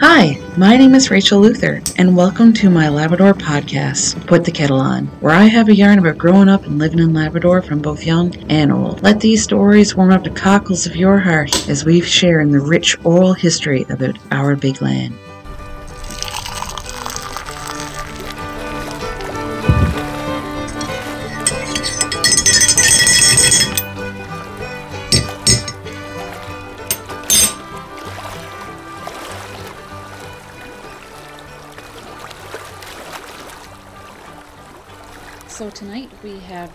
Hi, 0.00 0.40
my 0.56 0.76
name 0.76 0.94
is 0.94 1.10
Rachel 1.10 1.40
Luther, 1.40 1.82
and 1.96 2.16
welcome 2.16 2.52
to 2.52 2.70
my 2.70 2.88
Labrador 2.88 3.34
podcast, 3.34 4.24
Put 4.28 4.44
the 4.44 4.52
Kettle 4.52 4.78
On, 4.78 5.06
where 5.18 5.34
I 5.34 5.46
have 5.46 5.68
a 5.68 5.74
yarn 5.74 5.98
about 5.98 6.16
growing 6.16 6.48
up 6.48 6.66
and 6.66 6.78
living 6.78 7.00
in 7.00 7.12
Labrador 7.12 7.62
from 7.62 7.82
both 7.82 8.06
young 8.06 8.32
and 8.48 8.70
old. 8.70 9.02
Let 9.02 9.18
these 9.18 9.42
stories 9.42 9.96
warm 9.96 10.12
up 10.12 10.22
the 10.22 10.30
cockles 10.30 10.86
of 10.86 10.94
your 10.94 11.18
heart 11.18 11.68
as 11.68 11.84
we 11.84 12.00
share 12.00 12.40
in 12.40 12.52
the 12.52 12.60
rich 12.60 12.96
oral 13.04 13.32
history 13.32 13.86
about 13.90 14.16
our 14.30 14.54
big 14.54 14.80
land. 14.80 15.18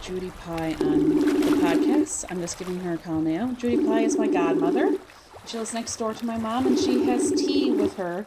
Judy 0.04 0.32
Pye 0.42 0.76
on 0.82 1.10
the 1.10 1.56
podcast. 1.62 2.26
I'm 2.30 2.40
just 2.42 2.58
giving 2.60 2.80
her 2.82 2.94
a 2.94 2.98
call 2.98 3.22
now. 3.22 3.52
Judy 3.54 3.86
Pye 3.86 4.02
is 4.02 4.18
my 4.18 4.28
godmother. 4.28 4.98
She 5.46 5.58
lives 5.58 5.74
next 5.74 5.96
door 5.98 6.14
to 6.14 6.26
my 6.26 6.38
mom, 6.38 6.68
and 6.68 6.78
she 6.78 7.06
has 7.06 7.32
tea 7.32 7.72
with 7.72 7.96
her 7.96 8.26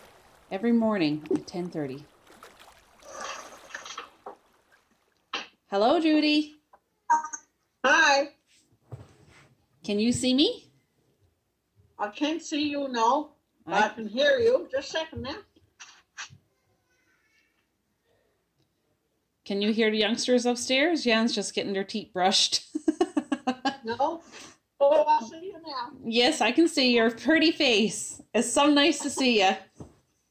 every 0.50 0.72
morning 0.72 1.22
at 1.30 1.46
10:30. 1.46 2.04
Hello, 5.70 6.00
Judy. 6.00 6.54
Hi, 7.84 8.30
Can 9.84 9.98
you 10.00 10.12
see 10.12 10.34
me? 10.34 10.68
I 11.98 12.08
can't 12.08 12.42
see 12.42 12.68
you 12.68 12.88
now. 12.88 13.30
I 13.66 13.84
I- 13.84 13.88
can 13.90 14.08
hear 14.08 14.38
you. 14.38 14.68
Just 14.72 14.88
a 14.88 14.92
second 14.98 15.22
now. 15.22 15.36
Can 19.46 19.62
you 19.62 19.72
hear 19.72 19.90
the 19.90 19.96
youngsters 19.98 20.44
upstairs? 20.44 21.04
Jan's 21.04 21.34
just 21.34 21.54
getting 21.54 21.72
their 21.72 21.84
teeth 21.84 22.10
brushed. 22.12 22.64
No? 23.84 24.20
Oh, 24.80 25.04
I 25.06 25.24
see 25.28 25.46
you 25.46 25.52
now. 25.64 25.90
yes, 26.04 26.40
I 26.40 26.50
can 26.50 26.66
see 26.66 26.92
your 26.96 27.08
pretty 27.08 27.52
face. 27.52 28.20
It's 28.34 28.52
so 28.52 28.66
nice 28.66 28.98
to 28.98 29.08
see 29.10 29.34
you. 29.38 29.42
Yeah, 29.42 29.56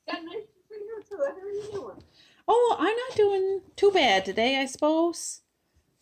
nice 0.07 0.43
to 0.43 0.61
see 0.69 0.75
you 0.75 1.01
too. 1.09 1.17
How 1.17 1.31
are 1.31 1.49
you 1.49 1.69
doing? 1.71 2.03
Oh, 2.49 2.75
I'm 2.77 2.93
not 2.97 3.15
doing 3.15 3.61
too 3.77 3.91
bad 3.91 4.25
today, 4.25 4.59
I 4.59 4.65
suppose. 4.65 5.39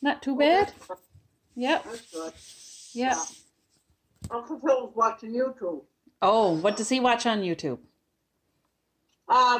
Not 0.01 0.23
too 0.23 0.35
bad. 0.35 0.73
Oh, 0.89 0.97
Yep. 1.55 1.83
That's 1.83 2.11
good. 2.11 2.33
Yep. 2.93 3.17
Uncle 4.31 4.59
Phil's 4.59 4.95
watching 4.95 5.31
YouTube. 5.31 5.83
Oh, 6.23 6.53
what 6.55 6.75
does 6.75 6.89
he 6.89 6.99
watch 6.99 7.27
on 7.27 7.41
YouTube? 7.43 7.77
Uh, 9.29 9.59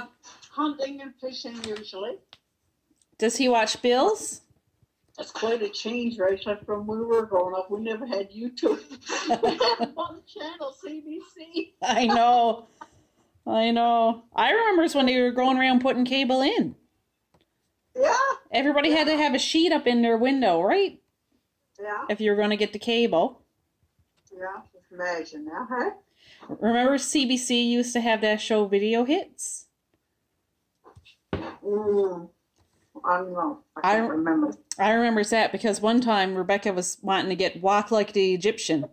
hunting 0.50 1.00
and 1.02 1.14
fishing 1.22 1.64
usually. 1.64 2.17
Does 3.24 3.38
he 3.38 3.48
watch 3.48 3.82
Bill's? 3.82 4.42
That's 5.18 5.32
quite 5.32 5.62
a 5.62 5.70
change, 5.70 6.20
right? 6.20 6.38
from 6.66 6.86
when 6.86 7.00
we 7.00 7.06
were 7.06 7.26
growing 7.26 7.56
up. 7.56 7.72
We 7.72 7.80
never 7.80 8.06
had 8.06 8.30
YouTube. 8.34 8.82
we 9.42 9.52
had 9.80 9.92
one 9.94 10.24
channel, 10.28 10.76
CBC. 10.86 11.72
I 11.82 12.06
know. 12.06 12.68
I 13.48 13.72
know. 13.72 14.26
I 14.36 14.52
remember 14.52 14.90
when 14.94 15.06
they 15.06 15.22
were 15.22 15.32
going 15.32 15.58
around 15.58 15.80
putting 15.80 16.04
cable 16.04 16.42
in. 16.42 16.76
Yeah, 17.96 18.14
Everybody 18.52 18.92
had 18.92 19.08
to 19.08 19.16
have 19.16 19.34
a 19.34 19.40
sheet 19.40 19.72
up 19.72 19.88
in 19.88 20.02
their 20.02 20.18
window, 20.18 20.62
right? 20.62 21.00
yeah, 21.82 22.04
If 22.10 22.20
you 22.20 22.30
were 22.32 22.36
going 22.38 22.50
to 22.50 22.58
get 22.58 22.74
the 22.74 22.80
cable. 22.80 23.42
yeah. 24.38 24.64
Just 24.74 24.92
imagine 24.92 25.46
now, 25.46 25.66
huh? 25.72 25.92
Remember 26.60 26.96
CBC 26.96 27.70
used 27.70 27.94
to 27.94 28.02
have 28.02 28.20
that 28.20 28.42
show 28.42 28.66
Video 28.66 29.06
Hits? 29.06 29.68
Mm. 31.33 32.30
I 33.05 33.17
don't 33.17 33.33
know. 33.33 33.59
I 33.77 33.80
I 33.80 33.95
can't 33.95 34.08
don't- 34.08 34.17
remember. 34.17 34.53
I 34.80 34.91
remember 34.91 35.23
that 35.25 35.52
because 35.52 35.81
one 35.81 36.02
time 36.02 36.36
Rebecca 36.36 36.73
was 36.73 36.97
wanting 37.02 37.30
to 37.30 37.36
get 37.36 37.61
Walk 37.61 37.91
Like 37.91 38.14
the 38.14 38.33
Egyptian. 38.33 38.86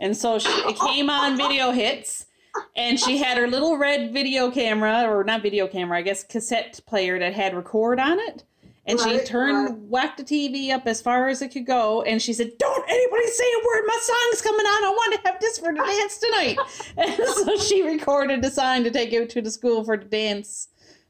And 0.00 0.16
so 0.16 0.38
she, 0.38 0.48
it 0.48 0.78
came 0.78 1.08
on 1.10 1.36
Video 1.36 1.70
Hits. 1.70 2.26
And 2.74 2.98
she 2.98 3.18
had 3.18 3.38
her 3.38 3.46
little 3.46 3.76
red 3.76 4.12
video 4.12 4.50
camera, 4.50 5.04
or 5.08 5.22
not 5.22 5.42
video 5.42 5.68
camera, 5.68 5.98
I 5.98 6.02
guess 6.02 6.24
cassette 6.24 6.80
player 6.86 7.16
that 7.18 7.32
had 7.32 7.54
record 7.54 8.00
on 8.00 8.18
it. 8.18 8.42
And 8.84 8.98
she 8.98 9.20
turned, 9.20 9.68
right. 9.68 9.78
whacked 9.78 10.16
the 10.16 10.24
TV 10.24 10.70
up 10.70 10.86
as 10.86 11.00
far 11.00 11.28
as 11.28 11.40
it 11.42 11.50
could 11.52 11.66
go. 11.66 12.02
And 12.02 12.20
she 12.22 12.32
said, 12.32 12.52
Don't 12.58 12.84
anybody 12.88 13.26
say 13.28 13.44
a 13.44 13.66
word. 13.66 13.82
My 13.86 13.98
song's 14.02 14.42
coming 14.42 14.64
on. 14.66 14.84
I 14.84 14.88
want 14.90 15.14
to 15.22 15.30
have 15.30 15.40
this 15.40 15.58
for 15.58 15.72
the 15.72 15.78
dance 15.78 16.18
tonight. 16.18 16.56
And 16.96 17.28
so 17.28 17.56
she 17.58 17.82
recorded 17.82 18.42
the 18.42 18.50
song 18.50 18.82
to 18.84 18.90
take 18.90 19.12
it 19.12 19.28
to 19.30 19.42
the 19.42 19.50
school 19.50 19.84
for 19.84 19.96
the 19.98 20.06
dance 20.06 20.68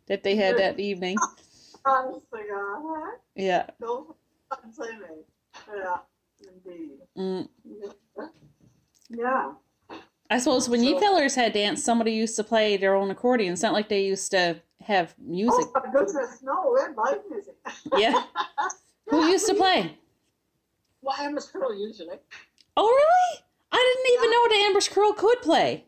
that 0.09 0.25
they 0.25 0.35
had 0.35 0.59
that 0.59 0.79
evening. 0.81 1.17
Honestly, 1.89 2.41
God, 2.51 2.83
huh? 2.85 3.17
Yeah. 3.35 3.67
Those 3.81 4.05
are 4.51 4.57
fun 4.57 4.73
to 4.89 4.93
me. 4.93 5.25
Yeah, 5.75 5.97
indeed. 6.67 6.99
Mm. 7.17 7.49
Yeah. 9.09 9.53
I 10.31 10.39
suppose 10.39 10.69
when 10.69 10.83
you 10.85 10.95
So- 10.95 11.01
fellers 11.01 11.35
had 11.35 11.53
dance, 11.55 11.83
somebody 11.83 12.13
used 12.13 12.37
to 12.37 12.45
play 12.45 12.77
their 12.77 12.95
own 12.95 13.11
accordion. 13.11 13.53
It's 13.55 13.63
not 13.63 13.73
like 13.73 13.89
they 13.89 14.05
used 14.05 14.31
to 14.33 14.61
have 14.83 15.15
music. 15.19 15.67
Oh 15.75 15.81
my 15.83 15.91
goodness, 15.93 16.43
no, 16.43 16.75
we 16.75 16.95
like 16.95 17.23
music. 17.31 17.55
Yeah. 17.97 18.23
Who 19.09 19.25
used 19.27 19.47
to 19.47 19.55
play? 19.55 19.97
Well, 21.01 21.17
Amherst 21.19 21.53
Curl 21.53 21.75
usually. 21.75 22.19
Oh, 22.77 22.87
really? 22.87 23.45
I 23.73 23.77
didn't 23.77 24.19
even 24.19 24.31
know 24.31 24.49
that 24.49 24.67
Amber's 24.69 24.89
Curl 24.89 25.13
could 25.15 25.41
play. 25.41 25.87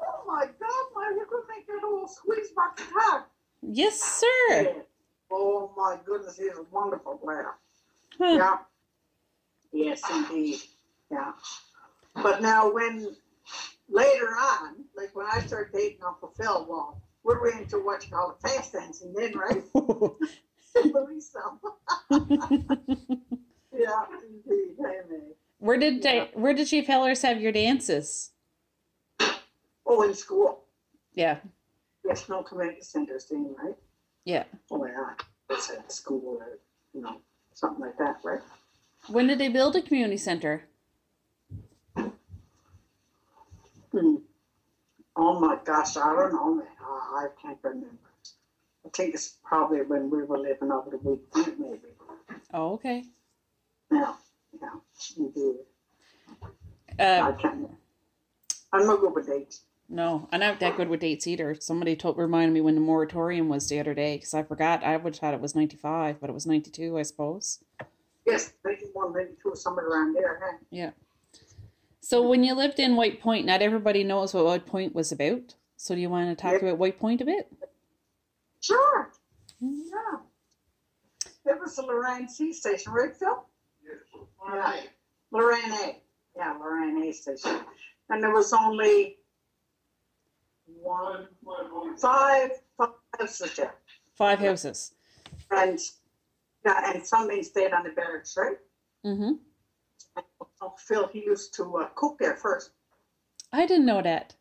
Oh 0.00 0.24
my 0.26 0.46
God, 0.46 0.84
my, 0.94 1.12
you 1.16 1.26
could 1.30 1.44
make 1.48 1.66
that 1.68 1.80
whole 1.82 2.08
squeeze 2.08 2.50
box 2.50 2.82
attack. 2.82 3.28
Yes, 3.62 4.00
sir. 4.00 4.84
Oh 5.30 5.72
my 5.76 5.98
goodness, 6.04 6.36
he's 6.36 6.52
a 6.52 6.64
wonderful 6.70 7.18
player. 7.18 7.54
Huh. 8.18 8.30
Hmm. 8.32 8.36
Yeah. 8.36 8.58
Yes, 9.72 10.02
indeed. 10.10 10.58
Yeah. 11.10 11.32
But 12.14 12.42
now, 12.42 12.72
when 12.72 13.14
later 13.88 14.26
on, 14.28 14.84
like 14.96 15.14
when 15.14 15.26
I 15.30 15.40
started 15.40 15.72
dating 15.72 15.98
Uncle 16.06 16.32
Phil, 16.36 16.66
well, 16.68 17.00
we're 17.22 17.42
really 17.42 17.62
into 17.62 17.84
watching 17.84 18.14
all 18.14 18.36
the 18.40 18.48
fast 18.48 18.72
dancing 18.72 19.12
then, 19.12 19.32
right? 19.36 19.62
Louisa. 19.74 21.40
yeah, 22.10 24.04
indeed. 24.22 24.76
Where 25.58 25.76
did 25.76 25.96
Yeah. 25.96 26.00
they, 26.00 26.30
where 26.34 26.54
did 26.54 26.70
you 26.72 26.82
Hellers 26.84 27.22
have 27.22 27.40
your 27.40 27.52
dances? 27.52 28.30
Oh, 29.84 30.02
in 30.02 30.14
school. 30.14 30.64
Yeah. 31.14 31.38
Yes, 32.04 32.28
no 32.28 32.42
community 32.42 32.80
centers 32.82 33.24
thing, 33.24 33.54
right? 33.62 33.74
Yeah. 34.28 34.44
Oh, 34.70 34.84
yeah. 34.84 35.14
It's 35.48 35.70
at 35.70 35.90
school 35.90 36.36
or, 36.38 36.58
you 36.92 37.00
know, 37.00 37.22
something 37.54 37.82
like 37.82 37.96
that, 37.96 38.16
right? 38.22 38.40
When 39.06 39.26
did 39.26 39.38
they 39.38 39.48
build 39.48 39.74
a 39.74 39.80
community 39.80 40.18
center? 40.18 40.64
Hmm. 41.96 42.10
Oh 45.16 45.40
my 45.40 45.56
gosh, 45.64 45.96
I 45.96 46.14
don't 46.14 46.32
know, 46.34 46.62
I 46.78 47.28
can't 47.40 47.56
remember. 47.62 47.88
I 48.84 48.90
think 48.90 49.14
it's 49.14 49.38
probably 49.42 49.80
when 49.80 50.10
we 50.10 50.22
were 50.24 50.38
living 50.38 50.70
over 50.70 50.90
the 50.90 50.98
weekend, 50.98 51.58
maybe. 51.58 51.94
Oh, 52.52 52.74
okay. 52.74 53.04
Yeah, 53.90 54.12
yeah, 54.60 54.68
indeed. 55.16 55.54
I 56.98 57.02
Uh, 57.02 57.32
can't. 57.32 57.70
I'm 58.74 58.86
not 58.86 59.00
good 59.00 59.14
with 59.14 59.26
dates. 59.26 59.62
No, 59.90 60.28
I'm 60.32 60.40
not 60.40 60.60
that 60.60 60.76
good 60.76 60.88
with 60.88 61.00
dates 61.00 61.26
either. 61.26 61.54
Somebody 61.54 61.96
told 61.96 62.18
reminded 62.18 62.52
me 62.52 62.60
when 62.60 62.74
the 62.74 62.80
moratorium 62.80 63.48
was 63.48 63.68
the 63.68 63.80
other 63.80 63.94
day 63.94 64.16
because 64.16 64.34
I 64.34 64.42
forgot. 64.42 64.84
I 64.84 64.96
would 64.98 65.14
have 65.14 65.20
thought 65.20 65.34
it 65.34 65.40
was 65.40 65.54
95, 65.54 66.20
but 66.20 66.28
it 66.28 66.34
was 66.34 66.46
92, 66.46 66.98
I 66.98 67.02
suppose. 67.02 67.64
Yes, 68.26 68.52
maybe 68.64 68.82
one, 68.92 69.14
maybe 69.14 69.30
two, 69.42 69.52
somewhere 69.54 69.86
around 69.88 70.14
there, 70.14 70.40
huh? 70.44 70.58
Yeah. 70.70 70.90
So 72.00 72.26
when 72.26 72.44
you 72.44 72.54
lived 72.54 72.78
in 72.78 72.96
White 72.96 73.20
Point, 73.22 73.46
not 73.46 73.62
everybody 73.62 74.04
knows 74.04 74.34
what 74.34 74.44
White 74.44 74.66
Point 74.66 74.94
was 74.94 75.10
about. 75.12 75.54
So 75.76 75.94
do 75.94 76.00
you 76.00 76.10
want 76.10 76.28
to 76.36 76.42
talk 76.42 76.52
Yep. 76.52 76.62
about 76.62 76.78
White 76.78 76.98
Point 76.98 77.20
a 77.22 77.24
bit? 77.24 77.50
Sure. 78.60 79.10
Mm-hmm. 79.62 79.80
Yeah. 79.88 81.52
It 81.52 81.60
was 81.60 81.76
the 81.76 81.82
Loran 81.82 82.28
C 82.28 82.52
Station, 82.52 82.92
right, 82.92 83.16
Phil? 83.16 83.44
Yeah. 83.82 84.80
Loran 85.32 85.70
A. 85.86 85.96
Yeah, 86.36 86.54
Loran 86.60 87.08
A 87.08 87.12
Station. 87.12 87.60
And 88.10 88.22
there 88.22 88.32
was 88.34 88.52
only 88.52 89.17
one, 90.82 91.28
five, 91.98 92.50
five 92.76 92.90
houses 93.18 93.56
there. 93.56 93.74
Five 94.16 94.38
houses. 94.38 94.94
And, 95.50 95.78
yeah, 96.64 96.92
and 96.92 97.04
somebody 97.04 97.42
stayed 97.42 97.72
on 97.72 97.84
the 97.84 97.90
barracks, 97.90 98.36
right? 98.36 98.56
Mm-hmm. 99.04 99.32
Oh, 100.60 100.74
Phil, 100.76 101.08
he 101.12 101.20
used 101.24 101.54
to 101.54 101.76
uh, 101.76 101.88
cook 101.94 102.18
there 102.18 102.36
first. 102.36 102.70
I 103.52 103.66
didn't 103.66 103.86
know 103.86 104.02
that. 104.02 104.34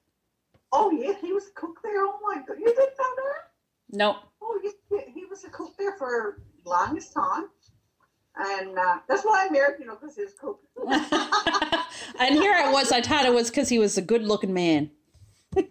Oh, 0.74 0.92
yeah, 0.92 1.14
he 1.22 1.32
was 1.32 1.48
a 1.48 1.52
cook 1.52 1.80
there. 1.84 2.04
Oh, 2.04 2.20
my 2.24 2.42
God. 2.48 2.58
You 2.60 2.66
didn't 2.66 2.78
know 2.80 3.16
that? 3.16 3.52
No. 3.92 4.18
Oh, 4.42 4.60
he, 4.62 4.72
he- 5.14 5.26
was 5.38 5.44
a 5.44 5.50
cook 5.50 5.78
there 5.78 5.96
for 5.98 6.42
longest 6.66 7.14
time. 7.14 7.46
And 8.36 8.78
uh, 8.78 8.98
that's 9.08 9.24
why 9.24 9.46
I 9.48 9.52
married, 9.52 9.76
you 9.80 9.86
know, 9.86 9.96
because 10.00 10.16
he 10.16 10.24
was 10.24 10.34
a 10.34 10.38
cook. 10.38 10.60
and 12.20 12.36
here 12.36 12.54
I 12.54 12.72
was. 12.72 12.92
I 12.92 13.02
thought 13.02 13.26
it 13.26 13.34
was 13.34 13.50
because 13.50 13.70
he 13.70 13.78
was 13.78 13.98
a 13.98 14.02
good-looking 14.02 14.54
man. 14.54 14.90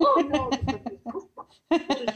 Oh, 0.00 0.25
no, 0.29 0.50
because 0.50 0.81
he 0.87 0.91
was 0.93 1.00
a 1.06 1.12
cook. 1.12 1.50
The 1.71 2.12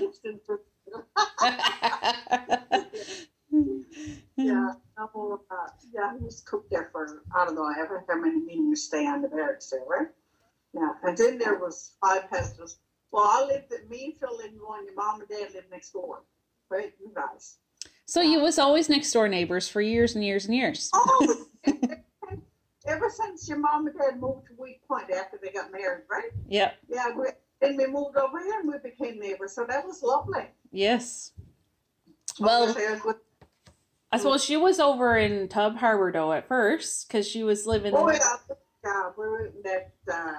yeah, 4.37 4.73
uh, 4.97 5.69
yeah, 5.93 6.17
he 6.19 6.25
was 6.25 6.41
cooked 6.47 6.71
there 6.71 6.89
for 6.93 7.23
I 7.35 7.45
don't 7.45 7.55
know 7.55 7.71
ever 7.79 8.05
how 8.09 8.19
many 8.21 8.41
meetings 8.41 8.83
stay 8.85 9.07
on 9.07 9.23
the 9.23 9.29
barracks 9.29 9.71
there, 9.71 9.81
right? 9.89 10.09
Yeah, 10.73 10.93
and 11.03 11.17
then 11.17 11.39
there 11.39 11.59
was 11.59 11.93
five 12.01 12.25
houses. 12.31 12.79
Well, 13.11 13.25
I 13.25 13.45
lived 13.45 13.73
at 13.73 13.91
me 13.91 14.05
and 14.05 14.15
Phil 14.21 14.37
lived 14.37 14.55
in 14.55 14.61
one. 14.61 14.85
Your 14.85 14.95
mom 14.95 15.21
and 15.21 15.29
dad 15.29 15.53
lived 15.53 15.71
next 15.71 15.91
door, 15.91 16.23
right? 16.69 16.93
You 17.01 17.13
guys. 17.15 17.59
So 18.07 18.21
you 18.21 18.41
was 18.41 18.59
always 18.59 18.89
next 18.89 19.13
door 19.13 19.29
neighbors 19.29 19.69
for 19.69 19.81
years 19.81 20.15
and 20.15 20.25
years 20.25 20.47
and 20.47 20.55
years. 20.55 20.91
Oh, 20.95 21.47
ever 22.87 23.11
since 23.11 23.49
your 23.49 23.59
mom 23.59 23.87
and 23.87 23.97
dad 23.99 24.21
moved 24.21 24.47
to 24.49 24.55
Wheat 24.55 24.81
Point 24.87 25.11
after 25.11 25.39
they 25.43 25.51
got 25.51 25.73
married, 25.73 26.05
right? 26.11 26.31
Yep. 26.49 26.79
Yeah, 26.89 27.09
then 27.61 27.77
we 27.77 27.87
moved 27.87 28.17
over 28.17 28.41
here 28.43 28.61
and 28.61 28.69
we 28.69 28.79
became 28.79 29.19
neighbors, 29.19 29.53
so 29.53 29.65
that 29.69 29.87
was 29.87 30.03
lovely. 30.03 30.47
Yes. 30.73 31.33
Well, 32.39 32.75
I 34.13 34.17
suppose 34.19 34.43
she 34.43 34.57
was 34.57 34.81
over 34.81 35.17
in 35.17 35.49
Tub 35.49 35.77
Harbor 35.77 36.11
though 36.11 36.33
at 36.33 36.49
first 36.49 37.07
because 37.07 37.29
she 37.29 37.43
was 37.43 37.67
living. 37.67 37.95
Oh 37.95 38.11
yeah, 38.11 38.37
yeah, 38.85 39.11
we 39.17 39.27
were 39.27 39.47
in 39.47 39.63
that 39.65 39.93
uh, 40.13 40.33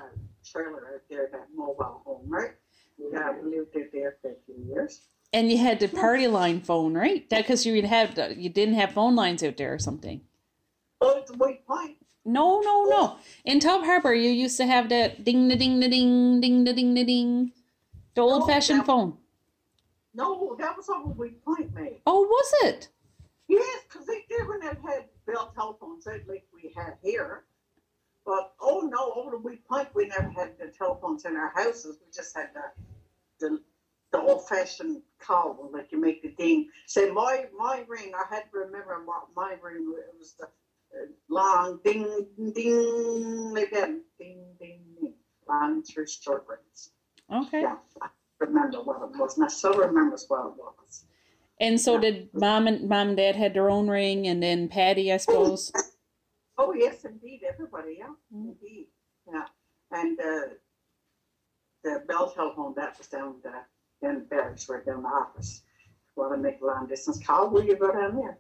trailer 0.45 0.71
right 0.91 1.01
there, 1.09 1.29
that 1.31 1.47
mobile 1.55 2.01
home, 2.05 2.25
right? 2.27 2.51
Yeah, 2.97 3.33
we 3.39 3.57
lived 3.57 3.69
there 3.73 3.89
there 3.93 4.17
for 4.21 4.31
a 4.31 4.35
few 4.45 4.55
years. 4.67 5.01
And 5.33 5.49
you 5.49 5.57
had 5.57 5.79
the 5.79 5.87
party 5.87 6.27
line 6.27 6.59
phone, 6.61 6.93
right? 6.93 7.29
That 7.29 7.43
because 7.43 7.65
you 7.65 7.81
had 7.85 8.35
you 8.37 8.49
didn't 8.49 8.75
have 8.75 8.91
phone 8.91 9.15
lines 9.15 9.43
out 9.43 9.57
there 9.57 9.73
or 9.73 9.79
something. 9.79 10.21
Oh, 10.99 11.17
it's 11.19 11.31
Wheat 11.31 11.65
Point. 11.65 11.97
No, 12.23 12.61
no, 12.61 12.83
no. 12.85 13.17
In 13.45 13.59
Tub 13.59 13.83
Harbor, 13.83 14.13
you 14.13 14.29
used 14.29 14.57
to 14.57 14.65
have 14.65 14.89
that 14.89 15.23
ding 15.23 15.47
da 15.47 15.55
ding 15.55 15.79
da 15.79 15.87
ding 15.87 16.39
ding 16.39 16.63
da 16.63 16.73
ding 16.73 16.93
da 16.93 17.03
ding, 17.03 17.51
the 18.13 18.21
old 18.21 18.47
fashioned 18.47 18.85
phone. 18.85 19.17
No, 20.13 20.55
that 20.59 20.77
was 20.77 20.89
over 20.89 21.09
Wheat 21.09 21.43
Point, 21.43 21.73
mate. 21.73 22.01
Oh, 22.05 22.21
was 22.21 22.53
it? 22.63 22.89
Yes, 23.47 23.83
because 23.87 24.05
they 24.05 24.23
didn't 24.29 24.61
have 24.61 24.77
had 24.83 25.05
bell 25.25 25.51
telephones 25.55 26.05
out 26.05 26.21
like 26.27 26.45
we 26.53 26.73
had 26.75 26.97
here. 27.01 27.45
But 28.25 28.53
oh 28.61 28.81
no, 28.91 29.13
over 29.15 29.31
the 29.31 29.37
Wheat 29.37 29.67
Point, 29.67 29.89
we 29.95 30.07
never 30.07 30.29
had 30.29 30.59
the 30.59 30.67
telephones 30.67 31.25
in 31.25 31.35
our 31.35 31.51
houses. 31.55 31.97
We 32.05 32.11
just 32.13 32.35
had 32.35 32.49
the 32.53 32.71
the, 33.39 33.61
the 34.11 34.21
old 34.21 34.47
fashioned 34.47 35.01
call, 35.19 35.69
like 35.73 35.91
you 35.91 35.99
make 35.99 36.21
the 36.21 36.29
ding. 36.29 36.69
Say 36.85 37.09
my 37.09 37.45
my 37.57 37.83
ring. 37.87 38.11
I 38.15 38.33
had 38.33 38.43
to 38.51 38.59
remember 38.59 39.01
what 39.05 39.27
my 39.35 39.55
ring. 39.63 39.89
was. 39.89 39.99
It 39.99 40.15
was 40.19 40.33
the 40.39 40.47
long 41.29 41.79
ding 41.83 42.27
ding 42.53 43.53
that. 43.53 43.99
Ding 44.19 44.45
ding 44.59 44.81
ding. 44.99 45.13
Long 45.47 45.83
through 45.83 46.07
short 46.07 46.45
rings. 46.47 46.91
Okay. 47.33 47.61
Yeah, 47.61 47.77
I 48.01 48.07
remember 48.39 48.77
what 48.83 49.01
it 49.03 49.17
was, 49.19 49.37
and 49.37 49.45
I 49.45 49.49
still 49.49 49.73
remember 49.73 50.17
what 50.27 50.45
it 50.47 50.53
was. 50.57 51.05
And 51.59 51.79
so 51.79 51.99
did 51.99 52.29
mom 52.33 52.67
and 52.67 52.87
mom 52.89 53.09
and 53.09 53.17
dad 53.17 53.35
had 53.35 53.53
their 53.53 53.69
own 53.69 53.87
ring, 53.87 54.27
and 54.27 54.41
then 54.41 54.67
Patty, 54.67 55.11
I 55.11 55.17
suppose. 55.17 55.71
Oh 56.57 56.73
yes, 56.75 57.05
indeed, 57.05 57.41
everybody, 57.47 57.95
yeah, 57.97 58.13
Mm. 58.31 58.49
indeed, 58.53 58.87
yeah, 59.25 59.45
and 59.91 60.19
uh, 60.19 60.41
the 61.83 62.03
bell 62.07 62.29
telephone 62.29 62.75
that 62.75 62.95
was 62.99 63.07
down 63.07 63.35
the 63.41 64.07
in 64.07 64.15
the 64.15 64.21
barracks, 64.21 64.69
right 64.69 64.85
down 64.85 65.01
the 65.01 65.09
office. 65.09 65.63
Want 66.15 66.33
to 66.33 66.37
make 66.37 66.61
a 66.61 66.65
long 66.65 66.85
distance 66.87 67.25
call? 67.25 67.49
Will 67.49 67.63
you 67.63 67.75
go 67.77 67.91
down 67.91 68.15
there? 68.15 68.37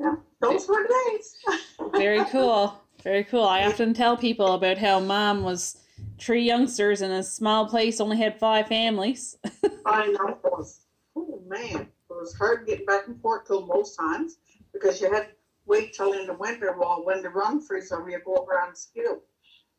Yeah, 0.00 0.14
those 0.40 0.66
were 0.66 0.86
days. 0.86 1.36
Very 1.92 2.24
cool. 2.26 2.74
Very 3.04 3.24
cool. 3.24 3.44
I 3.44 3.66
often 3.66 3.92
tell 3.92 4.16
people 4.16 4.54
about 4.54 4.78
how 4.78 4.98
mom 4.98 5.42
was 5.42 5.82
three 6.18 6.42
youngsters 6.42 7.02
in 7.02 7.10
a 7.10 7.22
small 7.22 7.66
place, 7.66 8.00
only 8.00 8.16
had 8.16 8.38
five 8.38 8.66
families. 8.68 9.36
I 9.86 10.06
know 10.06 10.28
it 10.28 10.38
was. 10.42 10.86
Oh 11.14 11.42
man, 11.46 11.80
it 11.80 11.90
was 12.08 12.34
hard 12.34 12.66
getting 12.66 12.86
back 12.86 13.08
and 13.08 13.20
forth 13.20 13.46
till 13.46 13.66
most 13.66 13.96
times 13.96 14.38
because 14.72 15.00
you 15.02 15.12
had 15.12 15.28
to 15.28 15.32
wait 15.66 15.92
till 15.92 16.12
in 16.12 16.26
the 16.26 16.34
winter 16.34 16.74
while 16.78 17.04
when 17.04 17.22
the 17.22 17.28
run 17.28 17.60
freeze 17.60 17.92
over 17.92 18.08
you 18.08 18.20
go 18.24 18.36
over 18.36 18.58
on 18.58 18.74
skill. 18.74 19.20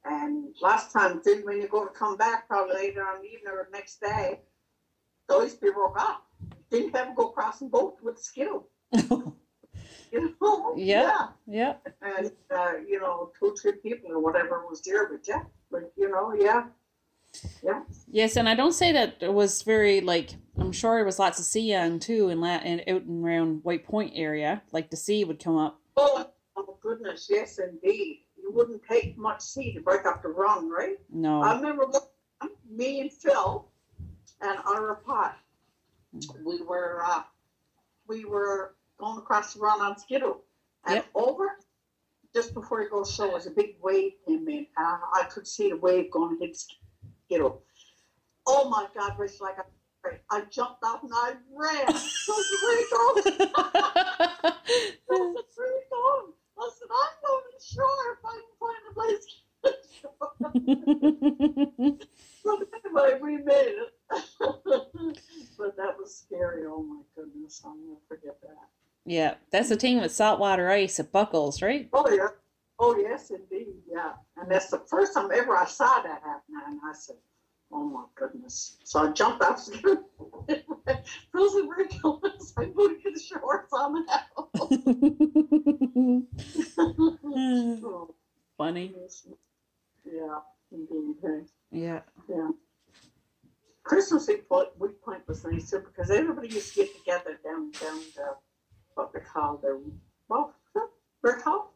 And 0.05 0.55
last 0.61 0.91
time, 0.91 1.21
then 1.25 1.41
when 1.45 1.61
you 1.61 1.67
go 1.67 1.85
to 1.85 1.91
come 1.91 2.17
back, 2.17 2.47
probably 2.47 2.75
later 2.75 3.01
on 3.01 3.21
the 3.21 3.27
evening 3.27 3.53
or 3.53 3.67
the 3.71 3.77
next 3.77 4.01
day, 4.01 4.41
those 5.27 5.55
people 5.55 5.73
broke 5.93 5.99
up. 5.99 6.27
Didn't 6.69 6.95
have 6.95 7.09
to 7.09 7.13
go 7.15 7.29
crossing 7.29 7.69
boat 7.69 7.97
with 8.03 8.19
skill. 8.19 8.67
You 10.13 10.35
know? 10.41 10.73
Yeah. 10.75 11.27
yeah. 11.47 11.73
Yeah. 11.85 12.17
And 12.17 12.31
uh, 12.53 12.73
you 12.87 12.99
know, 12.99 13.31
two, 13.39 13.55
three 13.61 13.73
people 13.83 14.11
or 14.11 14.19
whatever 14.19 14.65
was 14.69 14.81
there, 14.81 15.07
but 15.09 15.25
yeah, 15.27 15.43
but 15.71 15.91
you 15.95 16.09
know, 16.09 16.33
yeah. 16.37 16.65
Yeah. 17.63 17.83
Yes, 18.09 18.35
and 18.35 18.49
I 18.49 18.55
don't 18.55 18.73
say 18.73 18.91
that 18.91 19.15
it 19.21 19.33
was 19.33 19.61
very 19.61 20.01
like 20.01 20.31
I'm 20.57 20.73
sure 20.73 20.99
it 20.99 21.05
was 21.05 21.17
lots 21.17 21.39
of 21.39 21.45
sea 21.45 21.73
on 21.75 21.99
too, 21.99 22.27
in 22.29 22.41
la- 22.41 22.47
and 22.63 22.81
out 22.81 23.03
and 23.03 23.23
around 23.25 23.63
White 23.63 23.85
Point 23.85 24.11
area. 24.15 24.61
Like 24.73 24.89
the 24.89 24.97
sea 24.97 25.23
would 25.23 25.41
come 25.41 25.57
up. 25.57 25.79
Oh, 25.95 26.29
oh 26.57 26.77
goodness, 26.81 27.27
yes 27.29 27.59
indeed. 27.59 28.25
You 28.37 28.51
wouldn't 28.51 28.81
take 28.83 29.17
much 29.17 29.41
sea 29.41 29.73
to 29.73 29.79
break 29.79 30.05
up 30.05 30.23
the 30.23 30.29
run, 30.29 30.69
right? 30.69 30.97
No. 31.09 31.41
I 31.41 31.55
remember 31.55 31.85
me 32.69 33.01
and 33.01 33.11
Phil 33.11 33.67
and 34.41 34.57
our 34.65 34.95
Pot, 35.05 35.37
we 36.43 36.61
were 36.61 37.03
uh, 37.05 37.23
we 38.07 38.25
were 38.25 38.75
going 39.01 39.17
across 39.17 39.53
the 39.53 39.59
run 39.59 39.81
on 39.81 39.97
Skidoo. 39.97 40.35
And 40.85 40.95
Yep. 40.95 41.05
over, 41.15 41.57
just 42.33 42.53
before 42.53 42.81
it 42.81 42.91
goes 42.91 43.13
slow, 43.13 43.31
was 43.31 43.47
a 43.47 43.51
big 43.51 43.75
wave 43.81 44.13
came 44.25 44.47
in. 44.47 44.67
And 44.77 44.87
I, 44.87 44.99
I 45.21 45.23
could 45.23 45.47
see 45.47 45.69
the 45.69 45.77
wave 45.77 46.11
going 46.11 46.37
to 46.37 46.45
hit 46.45 46.55
Skidoo. 47.27 47.59
Oh 48.47 48.69
my 48.69 48.87
God, 48.95 49.19
Rich, 49.19 49.41
like 49.41 49.57
I, 49.59 50.19
I 50.29 50.41
jumped 50.45 50.83
off 50.83 51.03
and 51.03 51.11
I 51.13 51.33
ran. 51.53 51.87
He 51.87 51.93
goes. 51.93 52.05
Those 52.27 52.45
where 52.63 52.77
he. 52.77 52.85
I 56.57 56.69
said, 56.77 56.89
I'm 56.91 57.13
not 57.23 57.41
even 57.49 57.59
sure 57.61 58.13
if 58.13 58.21
I 58.25 58.27
can 58.37 58.55
find 58.59 58.83
a 58.89 58.93
place. 58.93 59.25
But 62.43 62.67
anyway, 62.85 63.19
we 63.21 63.37
made 63.37 63.75
it. 63.77 63.93
but 65.57 65.77
that 65.77 65.95
was 65.97 66.15
scary. 66.25 66.65
Oh 66.65 66.81
my 66.81 67.01
goodness, 67.15 67.61
I'll 67.63 67.75
never 67.75 67.99
forget 68.07 68.41
that. 68.41 68.80
Yeah, 69.05 69.35
that's 69.51 69.69
the 69.69 69.75
thing 69.75 69.99
with 70.01 70.11
saltwater 70.13 70.69
ice. 70.69 70.99
It 70.99 71.11
buckles, 71.11 71.61
right? 71.61 71.89
Oh 71.93 72.09
yeah. 72.09 72.27
Oh 72.79 72.95
yes, 72.97 73.31
indeed. 73.31 73.75
Yeah. 73.91 74.13
And 74.37 74.49
that's 74.49 74.69
the 74.69 74.79
first 74.89 75.13
time 75.13 75.29
ever 75.33 75.55
I 75.55 75.65
saw 75.65 76.01
that 76.01 76.21
happen. 76.23 76.55
And 76.67 76.79
I 76.83 76.93
said, 76.93 77.17
Oh 77.73 77.83
my 77.85 78.03
goodness. 78.15 78.77
So 78.83 79.07
I 79.07 79.11
jumped 79.11 79.41
off 79.43 79.65
the 79.65 80.03
Frozen 81.31 81.69
ridiculous. 81.69 82.53
I 82.57 82.65
put 82.65 83.01
the 83.03 83.19
shorts 83.19 83.71
on 83.71 84.05
now. 84.05 84.49
oh, 87.83 88.15
Funny. 88.57 88.93
Yeah, 90.05 90.39
indeed. 90.71 91.15
hey. 91.23 91.41
Yeah. 91.71 92.01
Christmas 93.83 94.29
Eve 94.29 94.47
point, 94.47 94.69
week 94.79 95.01
point 95.01 95.27
was 95.27 95.43
nice 95.43 95.69
too 95.69 95.79
because 95.79 96.11
everybody 96.11 96.49
used 96.49 96.73
to 96.73 96.81
get 96.83 96.95
together 96.97 97.39
down 97.43 97.71
down 97.71 97.99
the 98.15 98.35
what 98.95 99.13
they 99.13 99.19
call 99.19 99.57
the 99.57 99.81
well 100.29 100.53
brick 101.21 101.41
hall. 101.41 101.73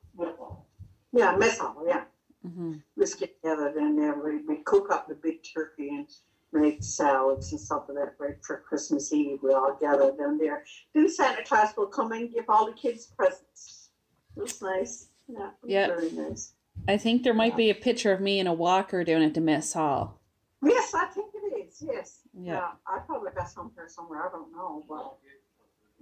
Yeah, 1.13 1.35
mess 1.37 1.59
hall. 1.59 1.83
Yeah, 1.87 2.03
hmm 2.43 2.73
we 2.95 3.05
get 3.19 3.35
together 3.41 3.73
down 3.73 3.95
there. 3.95 4.15
We 4.15 4.41
we 4.43 4.57
cook 4.63 4.91
up 4.91 5.07
the 5.07 5.15
big 5.15 5.39
turkey 5.53 5.89
and 5.89 6.07
make 6.51 6.83
salads 6.83 7.51
and 7.51 7.59
stuff 7.59 7.83
like 7.89 7.97
that 7.97 8.13
right 8.19 8.35
for 8.45 8.63
Christmas 8.67 9.11
Eve. 9.13 9.39
We 9.43 9.53
all 9.53 9.77
gather 9.79 10.11
down 10.17 10.37
there. 10.37 10.63
Then 10.93 11.09
Santa 11.09 11.43
Claus 11.43 11.75
will 11.77 11.87
come 11.87 12.11
and 12.13 12.31
give 12.31 12.45
all 12.49 12.65
the 12.65 12.73
kids 12.73 13.07
presents. 13.17 13.89
It 14.37 14.41
was 14.41 14.61
nice. 14.61 15.09
Yeah, 15.27 15.49
Yeah. 15.65 15.87
very 15.87 16.11
nice. 16.11 16.53
I 16.87 16.97
think 16.97 17.23
there 17.23 17.33
might 17.33 17.57
be 17.57 17.69
a 17.69 17.75
picture 17.75 18.11
of 18.11 18.21
me 18.21 18.39
in 18.39 18.47
a 18.47 18.53
walker 18.53 19.03
down 19.03 19.21
at 19.21 19.33
the 19.33 19.41
mess 19.41 19.73
hall. 19.73 20.19
Yes, 20.63 20.93
I 20.93 21.05
think 21.07 21.31
it 21.33 21.67
is. 21.67 21.81
Yes. 21.81 22.19
Yeah. 22.37 22.71
I 22.87 22.99
probably 22.99 23.31
got 23.35 23.49
some 23.49 23.71
here 23.75 23.87
somewhere. 23.87 24.27
I 24.27 24.31
don't 24.31 24.51
know, 24.51 24.85
but 24.87 25.17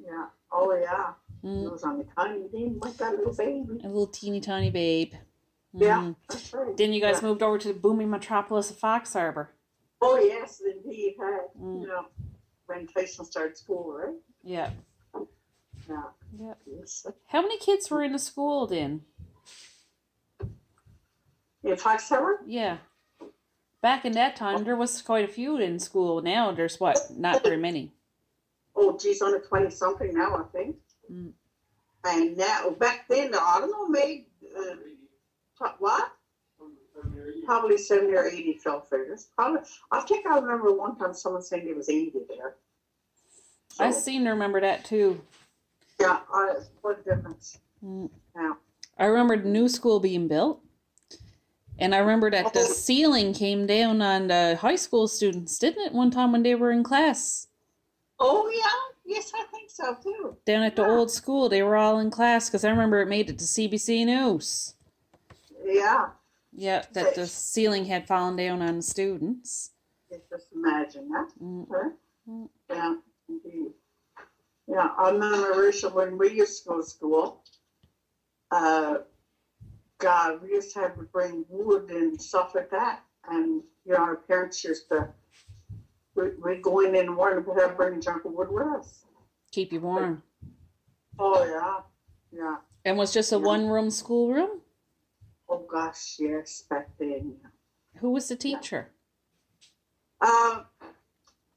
yeah. 0.05 0.27
Oh 0.51 0.73
yeah. 0.75 1.13
It 1.43 1.47
Mm, 1.47 1.71
was 1.71 1.83
on 1.83 1.97
the 1.97 2.05
tiny 2.15 2.47
thing, 2.47 2.79
like 2.81 2.95
that 2.97 3.17
little 3.17 3.33
baby. 3.33 3.81
a 3.83 3.87
little 3.87 4.07
teeny 4.07 4.39
tiny 4.39 4.69
babe. 4.69 5.13
Yeah. 5.73 5.99
Mhm. 5.99 6.15
That's 6.29 6.53
right. 6.53 6.77
Then 6.77 6.93
you 6.93 7.01
guys 7.01 7.21
Yeah. 7.21 7.27
moved 7.27 7.43
over 7.43 7.57
to 7.57 7.67
the 7.73 7.79
booming 7.79 8.09
metropolis 8.09 8.69
of 8.69 8.77
Fox 8.77 9.11
Harbor. 9.13 9.49
Oh 10.01 10.17
yes, 10.17 10.61
indeed. 10.61 11.15
Hey, 11.17 11.37
Mm. 11.59 11.81
you 11.81 11.87
know, 11.87 12.05
when 12.67 12.87
Tyson 12.87 13.25
started 13.25 13.57
school, 13.57 13.91
right? 13.93 14.15
Yeah. 14.43 14.71
Yeah. 15.89 16.03
Yeah. 16.39 16.53
Yes. 16.65 17.05
How 17.27 17.41
many 17.41 17.57
kids 17.57 17.89
were 17.91 18.03
in 18.03 18.13
the 18.13 18.19
school 18.19 18.65
then? 18.67 19.03
In 21.63 21.75
Fox 21.77 22.07
Harbor? 22.09 22.41
Yeah. 22.45 22.77
Back 23.81 24.05
in 24.05 24.13
that 24.13 24.35
time, 24.35 24.63
there 24.63 24.75
was 24.77 25.01
quite 25.01 25.25
a 25.25 25.31
few 25.31 25.57
in 25.57 25.79
school. 25.79 26.21
Now 26.21 26.51
there's 26.51 26.79
what? 26.79 27.11
Not 27.17 27.43
very 27.43 27.57
many. 27.57 27.91
Oh, 28.75 28.97
geez, 28.97 29.21
under 29.21 29.39
twenty 29.39 29.69
something 29.69 30.13
now, 30.13 30.35
I 30.35 30.43
think. 30.57 30.75
Mm. 31.11 31.31
And 32.05 32.37
now, 32.37 32.71
back 32.71 33.07
then, 33.07 33.33
I 33.33 33.57
don't 33.59 33.71
know, 33.71 33.87
maybe 33.87 34.27
uh, 34.57 35.69
what- 35.79 36.11
probably 37.45 37.77
70 37.77 38.13
or 38.13 38.25
80 38.25 38.53
fill 38.63 38.81
figures. 38.81 39.27
Probably, 39.35 39.61
I 39.91 40.01
think 40.01 40.25
I 40.25 40.37
remember 40.39 40.71
one 40.73 40.95
time 40.97 41.13
someone 41.13 41.41
saying 41.41 41.65
there 41.65 41.75
was 41.75 41.89
80 41.89 42.11
there. 42.29 42.55
I 43.79 43.91
seem 43.91 44.23
to 44.23 44.29
remember 44.31 44.61
that 44.61 44.85
too. 44.85 45.19
Yeah, 45.99 46.19
I, 46.33 46.53
what 46.81 46.99
a 46.99 47.03
difference. 47.15 47.57
Mm. 47.83 48.09
Yeah. 48.35 48.53
I 48.97 49.05
remember 49.05 49.35
the 49.37 49.49
new 49.49 49.67
school 49.67 49.99
being 49.99 50.27
built. 50.27 50.61
And 51.79 51.93
I 51.95 51.97
remember 51.97 52.29
that 52.31 52.53
the 52.53 52.59
Oh. 52.61 52.63
ceiling 52.73 53.33
came 53.33 53.65
down 53.65 54.01
on 54.01 54.27
the 54.27 54.57
high 54.61 54.75
school 54.75 55.07
students, 55.07 55.57
didn't 55.57 55.87
it, 55.87 55.91
one 55.93 56.11
time 56.11 56.31
when 56.31 56.43
they 56.43 56.55
were 56.55 56.71
in 56.71 56.83
class? 56.83 57.47
Oh, 58.25 58.49
yeah. 58.49 59.15
Yes, 59.15 59.31
I 59.35 59.43
think 59.51 59.69
so 59.69 59.95
too. 60.01 60.37
Down 60.45 60.63
at 60.63 60.75
the 60.77 60.83
Yeah. 60.83 60.91
old 60.91 61.11
school, 61.11 61.49
they 61.49 61.61
were 61.61 61.75
all 61.75 61.99
in 61.99 62.09
class 62.09 62.49
because 62.49 62.63
I 62.63 62.69
remember 62.69 63.01
it 63.01 63.07
made 63.07 63.29
it 63.29 63.37
to 63.39 63.45
CBC 63.45 64.05
News. 64.05 64.75
Yeah. 65.63 66.11
Yeah, 66.53 66.85
that 66.93 67.15
the 67.15 67.27
ceiling 67.27 67.85
had 67.85 68.07
fallen 68.07 68.35
down 68.35 68.61
on 68.61 68.77
the 68.77 68.81
students. 68.81 69.71
Just 70.29 70.53
imagine 70.53 71.09
that. 71.09 71.29
Mm. 71.41 71.67
Huh? 71.69 71.89
Mm. 72.29 72.49
Yeah, 72.69 72.95
indeed. 73.27 73.73
Yeah, 74.67 74.89
I 74.97 75.09
remember 75.09 75.71
when 75.93 76.17
we 76.17 76.29
used 76.29 76.63
to 76.63 76.69
go 76.69 76.77
to 76.77 76.87
school. 76.87 77.43
Uh, 78.51 78.99
God, 79.97 80.41
we 80.41 80.49
used 80.49 80.73
to 80.73 80.79
have 80.79 80.95
to 80.95 81.03
bring 81.03 81.45
wood 81.49 81.89
and 81.89 82.21
stuff 82.21 82.53
like 82.55 82.69
that, 82.69 83.03
and 83.27 83.63
you 83.85 83.93
know 83.93 83.97
our 83.97 84.15
parents 84.15 84.63
used 84.63 84.87
to. 84.89 85.09
We 86.15 86.29
we 86.43 86.55
go 86.57 86.79
in 86.81 86.95
in 86.95 87.07
the 87.07 87.11
morning, 87.11 87.43
to 87.43 87.73
bring 87.75 88.01
chunk 88.01 88.25
of 88.25 88.33
wood 88.33 88.49
with 88.51 88.67
us. 88.67 89.05
Keep 89.51 89.73
you 89.73 89.81
warm. 89.81 90.21
Oh 91.19 91.43
yeah, 91.43 91.81
yeah. 92.31 92.57
And 92.85 92.97
was 92.97 93.13
just 93.13 93.31
a 93.31 93.37
Yeah. 93.37 93.41
one 93.45 93.67
room 93.67 93.89
schoolroom? 93.89 94.61
Oh 95.49 95.59
gosh, 95.69 96.17
yes, 96.19 96.63
back 96.69 96.89
then. 96.97 97.37
Who 97.97 98.11
was 98.11 98.27
the 98.27 98.35
teacher? 98.35 98.89
Um, 100.21 100.65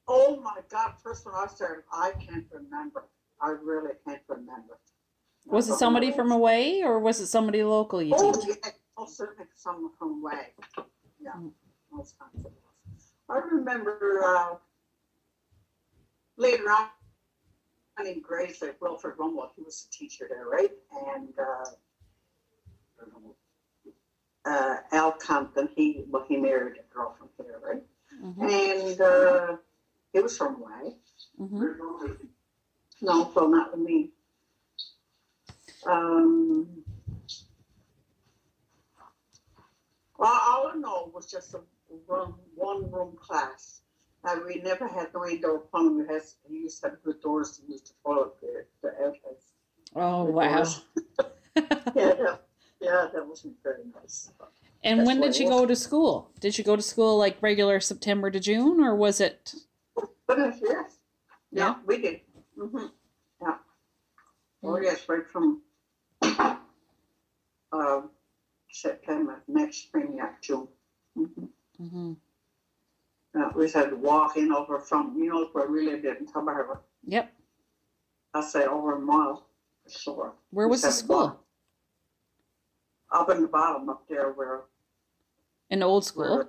oh 0.08 0.40
my 0.42 0.60
God! 0.68 0.94
First 1.02 1.25
when 1.26 1.34
I 1.34 1.46
started, 1.46 1.84
I 1.92 2.12
can't 2.12 2.46
remember. 2.50 3.04
I 3.40 3.50
really 3.50 3.92
can't 4.06 4.22
remember. 4.28 4.78
Was 5.46 5.68
it 5.68 5.76
somebody 5.76 6.10
from 6.10 6.32
away 6.32 6.82
or 6.82 6.98
was 6.98 7.20
it 7.20 7.26
somebody 7.28 7.62
local 7.62 8.02
you 8.02 8.14
Oh, 8.16 8.32
teach? 8.32 8.56
yeah, 8.64 8.70
most 8.98 9.16
certainly 9.16 9.48
someone 9.54 9.92
from 9.98 10.20
away. 10.25 10.54
Yeah, 11.20 11.32
Mm. 11.36 11.52
most 11.92 12.18
times. 12.18 12.46
I 13.28 13.38
remember 13.38 14.23
uh, 14.25 14.54
later 16.37 16.64
on 16.71 16.88
in 18.06 18.21
grades 18.21 18.62
at 18.62 18.80
Wilfred 18.80 19.16
Rumwell, 19.16 19.50
he 19.56 19.62
was 19.62 19.87
a 19.88 19.92
teacher 19.92 20.26
there, 20.28 20.47
right? 20.47 20.71
And 21.16 21.35
uh, 21.38 21.64
uh, 24.49 24.76
Al 24.92 25.12
Compton, 25.12 25.68
he 25.75 26.04
well, 26.09 26.25
he 26.28 26.37
married 26.37 26.75
a 26.78 26.95
girl 26.95 27.16
from 27.18 27.28
here, 27.38 27.61
right? 27.66 27.83
hmm 28.21 28.42
And 28.45 29.00
uh, 29.00 29.56
he 30.12 30.21
was 30.21 30.37
from 30.37 30.61
way. 30.61 30.95
hmm 31.38 31.64
No, 33.02 33.30
well, 33.35 33.49
not 33.49 33.76
with 33.76 33.87
me. 33.87 34.11
Um, 35.87 36.85
well, 40.18 40.40
all 40.47 40.68
I 40.73 40.76
know 40.76 41.11
was 41.14 41.26
just 41.30 41.54
a 41.54 41.61
room, 42.09 42.35
one 42.55 42.90
room 42.90 43.16
class. 43.21 43.81
And 44.25 44.45
we 44.45 44.57
never 44.57 44.88
had 44.88 45.12
the 45.12 45.21
indoor 45.23 45.61
plumbing. 45.61 45.99
We, 45.99 46.12
had 46.12 46.23
we 46.50 46.59
used 46.59 46.83
to 46.83 46.90
have 46.90 47.02
good 47.02 47.21
doors 47.21 47.59
to 47.59 47.93
follow 48.02 48.33
the 48.40 48.64
the 48.83 48.88
outlets. 49.05 49.52
Oh, 49.95 50.26
The 50.26 50.33
wow. 50.33 50.64
Yeah, 51.95 52.12
that, 52.14 52.43
yeah, 52.81 53.07
that 53.14 53.26
wasn't 53.26 53.55
very 53.62 53.85
nice. 53.95 54.31
And 54.85 55.00
That's 55.00 55.07
when 55.07 55.21
did 55.21 55.38
you 55.38 55.49
go 55.49 55.64
to 55.64 55.75
school? 55.75 56.31
Did 56.40 56.59
you 56.59 56.64
go 56.64 56.76
to 56.76 56.83
school 56.83 57.16
like 57.16 57.38
regular 57.40 57.81
September 57.81 58.31
to 58.31 58.38
June 58.40 58.81
or 58.81 58.95
was 58.95 59.21
it? 59.21 59.55
Uh, 59.97 60.05
yes, 60.28 60.61
yeah, 60.62 60.88
Yeah. 61.52 61.75
we 61.87 61.99
did. 62.02 62.21
hmm 62.59 62.87
Yeah. 63.40 63.57
Oh 64.62 64.75
Mm. 64.75 64.83
yes, 64.83 65.09
right 65.09 65.26
from 65.26 65.62
uh, 67.73 68.00
September 68.71 69.43
next 69.49 69.85
spring, 69.85 70.14
yeah, 70.16 70.33
June. 70.43 70.69
hmm 71.14 71.45
hmm 71.78 72.12
Yeah, 73.35 73.50
we 73.54 73.71
had 73.71 73.90
to 73.90 73.97
walk 73.97 74.37
in 74.37 74.52
over 74.52 74.78
from 74.78 75.16
you 75.18 75.28
know 75.30 75.47
where 75.52 75.68
we 75.71 75.83
lived 75.90 76.04
in 76.04 76.26
Harbor. 76.33 76.80
Yep. 77.06 77.33
I 78.35 78.40
say 78.42 78.64
over 78.66 78.97
a 78.97 79.00
mile 79.00 79.47
for 79.85 79.90
sure. 79.90 80.33
Where 80.50 80.66
We 80.66 80.71
was 80.73 80.83
the 80.83 80.90
school? 80.90 81.40
Up 83.12 83.30
in 83.30 83.40
the 83.42 83.49
bottom 83.49 83.88
up 83.88 84.04
there 84.09 84.33
where 84.33 84.62
An 85.71 85.83
old 85.83 86.04
where 86.14 86.26
school? 86.42 86.49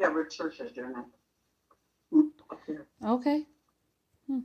yeah 0.00 0.08
where 0.08 0.24
church 0.26 0.60
is 0.60 0.72
doing 0.72 0.90
it. 0.96 2.14
Mm, 2.14 2.30
Up 2.50 2.60
there. 2.66 2.86
Okay. 3.04 3.46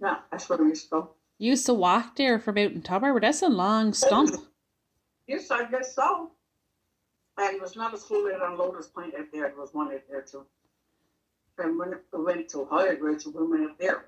Yeah, 0.01 0.17
that's 0.31 0.47
where 0.49 0.57
we 0.59 0.69
used 0.69 0.83
to 0.85 0.89
go. 0.89 1.09
You 1.37 1.51
used 1.51 1.65
to 1.67 1.73
walk 1.73 2.15
there 2.15 2.39
from 2.39 2.57
out 2.57 2.71
in 2.71 2.83
Harbor. 2.83 3.19
That's 3.19 3.41
a 3.41 3.49
long 3.49 3.93
stump. 3.93 4.31
Yes, 5.27 5.49
I 5.51 5.65
guess 5.69 5.93
so. 5.95 6.31
And 7.37 7.55
it 7.55 7.61
was 7.61 7.75
not 7.75 7.93
a 7.93 7.97
school 7.97 8.23
there 8.23 8.41
on 8.43 8.57
Lotus 8.57 8.87
Point 8.87 9.13
up 9.15 9.25
there, 9.33 9.45
it 9.45 9.57
was 9.57 9.73
one 9.73 9.93
up 9.93 10.01
there 10.09 10.21
too. 10.21 10.45
And 11.57 11.77
when 11.77 11.93
we 12.13 12.23
went 12.23 12.49
to 12.49 12.65
higher 12.65 12.95
grades, 12.95 13.25
we 13.25 13.45
went 13.45 13.69
up 13.71 13.77
there. 13.79 14.05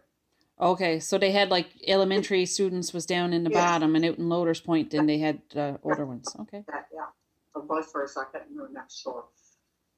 Okay, 0.59 0.99
so 0.99 1.17
they 1.17 1.31
had 1.31 1.51
like 1.51 1.67
elementary 1.85 2.45
students 2.45 2.93
was 2.93 3.05
down 3.05 3.31
in 3.31 3.43
the 3.43 3.51
Yes. 3.51 3.63
bottom 3.63 3.95
and 3.95 4.03
out 4.05 4.17
in 4.17 4.27
Loaders 4.27 4.61
and 4.65 5.07
they 5.07 5.19
had 5.19 5.41
uh, 5.55 5.77
older 5.83 6.05
ones. 6.05 6.35
Okay. 6.41 6.63
That, 6.67 6.87
yeah, 6.93 7.05
or 7.53 7.63
vice 7.63 7.91
versa, 7.91 8.21
I 8.21 8.25
can't 8.37 8.49
remember 8.49 8.73
that 8.73 8.91
sure. 8.91 9.25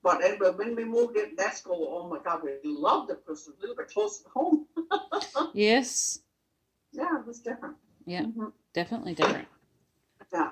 But 0.04 0.24
anyway, 0.24 0.52
when 0.56 0.76
we 0.76 0.84
moved 0.86 1.18
in 1.18 1.36
that 1.38 1.58
school, 1.58 1.88
oh 1.90 2.10
my 2.10 2.20
God, 2.24 2.42
we 2.44 2.58
loved 2.64 3.10
it 3.12 3.26
because 3.26 3.48
it 3.48 3.52
was 3.52 3.58
a 3.58 3.62
little 3.62 3.76
bit 3.76 3.88
closer 3.90 4.24
to 4.24 4.30
home. 4.30 4.66
Yes, 5.54 6.20
Yeah, 6.92 7.20
it 7.20 7.26
was 7.26 7.40
different. 7.40 7.78
Yeah. 8.06 8.24
Mhm. 8.24 8.52
definitely 8.74 9.14
different. 9.14 9.48
Yeah. 10.34 10.52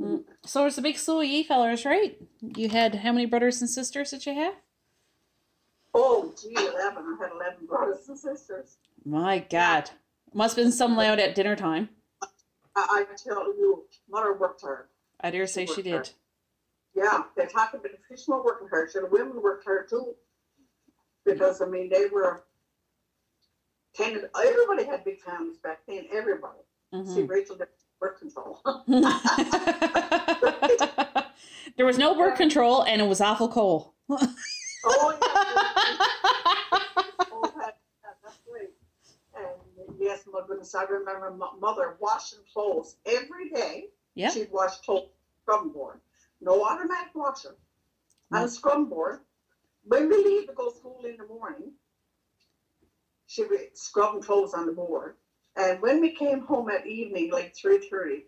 Mm. 0.00 0.24
So 0.44 0.66
it's 0.66 0.78
a 0.78 0.82
big 0.82 0.96
school, 0.96 1.22
ye 1.22 1.42
fellers, 1.42 1.84
right? 1.84 2.16
You 2.40 2.68
had 2.68 2.94
how 2.94 3.12
many 3.12 3.26
brothers 3.26 3.60
and 3.60 3.68
sisters 3.68 4.10
did 4.10 4.24
you 4.26 4.34
have? 4.34 4.54
Oh, 5.94 6.32
gee, 6.40 6.54
11. 6.54 6.72
I 6.74 7.16
had 7.20 7.32
11 7.34 7.66
brothers 7.66 8.08
and 8.08 8.18
sisters. 8.18 8.78
My 9.04 9.40
God. 9.40 9.90
Must 10.32 10.56
have 10.56 10.64
been 10.64 10.72
some 10.72 10.96
loud 10.96 11.18
at 11.18 11.34
dinner 11.34 11.56
time. 11.56 11.88
I, 12.22 12.26
I 12.76 13.04
tell 13.22 13.46
you, 13.56 13.84
mother 14.08 14.32
worked 14.34 14.60
hard. 14.62 14.86
I 15.20 15.30
dare 15.30 15.46
say 15.46 15.66
she 15.66 15.82
did. 15.82 16.10
Yeah, 16.94 17.24
they 17.36 17.46
talk 17.46 17.74
about 17.74 17.82
the 17.82 17.90
fishermen 18.08 18.42
working 18.44 18.68
hard, 18.68 18.90
so 18.90 19.00
the 19.00 19.06
women 19.06 19.42
worked 19.42 19.64
hard 19.64 19.88
too. 19.88 20.14
Because 21.24 21.60
I 21.60 21.66
mean, 21.66 21.88
they 21.90 22.06
were 22.06 22.44
tended. 23.94 24.24
Everybody 24.36 24.84
had 24.84 25.04
big 25.04 25.20
families 25.20 25.58
back 25.58 25.80
then. 25.86 26.06
Everybody. 26.12 26.58
See, 26.92 27.22
Mhm. 27.22 27.28
Rachel 27.28 27.56
did 27.56 27.68
birth 28.00 28.18
control. 28.18 28.60
there 31.76 31.86
was 31.86 31.98
no 31.98 32.14
birth 32.14 32.36
control 32.36 32.82
and 32.82 33.00
it 33.00 33.06
was 33.06 33.20
awful 33.20 33.48
cold. 33.48 33.90
oh 34.10 34.16
yeah. 34.18 34.26
oh, 37.32 37.52
that, 37.56 37.78
that, 38.02 38.16
that's 38.24 38.38
great. 38.50 38.70
And 39.36 39.46
yes, 39.98 40.24
my 40.32 40.40
goodness, 40.46 40.74
I 40.74 40.84
remember 40.84 41.30
my 41.30 41.50
mother 41.60 41.96
washing 42.00 42.40
clothes 42.52 42.96
every 43.06 43.50
day. 43.50 43.88
Yep. 44.14 44.32
She'd 44.32 44.50
wash 44.50 44.78
clothes 44.78 45.10
scrum 45.42 45.72
board, 45.72 46.00
no 46.40 46.64
automatic 46.64 47.14
washer, 47.14 47.56
on 48.32 48.44
a 48.44 48.48
scrum 48.48 48.88
board. 48.88 49.20
When 49.84 50.08
we 50.08 50.16
leave 50.16 50.46
to 50.48 50.52
go 50.52 50.70
to 50.70 50.76
school 50.76 51.00
in 51.04 51.16
the 51.16 51.26
morning, 51.26 51.72
she 53.26 53.44
would 53.44 53.76
scrub 53.76 54.22
clothes 54.22 54.54
on 54.54 54.66
the 54.66 54.72
board. 54.72 55.16
And 55.56 55.80
when 55.82 56.00
we 56.00 56.14
came 56.14 56.40
home 56.40 56.70
at 56.70 56.86
evening, 56.86 57.30
like 57.32 57.54
three 57.54 57.78
thirty, 57.88 58.26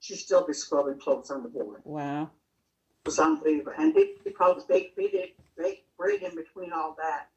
she'd 0.00 0.16
still 0.16 0.46
be 0.46 0.52
scrubbing 0.52 0.98
clothes 0.98 1.30
on 1.30 1.42
the 1.42 1.48
board. 1.48 1.82
Wow. 1.84 2.22
It 2.22 3.06
was 3.06 3.18
unbelievable. 3.18 3.72
And 3.78 3.94
they, 3.94 4.12
they 4.24 4.30
probably 4.30 4.64
bake, 4.68 4.96
bake, 4.96 5.36
bake 5.56 5.86
bread 5.96 6.22
in 6.22 6.34
between 6.34 6.72
all 6.72 6.96
that, 7.00 7.28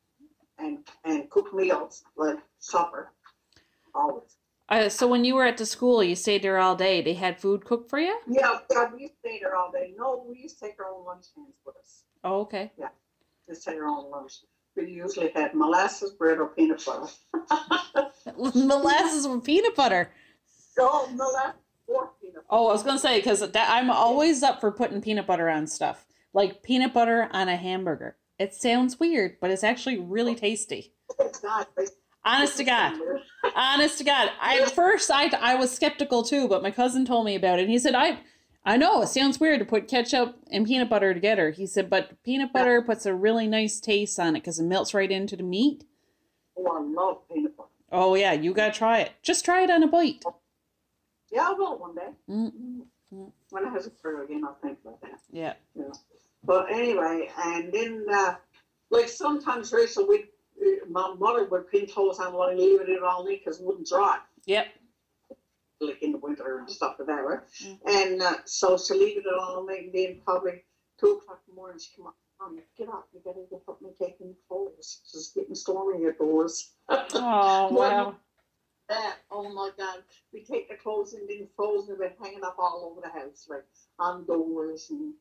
and 0.59 0.79
and 1.03 1.29
cook 1.29 1.53
meals 1.53 2.03
like 2.15 2.37
supper, 2.59 3.11
always. 3.95 4.37
Uh, 4.69 4.87
so 4.87 5.07
when 5.07 5.25
you 5.25 5.35
were 5.35 5.45
at 5.45 5.57
the 5.57 5.65
school, 5.65 6.03
you 6.03 6.15
stayed 6.15 6.41
there 6.41 6.57
all 6.57 6.75
day. 6.75 7.01
They 7.01 7.13
had 7.13 7.39
food 7.39 7.65
cooked 7.65 7.89
for 7.89 7.99
you? 7.99 8.17
Yeah, 8.27 8.59
yeah, 8.71 8.89
we 8.93 9.11
stayed 9.19 9.41
there 9.41 9.55
all 9.55 9.71
day. 9.71 9.93
No, 9.97 10.25
we 10.27 10.41
used 10.41 10.59
to 10.59 10.65
take 10.65 10.79
our 10.79 10.89
own 10.89 11.05
lunch 11.05 11.25
hands 11.35 11.55
with 11.65 11.75
us. 11.75 12.03
Oh, 12.23 12.41
okay. 12.41 12.71
Yeah, 12.77 12.87
just 13.47 13.65
take 13.65 13.75
our 13.75 13.87
own 13.87 14.09
lunch. 14.09 14.33
We 14.75 14.89
usually 14.89 15.29
had 15.35 15.53
molasses, 15.53 16.11
bread, 16.13 16.39
or 16.39 16.47
peanut 16.47 16.83
butter. 16.85 17.11
Molasses 18.37 19.27
with 19.27 19.43
peanut 19.43 19.75
butter. 19.75 20.11
Oh, 20.79 21.07
molasses 21.13 21.61
or 21.87 22.09
peanut 22.19 22.35
butter. 22.35 22.45
Oh, 22.49 22.69
I 22.69 22.73
was 22.73 22.83
gonna 22.83 22.97
say 22.97 23.19
because 23.19 23.43
I'm 23.55 23.91
always 23.91 24.41
up 24.41 24.59
for 24.59 24.71
putting 24.71 25.01
peanut 25.01 25.27
butter 25.27 25.49
on 25.49 25.67
stuff, 25.67 26.05
like 26.33 26.63
peanut 26.63 26.93
butter 26.93 27.29
on 27.31 27.49
a 27.49 27.55
hamburger. 27.55 28.17
It 28.39 28.55
sounds 28.55 28.99
weird, 28.99 29.37
but 29.39 29.51
it's 29.51 29.63
actually 29.63 29.99
really 29.99 30.35
tasty. 30.35 30.93
It's 31.19 31.43
not. 31.43 31.69
Honest 32.25 32.57
to 32.57 32.63
God, 32.63 32.97
honest 33.55 33.97
to 33.99 34.03
God. 34.03 34.31
I 34.41 34.59
at 34.59 34.71
first 34.71 35.11
I 35.11 35.29
I 35.39 35.55
was 35.55 35.71
skeptical 35.71 36.23
too, 36.23 36.47
but 36.47 36.63
my 36.63 36.71
cousin 36.71 37.05
told 37.05 37.25
me 37.25 37.35
about 37.35 37.59
it. 37.59 37.63
And 37.63 37.71
he 37.71 37.77
said 37.77 37.95
I 37.95 38.19
I 38.65 38.77
know 38.77 39.01
it 39.01 39.07
sounds 39.07 39.39
weird 39.39 39.59
to 39.59 39.65
put 39.65 39.87
ketchup 39.87 40.37
and 40.49 40.65
peanut 40.65 40.89
butter 40.89 41.13
together. 41.13 41.51
He 41.51 41.67
said, 41.67 41.89
but 41.89 42.21
peanut 42.23 42.53
butter 42.53 42.81
puts 42.81 43.05
a 43.05 43.13
really 43.13 43.47
nice 43.47 43.79
taste 43.79 44.19
on 44.19 44.35
it 44.35 44.39
because 44.39 44.59
it 44.59 44.63
melts 44.63 44.93
right 44.93 45.11
into 45.11 45.35
the 45.35 45.43
meat. 45.43 45.83
Oh, 46.57 46.67
I 46.67 46.81
love 46.81 47.27
peanut 47.27 47.57
butter. 47.57 47.69
Oh 47.91 48.15
yeah, 48.15 48.31
you 48.31 48.53
gotta 48.53 48.71
try 48.71 48.99
it. 48.99 49.11
Just 49.21 49.43
try 49.43 49.63
it 49.63 49.69
on 49.69 49.83
a 49.83 49.87
bite. 49.87 50.23
Yeah, 51.31 51.49
I 51.49 51.53
will 51.53 51.77
one 51.77 51.95
day. 51.95 52.09
Mm, 52.29 52.51
mm. 53.13 53.31
When 53.49 53.65
I 53.65 53.69
have 53.69 53.85
a 53.85 53.89
prayer 53.89 54.23
again, 54.23 54.43
I'll 54.45 54.57
think 54.61 54.79
about 54.83 55.01
that. 55.01 55.19
Yeah. 55.31 55.53
But 56.43 56.71
anyway, 56.71 57.29
and 57.43 57.71
then 57.71 58.05
uh, 58.11 58.35
like 58.89 59.09
sometimes 59.09 59.71
Rachel 59.73 60.07
would 60.07 60.21
uh, 60.61 60.85
my 60.89 61.13
mother 61.17 61.45
would 61.45 61.69
pinch 61.69 61.91
holes 61.91 62.19
on 62.19 62.33
like 62.33 62.57
leaving 62.57 62.87
it 62.89 63.03
all 63.03 63.25
in 63.25 63.33
because 63.33 63.59
it 63.59 63.65
wouldn't 63.65 63.87
dry 63.87 64.19
Yep. 64.45 64.67
In 66.45 66.51
winter 66.51 66.59
and 66.59 66.69
stuff 66.69 66.95
like 66.99 67.07
that, 67.07 67.25
right? 67.25 67.39
Mm. 67.63 67.79
And 67.87 68.21
uh, 68.21 68.37
so 68.45 68.77
she 68.77 68.93
leave 68.93 69.17
it 69.17 69.25
all 69.39 69.67
in, 69.67 69.85
and 69.85 69.93
then 69.93 70.21
probably 70.23 70.63
two 70.99 71.19
o'clock 71.21 71.41
in 71.47 71.53
the 71.53 71.55
morning 71.55 71.79
she 71.79 71.95
come 71.95 72.07
up. 72.07 72.15
Get 72.77 72.89
up, 72.89 73.07
you 73.13 73.21
gotta 73.23 73.45
get 73.49 73.61
up 73.69 73.79
and 73.81 73.95
take 73.97 74.17
in 74.19 74.27
the 74.27 74.35
clothes. 74.49 74.99
It's 75.13 75.31
getting 75.33 75.55
stormy 75.55 76.05
outdoors. 76.05 76.71
Oh 76.89 77.69
wow. 77.71 78.17
that, 78.89 79.19
oh 79.31 79.47
my 79.53 79.69
god. 79.77 79.99
We 80.33 80.43
take 80.43 80.67
the 80.67 80.75
clothes 80.75 81.13
and 81.13 81.29
then 81.29 81.47
clothes 81.55 81.87
and 81.87 81.99
been 81.99 82.11
hanging 82.21 82.43
up 82.43 82.57
all 82.59 82.91
over 82.91 82.99
the 82.99 83.17
house, 83.17 83.47
like 83.49 83.63
on 83.97 84.25
doors 84.25 84.87
and 84.89 85.13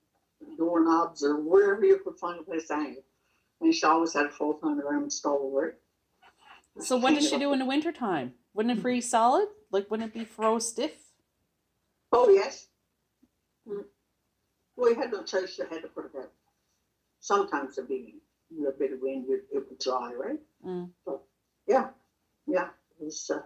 doorknobs 0.59 1.23
or 1.23 1.41
wherever 1.41 1.85
you 1.85 1.99
could 1.99 2.17
find 2.17 2.41
a 2.41 2.43
place 2.43 2.67
to 2.69 2.75
hang 2.75 2.93
it. 2.95 3.05
And 3.61 3.73
she 3.73 3.87
always 3.87 4.15
had 4.15 4.27
a 4.27 4.31
full 4.31 4.55
time 4.55 4.81
around 4.81 5.13
right? 5.25 5.75
So 6.81 6.97
what 6.97 7.15
does 7.15 7.29
she 7.29 7.39
do 7.39 7.53
in 7.53 7.61
the 7.61 7.67
wintertime? 7.67 8.35
Wouldn't 8.55 8.77
it 8.77 8.83
freeze 8.83 9.09
solid? 9.09 9.47
Like 9.71 9.91
wouldn't 9.91 10.11
it 10.11 10.19
be 10.19 10.25
froze 10.25 10.69
stiff? 10.69 11.12
Oh, 12.13 12.29
yes. 12.29 12.69
Mm. 13.69 13.85
Well, 14.77 14.91
you 14.91 14.97
had 15.01 15.13
no 15.13 15.23
choice, 15.23 15.59
you 15.59 15.67
had 15.71 15.83
to 15.83 15.89
put 15.89 16.07
it 16.07 16.13
out. 16.19 16.31
Sometimes 17.21 17.79
it'd 17.79 17.89
be 17.89 18.17
a 18.67 18.73
bit 18.73 18.93
of 18.93 19.01
wind, 19.01 19.27
it, 19.29 19.45
it 19.53 19.65
would 19.69 19.79
dry, 19.79 20.13
right? 20.15 20.41
Mm. 20.67 20.91
Yeah, 21.67 21.89
yeah. 22.47 22.69
It 23.01 23.05
was, 23.05 23.31
uh, 23.33 23.41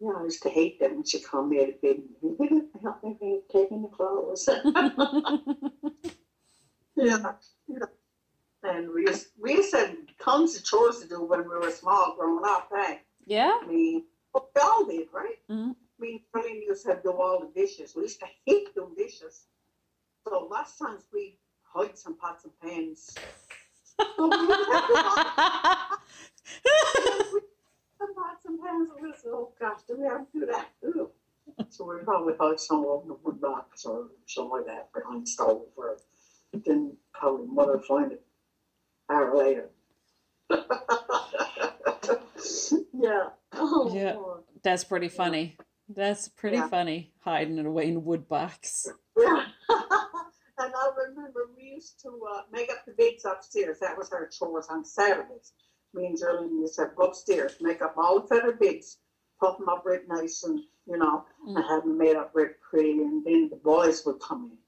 yeah, 0.00 0.12
I 0.18 0.24
used 0.24 0.42
to 0.42 0.50
hate 0.50 0.78
them 0.80 0.96
when 0.96 1.04
she 1.04 1.20
come 1.20 1.50
here 1.52 1.66
to 1.66 1.72
bed. 1.82 2.02
Help 2.82 3.02
me 3.02 3.40
taking 3.50 3.82
the 3.82 3.88
clothes. 3.88 4.48
yeah, 6.96 7.32
yeah. 7.68 7.86
And 8.62 8.90
we 8.92 9.02
used, 9.02 9.28
we 9.40 9.54
used 9.54 9.70
to 9.72 9.78
have 9.78 9.96
tons 10.22 10.56
of 10.56 10.64
chores 10.64 11.00
to 11.00 11.08
do 11.08 11.22
when 11.24 11.40
we 11.40 11.56
were 11.56 11.70
small 11.70 12.14
growing 12.18 12.44
up, 12.46 12.70
eh? 12.76 12.96
yeah. 13.26 13.58
I 13.62 13.66
mean, 13.66 14.04
we 14.34 14.40
all 14.62 14.84
did, 14.86 15.08
right? 15.12 15.36
Mhm. 15.50 15.74
Mean, 15.98 16.20
Colleen 16.32 16.62
used 16.62 16.82
to 16.84 16.88
have 16.90 17.02
to 17.02 17.10
do 17.10 17.12
all 17.12 17.40
the 17.40 17.60
dishes. 17.60 17.94
We 17.94 18.02
used 18.02 18.20
to 18.20 18.26
hate 18.46 18.74
doing 18.74 18.94
dishes. 18.96 19.46
So 20.26 20.48
lots 20.50 20.80
of 20.80 20.86
times 20.88 21.04
we 21.12 21.38
hide 21.62 21.96
some 21.96 22.16
pots 22.16 22.44
and 22.44 22.52
pans. 22.60 23.14
So 23.96 24.04
we 24.18 24.46
would 24.46 24.66
have 24.72 24.82
hide 24.84 25.98
some 27.98 28.14
pots 28.14 28.44
and 28.46 28.60
pans 28.60 28.90
and 28.96 29.06
we 29.06 29.12
said, 29.12 29.30
oh 29.32 29.52
gosh, 29.60 29.80
do 29.86 29.96
we 29.98 30.06
have 30.06 30.30
to 30.32 30.40
do 30.40 30.46
that? 30.46 30.68
Ooh. 30.84 31.10
So 31.70 31.84
we 31.84 32.02
probably 32.04 32.34
hide 32.40 32.58
some 32.58 32.84
of 32.86 33.06
the 33.06 33.14
wood 33.22 33.40
box 33.40 33.84
or 33.84 34.08
something 34.26 34.50
like 34.50 34.66
that 34.66 34.92
behind 34.92 35.22
the 35.22 35.30
stove 35.30 35.62
or 35.76 35.98
then 36.64 36.96
probably 37.12 37.46
mother 37.46 37.78
find 37.86 38.12
it 38.12 38.24
an 39.08 39.16
hour 39.16 39.36
later. 39.36 39.68
yeah. 42.92 43.28
Oh, 43.52 43.92
Yeah. 43.94 44.16
That's 44.62 44.82
pretty 44.84 45.08
funny. 45.08 45.56
That's 45.88 46.28
pretty 46.28 46.56
Yeah. 46.56 46.68
funny. 46.68 47.12
Hiding 47.20 47.58
it 47.58 47.66
away 47.66 47.88
in 47.88 47.96
a 47.96 48.00
wood 48.00 48.28
box. 48.28 48.86
And 50.56 50.72
I 50.72 50.88
remember 51.08 51.48
we 51.56 51.64
used 51.64 52.00
to 52.02 52.10
uh, 52.32 52.42
make 52.52 52.70
up 52.70 52.84
the 52.86 52.92
beds 52.92 53.24
upstairs. 53.24 53.80
That 53.80 53.98
was 53.98 54.10
our 54.12 54.28
chores 54.28 54.68
on 54.70 54.84
Saturdays. 54.84 55.52
Me 55.92 56.06
and 56.06 56.16
Geraldine 56.18 56.60
used 56.60 56.76
to 56.76 56.82
have 56.82 56.94
go 56.94 57.06
upstairs, 57.06 57.56
make 57.60 57.82
up 57.82 57.94
all 57.98 58.20
the 58.20 58.28
feather 58.28 58.52
beds, 58.52 58.98
put 59.40 59.58
them 59.58 59.68
up 59.68 59.82
right 59.84 60.06
nice 60.06 60.44
and, 60.44 60.60
you 60.86 60.96
know, 60.96 61.24
and 61.48 61.56
Mm. 61.56 61.68
have 61.68 61.82
them 61.82 61.98
made 61.98 62.14
up 62.14 62.30
right 62.34 62.52
pretty. 62.60 62.92
And 63.02 63.24
then 63.24 63.48
the 63.50 63.56
boys 63.56 64.06
would 64.06 64.20
come 64.20 64.44
in. 64.52 64.58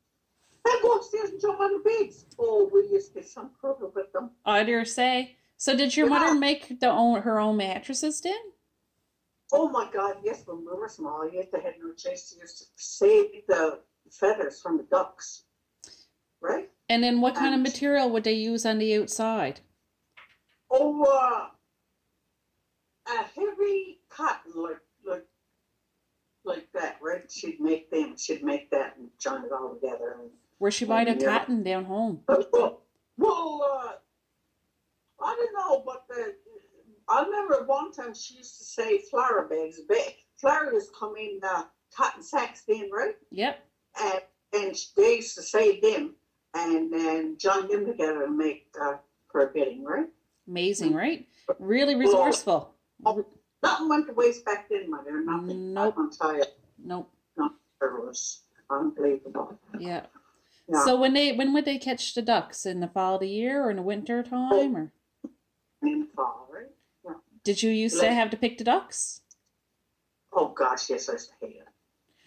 And 0.73 0.83
go 0.83 0.97
upstairs 0.97 1.31
and 1.31 1.41
jump 1.41 1.61
on 1.61 1.73
the 1.75 1.79
beds. 1.89 2.27
Oh, 2.37 2.69
we 2.73 2.81
used 2.89 3.15
to 3.15 3.21
get 3.21 3.29
some 3.29 3.51
crooked 3.61 3.95
with 3.95 4.13
them. 4.13 4.33
I 4.45 4.65
dare 4.65 4.85
say. 4.85 5.37
So 5.57 5.77
did 5.77 5.97
your 5.97 6.09
Yeah. 6.09 6.19
mother 6.19 6.35
make 6.35 6.81
the 6.81 6.91
own 6.91 7.23
her 7.23 7.39
own 7.39 7.59
mattresses 7.59 8.21
then? 8.21 8.53
Oh 9.53 9.69
my 9.69 9.89
God, 9.93 10.17
yes, 10.25 10.43
when 10.47 10.59
we 10.59 10.67
were 10.67 10.89
small, 10.89 11.29
you 11.31 11.39
had 11.39 11.53
to 11.53 11.61
have 11.61 11.75
no 11.83 11.93
chase. 11.95 12.33
You 12.35 12.43
used 12.43 12.59
to 12.59 12.65
save 12.77 13.47
the 13.47 13.81
feathers 14.11 14.61
from 14.61 14.77
the 14.77 14.83
ducks, 14.85 15.45
right? 16.41 16.71
And 16.89 17.03
then 17.03 17.21
what 17.21 17.35
kind 17.35 17.55
of 17.55 17.61
material 17.61 18.11
would 18.11 18.25
they 18.25 18.33
use 18.33 18.67
on 18.67 18.79
the 18.79 18.97
outside? 18.97 19.61
Oh, 20.71 21.05
uh, 21.05 21.49
a 23.09 23.25
heavy 23.35 24.01
cotton, 24.09 24.53
like 24.57 24.81
like 25.07 25.27
like 26.45 26.69
that, 26.75 26.99
right? 27.01 27.31
She'd 27.31 27.61
make 27.61 27.91
them. 27.91 28.17
She'd 28.17 28.43
make 28.43 28.71
that 28.71 28.97
and 28.97 29.09
join 29.19 29.45
it 29.45 29.53
all 29.53 29.75
together. 29.75 30.17
And, 30.21 30.31
Where 30.59 30.71
she 30.71 30.85
buy 30.85 31.05
the 31.05 31.15
cotton 31.15 31.63
down 31.63 31.85
home? 31.85 32.23
well, 32.29 32.83
well, 33.17 33.63
uh, 33.63 33.93
I 35.25 35.35
don't 35.37 35.53
know, 35.55 35.83
but 35.87 36.05
the, 36.09 36.35
I 37.09 37.23
remember 37.23 37.65
one 37.67 37.93
time 37.93 38.15
she 38.15 38.35
used 38.35 38.59
to 38.59 38.65
say 38.65 38.99
flour 39.11 39.47
bags. 39.49 39.81
Ba- 39.89 40.15
flour 40.37 40.73
was 40.73 40.91
come 40.99 41.15
in 41.17 41.41
uh, 41.43 41.65
cotton 41.95 42.23
sacks 42.23 42.65
then, 42.67 42.91
right? 42.93 43.17
Yep. 43.31 43.65
and 44.03 44.21
and 44.53 44.77
they 44.97 45.17
used 45.17 45.35
to 45.37 45.43
save 45.43 45.83
them 45.83 46.15
and 46.55 46.93
then 46.93 47.37
join 47.39 47.69
them 47.69 47.85
together 47.85 48.25
and 48.25 48.37
make 48.37 48.67
uh, 48.81 48.95
for 49.31 49.43
a 49.43 49.53
bidding, 49.53 49.85
right? 49.85 50.07
Amazing, 50.49 50.95
right? 50.95 51.27
Really 51.59 51.95
resourceful. 51.95 52.75
Oh. 53.05 53.25
Nothing 53.63 53.89
went 53.89 54.07
to 54.07 54.13
waste 54.13 54.45
back 54.45 54.69
then, 54.69 54.91
mother. 54.91 55.21
Nothing. 55.25 55.75
Nope. 55.75 55.95
I 55.95 56.01
can 56.01 56.11
tell 56.11 56.37
you, 56.37 56.45
Nope. 56.85 57.11
it 57.39 57.51
was 57.81 58.43
unbelievable. 58.71 59.59
Yeah. 59.79 60.03
Yeah. 60.69 60.85
So 60.85 60.99
when 60.99 61.15
they 61.15 61.33
when 61.33 61.53
would 61.53 61.65
they 61.65 61.79
catch 61.79 62.15
the 62.15 62.23
ducks 62.23 62.67
in 62.67 62.81
the 62.81 62.89
fall 62.89 63.15
of 63.15 63.21
the 63.21 63.29
year 63.29 63.65
or 63.65 63.71
in 63.71 63.77
the 63.77 63.83
winter 63.83 64.23
time 64.23 64.77
or 64.77 64.93
in 65.83 66.01
the 66.01 66.09
fall, 66.15 66.49
right? 66.53 66.71
Did 67.47 67.63
you 67.63 67.71
used 67.71 68.01
to 68.01 68.13
have 68.13 68.31
to 68.31 68.37
pick 68.37 68.59
the 68.59 68.65
ducks? 68.65 69.21
Oh 70.33 70.49
gosh, 70.49 70.91
yes, 70.91 71.09
I 71.09 71.13
used 71.13 71.31
to 71.31 71.47
hate 71.47 71.57
it. 71.57 71.69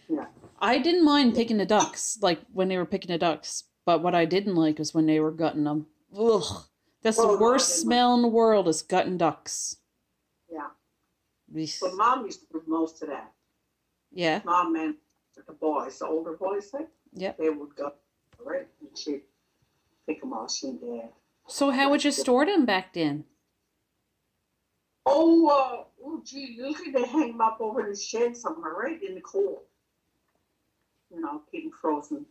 Yeah. 0.08 0.25
I 0.60 0.77
didn't 0.79 1.03
mind 1.03 1.36
picking 1.36 1.58
the 1.58 1.65
ducks, 1.65 2.17
like 2.21 2.39
when 2.53 2.69
they 2.69 2.77
were 2.77 2.86
picking 2.86 3.12
the 3.12 3.17
ducks. 3.17 3.65
But 3.86 4.01
what 4.01 4.15
I 4.15 4.23
didn't 4.25 4.55
like 4.55 4.79
was 4.79 4.93
when 4.93 5.05
they 5.08 5.19
were 5.19 5.32
gutting 5.32 5.65
them. 5.65 5.88
Ugh, 6.17 6.63
that's 7.01 7.19
Oh, 7.19 7.34
the 7.36 7.41
worst 7.41 7.79
smell 7.82 8.15
in 8.15 8.21
the 8.21 8.27
world 8.29 8.67
is 8.69 8.82
gutting 8.82 9.17
ducks. 9.17 9.75
Yeah. 10.51 10.67
Eesh. 11.53 11.82
But 11.82 11.95
mom 11.95 12.25
used 12.25 12.39
to 12.41 12.47
do 12.53 12.63
most 12.65 13.01
of 13.03 13.10
that. 13.10 13.32
Yeah. 14.12 14.41
Mom 14.45 14.75
and 14.75 14.95
the 15.45 15.53
boys, 15.53 15.99
the 15.99 16.08
older 16.08 16.34
boys, 16.38 16.69
like, 16.73 16.88
Yep. 17.13 17.38
they 17.38 17.49
would 17.49 17.75
go, 17.75 17.91
right? 18.43 18.67
And 18.79 18.97
she'd 18.97 19.21
pick 20.08 20.21
them 20.21 20.32
all. 20.34 20.47
she 20.47 20.67
and 20.69 20.79
dad. 20.79 21.10
Uh, 21.10 21.49
so 21.49 21.71
how 21.71 21.89
would 21.89 22.03
you 22.05 22.12
store 22.12 22.45
them 22.45 22.65
back 22.65 22.93
then? 22.93 23.25
Oh, 25.11 25.47
uh, 25.49 25.83
oh, 26.05 26.21
gee, 26.23 26.55
usually 26.57 26.91
they 26.91 27.05
hang 27.05 27.31
them 27.31 27.41
up 27.41 27.57
over 27.59 27.81
the 27.81 27.95
shed 27.95 28.37
somewhere, 28.37 28.73
right 28.73 29.01
in 29.01 29.15
the 29.15 29.21
cold. 29.21 29.61
You 31.11 31.19
know, 31.21 31.41
keep 31.51 31.63
them 31.63 31.71
frozen, 31.81 32.25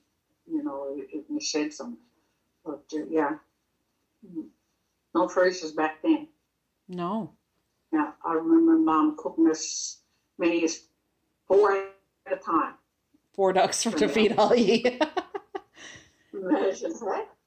you 0.50 0.62
know, 0.62 0.96
in 1.12 1.24
the 1.34 1.40
shed 1.40 1.72
somewhere. 1.72 1.98
But 2.64 2.84
uh, 2.94 3.04
yeah, 3.10 3.36
Mm. 4.26 4.46
no 5.14 5.28
freezers 5.28 5.72
back 5.72 6.02
then. 6.02 6.26
No. 6.88 7.32
Yeah, 7.92 8.10
I 8.24 8.32
remember 8.32 8.76
mom 8.76 9.16
cooking 9.16 9.48
us 9.48 9.98
many 10.38 10.64
as 10.64 10.82
four 11.46 11.72
at 12.26 12.32
a 12.32 12.36
time. 12.36 12.74
Four 13.32 13.52
ducks 13.52 13.82
for 13.84 13.92
to 13.92 14.08
feed 14.08 14.34
all 14.36 14.54
ye. 14.56 14.98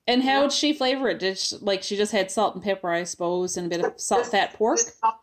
And 0.07 0.23
how 0.23 0.41
would 0.41 0.51
she 0.51 0.73
flavor 0.73 1.09
it? 1.09 1.19
Did 1.19 1.37
she, 1.37 1.57
like 1.57 1.83
she 1.83 1.95
just 1.95 2.11
had 2.11 2.31
salt 2.31 2.55
and 2.55 2.63
pepper, 2.63 2.89
I 2.89 3.03
suppose, 3.03 3.55
and 3.55 3.67
a 3.67 3.69
bit 3.77 3.85
of 3.85 3.99
salt, 3.99 4.25
fat 4.25 4.53
pork? 4.53 4.79
Salt, 4.79 5.15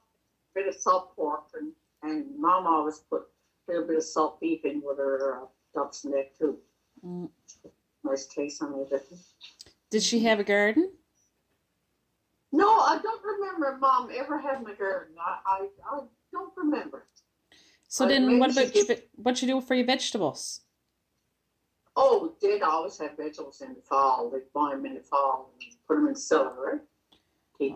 bit 0.54 0.68
of 0.68 0.74
salt 0.74 1.14
pork, 1.16 1.44
and, 1.58 1.72
and 2.02 2.26
mom 2.38 2.66
always 2.66 2.98
put 3.11 3.22
a 3.68 3.72
little 3.72 3.87
bit 3.87 3.96
of 3.96 4.04
salt 4.04 4.40
beef 4.40 4.64
in 4.64 4.82
with 4.84 4.98
her 4.98 5.42
uh, 5.42 5.46
duck's 5.74 6.04
neck 6.04 6.37
too. 6.38 6.58
Mm. 7.04 7.28
Nice 8.04 8.26
taste 8.26 8.62
on 8.62 8.74
it. 8.90 9.02
Did 9.90 10.02
she 10.02 10.20
have 10.20 10.40
a 10.40 10.44
garden? 10.44 10.92
No, 12.52 12.66
I 12.80 12.98
don't 13.02 13.22
remember 13.24 13.76
mom 13.80 14.11
ever 14.14 14.38
having 14.38 14.66
a 14.68 14.74
garden. 14.74 15.14
I, 15.20 15.38
I, 15.46 15.66
I 15.92 16.00
don't 16.32 16.52
remember. 16.56 17.06
So 17.88 18.04
Uh, 18.04 18.08
then, 18.08 18.38
what 18.38 18.50
about 18.52 18.72
did- 18.72 19.02
what 19.16 19.40
you 19.42 19.48
do 19.48 19.61
for 19.61 19.74
your 19.74 19.87
vegetables? 19.87 20.61
Oh, 22.00 22.34
did 22.40 22.62
always 22.62 22.96
have 22.98 23.16
vegetables 23.16 23.61
in 23.61 23.74
the 23.74 23.80
fall. 23.82 24.30
They 24.30 24.38
buy 24.54 24.70
them 24.70 24.87
in 24.87 24.94
the 24.94 25.00
fall 25.00 25.50
and 25.61 25.76
put 25.87 25.96
them 25.96 26.06
in 26.06 26.14
cellar, 26.14 26.54
right? 26.54 26.80
Keep, 27.58 27.74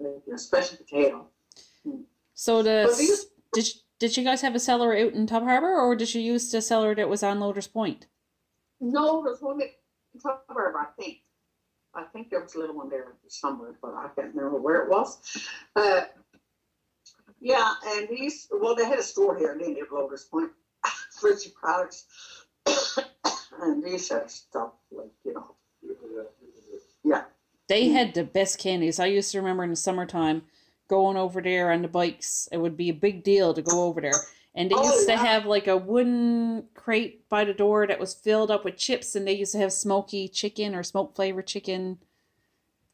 uh, 0.00 0.04
you 0.04 0.22
know, 0.28 0.36
special 0.36 0.76
potato. 0.78 1.26
So 2.34 2.62
the 2.62 2.94
these- 2.96 3.26
did 3.52 3.68
Did 3.98 4.16
you 4.16 4.24
guys 4.24 4.42
have 4.42 4.54
a 4.54 4.60
cellar 4.60 4.94
out 4.94 5.12
in 5.12 5.26
Tub 5.26 5.44
Harbor, 5.44 5.72
or 5.72 5.94
did 5.94 6.14
you 6.14 6.20
use 6.20 6.50
the 6.50 6.60
cellar 6.60 6.94
that 6.94 7.08
was 7.08 7.22
on 7.22 7.40
Loaders 7.40 7.68
Point? 7.68 8.06
No, 8.80 9.22
there's 9.22 9.40
one 9.40 9.60
Tub 10.22 10.40
Harbor. 10.48 10.78
I 10.78 10.86
think. 11.00 11.18
I 11.94 12.02
think 12.12 12.28
there 12.28 12.40
was 12.40 12.54
a 12.56 12.58
little 12.58 12.74
one 12.74 12.88
there 12.88 13.14
somewhere, 13.28 13.74
but 13.80 13.94
I 13.94 14.08
can't 14.16 14.34
remember 14.34 14.60
where 14.60 14.82
it 14.82 14.90
was. 14.90 15.18
Uh, 15.76 16.02
yeah, 17.40 17.74
and 17.86 18.08
these, 18.08 18.48
well, 18.50 18.74
they 18.74 18.84
had 18.84 18.98
a 18.98 19.02
store 19.02 19.38
here, 19.38 19.56
didn't 19.56 19.74
they, 19.74 19.80
at 19.80 19.92
Lotus 19.92 20.24
Point, 20.24 20.50
Fishery 21.20 21.52
Products. 21.54 22.06
and 23.62 23.84
these 23.84 24.08
had 24.08 24.28
stuff 24.30 24.72
like, 24.90 25.10
you 25.24 25.34
know, 25.34 25.54
yeah. 27.04 27.24
They 27.68 27.90
had 27.90 28.14
the 28.14 28.24
best 28.24 28.58
candies. 28.58 28.98
I 28.98 29.06
used 29.06 29.30
to 29.32 29.38
remember 29.38 29.62
in 29.62 29.70
the 29.70 29.76
summertime 29.76 30.42
going 30.88 31.16
over 31.16 31.40
there 31.40 31.72
on 31.72 31.82
the 31.82 31.88
bikes. 31.88 32.48
It 32.52 32.58
would 32.58 32.76
be 32.76 32.90
a 32.90 32.94
big 32.94 33.24
deal 33.24 33.54
to 33.54 33.62
go 33.62 33.84
over 33.84 34.00
there. 34.00 34.12
And 34.54 34.70
they 34.70 34.74
Oh, 34.76 34.94
used 34.94 35.08
yeah. 35.08 35.16
to 35.16 35.22
have 35.22 35.46
like 35.46 35.66
a 35.66 35.76
wooden 35.76 36.66
crate 36.74 37.28
by 37.28 37.44
the 37.44 37.54
door 37.54 37.86
that 37.86 37.98
was 37.98 38.14
filled 38.14 38.50
up 38.50 38.64
with 38.64 38.76
chips, 38.76 39.16
and 39.16 39.26
they 39.26 39.32
used 39.32 39.52
to 39.52 39.58
have 39.58 39.72
smoky 39.72 40.28
chicken 40.28 40.74
or 40.74 40.82
smoke 40.82 41.16
flavored 41.16 41.46
chicken 41.46 41.98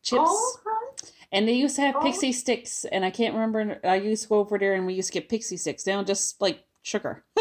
chips. 0.02 0.22
Oh, 0.24 0.56
okay. 0.58 1.10
And 1.32 1.46
they 1.46 1.52
used 1.52 1.76
to 1.76 1.82
have 1.82 1.96
Oh. 1.96 2.00
pixie 2.02 2.32
sticks, 2.32 2.84
and 2.86 3.04
I 3.04 3.10
can't 3.10 3.34
remember. 3.34 3.78
I 3.84 3.96
used 3.96 4.22
to 4.24 4.28
go 4.30 4.38
over 4.38 4.58
there 4.58 4.74
and 4.74 4.86
we 4.86 4.94
used 4.94 5.12
to 5.12 5.20
get 5.20 5.28
pixie 5.28 5.58
sticks. 5.58 5.84
They 5.84 5.92
don't 5.92 6.06
just 6.06 6.40
like 6.40 6.64
sugar. 6.82 7.24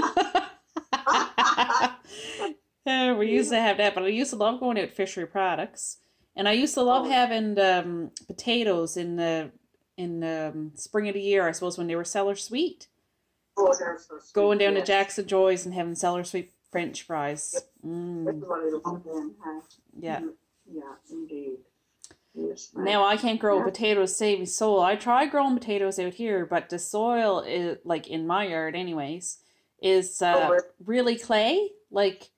Uh, 2.86 3.14
we 3.20 3.30
used 3.30 3.52
to 3.52 3.60
have 3.60 3.78
that, 3.78 3.94
but 3.94 4.04
I 4.04 4.08
used 4.08 4.32
to 4.32 4.36
love 4.38 4.60
going 4.60 4.80
out 4.80 4.88
to 4.88 4.88
fishery 4.88 5.28
products, 5.28 5.98
and 6.36 6.48
I 6.48 6.54
used 6.54 6.74
to 6.74 6.82
love 6.82 7.06
Oh. 7.06 7.10
having 7.10 7.60
um, 7.60 8.10
potatoes 8.26 8.98
in 8.98 9.16
the 9.16 9.52
in 10.00 10.22
the 10.22 10.52
um, 10.54 10.72
spring 10.76 11.08
of 11.10 11.14
the 11.14 11.22
year. 11.22 11.48
I 11.48 11.52
suppose 11.52 11.78
when 11.78 11.88
they 11.88 11.96
were 11.96 12.06
cellar 12.06 12.36
sweet, 12.36 12.88
Oh, 13.58 13.72
so 13.74 13.98
sweet. 13.98 14.34
going 14.34 14.58
down 14.58 14.76
to. 14.76 14.84
Jackson 14.84 15.28
Joy's 15.28 15.66
and 15.66 15.76
having 15.76 15.94
cellar 15.96 16.24
sweet 16.24 16.52
French 16.72 17.04
fries. 17.04 17.56
Mm, 17.86 18.28
Everybody 18.28 18.72
loved 18.86 19.06
yeah. 20.00 20.22
Yeah, 20.72 20.82
indeed. 21.12 21.58
Yes. 22.34 22.72
Now 22.76 23.04
I 23.04 23.18
can't 23.18 23.40
grow 23.40 23.58
Yeah. 23.58 23.66
potatoes, 23.66 24.16
save 24.16 24.40
me 24.40 24.46
soul. 24.46 24.80
I 24.82 24.96
try 24.96 25.26
growing 25.26 25.58
potatoes 25.58 26.00
out 26.00 26.14
here, 26.14 26.46
but 26.46 26.70
the 26.70 26.80
soil 26.80 27.42
is 27.42 27.80
like 27.84 28.08
in 28.08 28.26
my 28.26 28.46
yard, 28.46 28.76
anyways, 28.76 29.40
is 29.82 30.22
uh, 30.22 30.50
Oh, 30.52 30.60
really? 30.86 31.18
clay. 31.18 31.72
Like, 31.92 32.30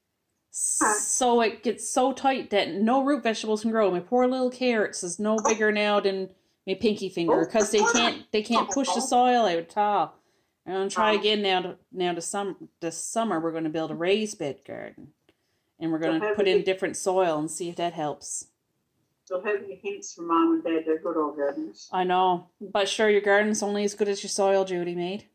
so 0.50 1.42
it 1.42 1.62
gets 1.64 1.90
so 1.90 2.14
tight 2.14 2.50
that 2.50 2.74
no 2.74 3.04
root 3.04 3.22
vegetables 3.24 3.62
can 3.62 3.72
grow. 3.72 3.92
My 3.92 4.00
poor 4.00 4.28
little 4.28 4.50
carrots 4.50 5.04
is 5.04 5.20
no 5.20 5.38
bigger 5.46 5.72
now 5.72 6.00
than 6.00 6.30
my 6.68 6.76
pinky 6.76 7.10
finger 7.10 7.42
Oh. 7.42 7.46
because 7.46 7.72
they 7.72 7.84
can't 7.84 8.32
they 8.32 8.42
can't 8.42 8.70
push 8.70 8.88
the 8.88 8.96
oh. 9.02 9.06
soil 9.06 9.46
out 9.46 9.58
at 9.58 9.78
all. 9.78 10.16
I'm 10.66 10.74
gonna 10.74 10.90
try 10.90 11.14
Oh. 11.16 11.20
again 11.20 11.42
now. 11.42 11.62
To, 11.62 11.78
now 11.92 12.14
to 12.14 12.22
some 12.22 12.70
this 12.80 13.04
summer 13.04 13.40
we're 13.40 13.52
going 13.52 13.64
to 13.64 13.70
build 13.70 13.92
a 13.92 13.96
raised 13.96 14.38
bed 14.38 14.60
garden, 14.66 15.14
and 15.80 15.92
we're 15.92 16.00
going 16.00 16.22
to 16.22 16.34
put 16.36 16.48
in 16.48 16.64
different 16.64 16.98
soil 16.98 17.40
and 17.40 17.50
see 17.50 17.70
if 17.70 17.76
that 17.78 17.94
helps. 17.94 18.48
So 19.26 19.42
have 19.42 19.68
your 19.68 19.78
hints 19.78 20.14
from 20.14 20.28
mom 20.28 20.54
and 20.54 20.64
dad, 20.64 20.84
they're 20.86 21.00
good 21.00 21.16
old 21.16 21.38
gardeners. 21.38 21.90
I 21.92 22.04
know, 22.04 22.48
but 22.60 22.90
sure, 22.90 23.10
your 23.10 23.22
garden's 23.22 23.64
only 23.64 23.84
as 23.86 23.94
good 23.94 24.10
as 24.10 24.22
your 24.22 24.30
soil, 24.30 24.66
Judy 24.66 24.94
made. 24.94 25.26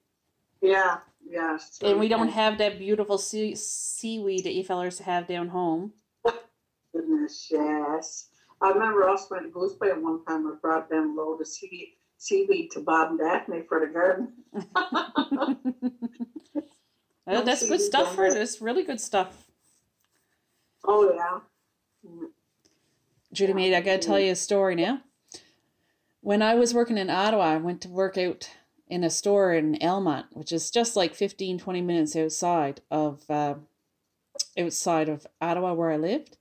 Yeah, 0.60 0.98
yeah. 1.26 1.58
And 1.82 1.98
we 1.98 2.08
don't 2.08 2.28
have 2.28 2.58
that 2.58 2.78
beautiful 2.78 3.16
sea- 3.18 3.54
seaweed 3.54 4.44
that 4.44 4.54
you 4.54 4.64
fellers 4.64 4.98
have 5.00 5.26
down 5.26 5.48
home. 5.48 5.92
Goodness, 6.92 7.48
yes. 7.50 8.28
I 8.60 8.70
remember 8.70 9.08
us 9.08 9.26
went 9.30 9.44
to 9.44 9.50
Goose 9.50 9.74
Bay 9.74 9.92
one 9.92 10.24
time. 10.24 10.46
I 10.46 10.54
brought 10.60 10.88
them 10.88 11.16
a 11.16 11.22
load 11.22 11.40
of 11.40 11.46
sea, 11.46 11.94
seaweed 12.16 12.70
to 12.72 12.80
Bob 12.80 13.10
and 13.10 13.18
Daphne 13.18 13.62
for 13.68 13.80
the 13.80 13.86
garden. 13.92 14.32
Well, 17.26 17.42
that's 17.42 17.68
good 17.68 17.80
stuff 17.80 18.14
for 18.14 18.32
this. 18.32 18.60
Really 18.60 18.84
good 18.84 19.00
stuff. 19.00 19.48
Oh 20.84 21.12
yeah. 21.12 21.40
Mm, 22.08 22.28
Judy 23.32 23.50
Yeah. 23.50 23.56
Maid, 23.56 23.74
I 23.74 23.80
gotta 23.80 23.98
tell 23.98 24.20
you 24.20 24.30
a 24.30 24.36
story 24.36 24.76
now. 24.76 25.00
When 26.20 26.40
I 26.40 26.54
was 26.54 26.72
working 26.72 26.98
in 26.98 27.10
Ottawa, 27.10 27.44
I 27.44 27.56
went 27.56 27.80
to 27.82 27.88
work 27.88 28.16
out 28.16 28.48
in 28.88 29.02
a 29.02 29.10
store 29.10 29.52
in 29.52 29.74
Elmont, 29.78 30.26
which 30.30 30.52
is 30.52 30.70
just 30.70 30.94
like 30.94 31.14
15, 31.16 31.58
20 31.58 31.80
minutes 31.80 32.14
outside 32.14 32.80
of 32.92 33.28
uh, 33.28 33.56
outside 34.56 35.08
of 35.08 35.26
Ottawa 35.40 35.74
where 35.74 35.90
I 35.90 35.96
lived. 35.96 36.36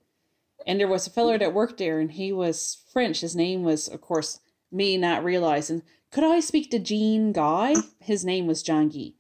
And 0.68 0.80
there 0.80 0.88
was 0.88 1.08
a 1.08 1.12
feller 1.12 1.38
that 1.38 1.54
worked 1.54 1.78
there 1.78 2.00
and 2.00 2.12
he 2.12 2.32
was 2.32 2.84
French. 2.92 3.22
His 3.22 3.36
name 3.36 3.64
was, 3.64 3.88
of 3.88 4.02
course, 4.02 4.40
me 4.72 4.98
not 4.98 5.24
realizing, 5.24 5.84
could 6.12 6.24
I 6.24 6.40
speak 6.40 6.72
to 6.72 6.80
Jean 6.80 7.32
Guy? 7.34 7.76
His 8.00 8.24
name 8.26 8.48
was 8.48 8.64
John 8.64 8.90
Guy. 8.90 9.14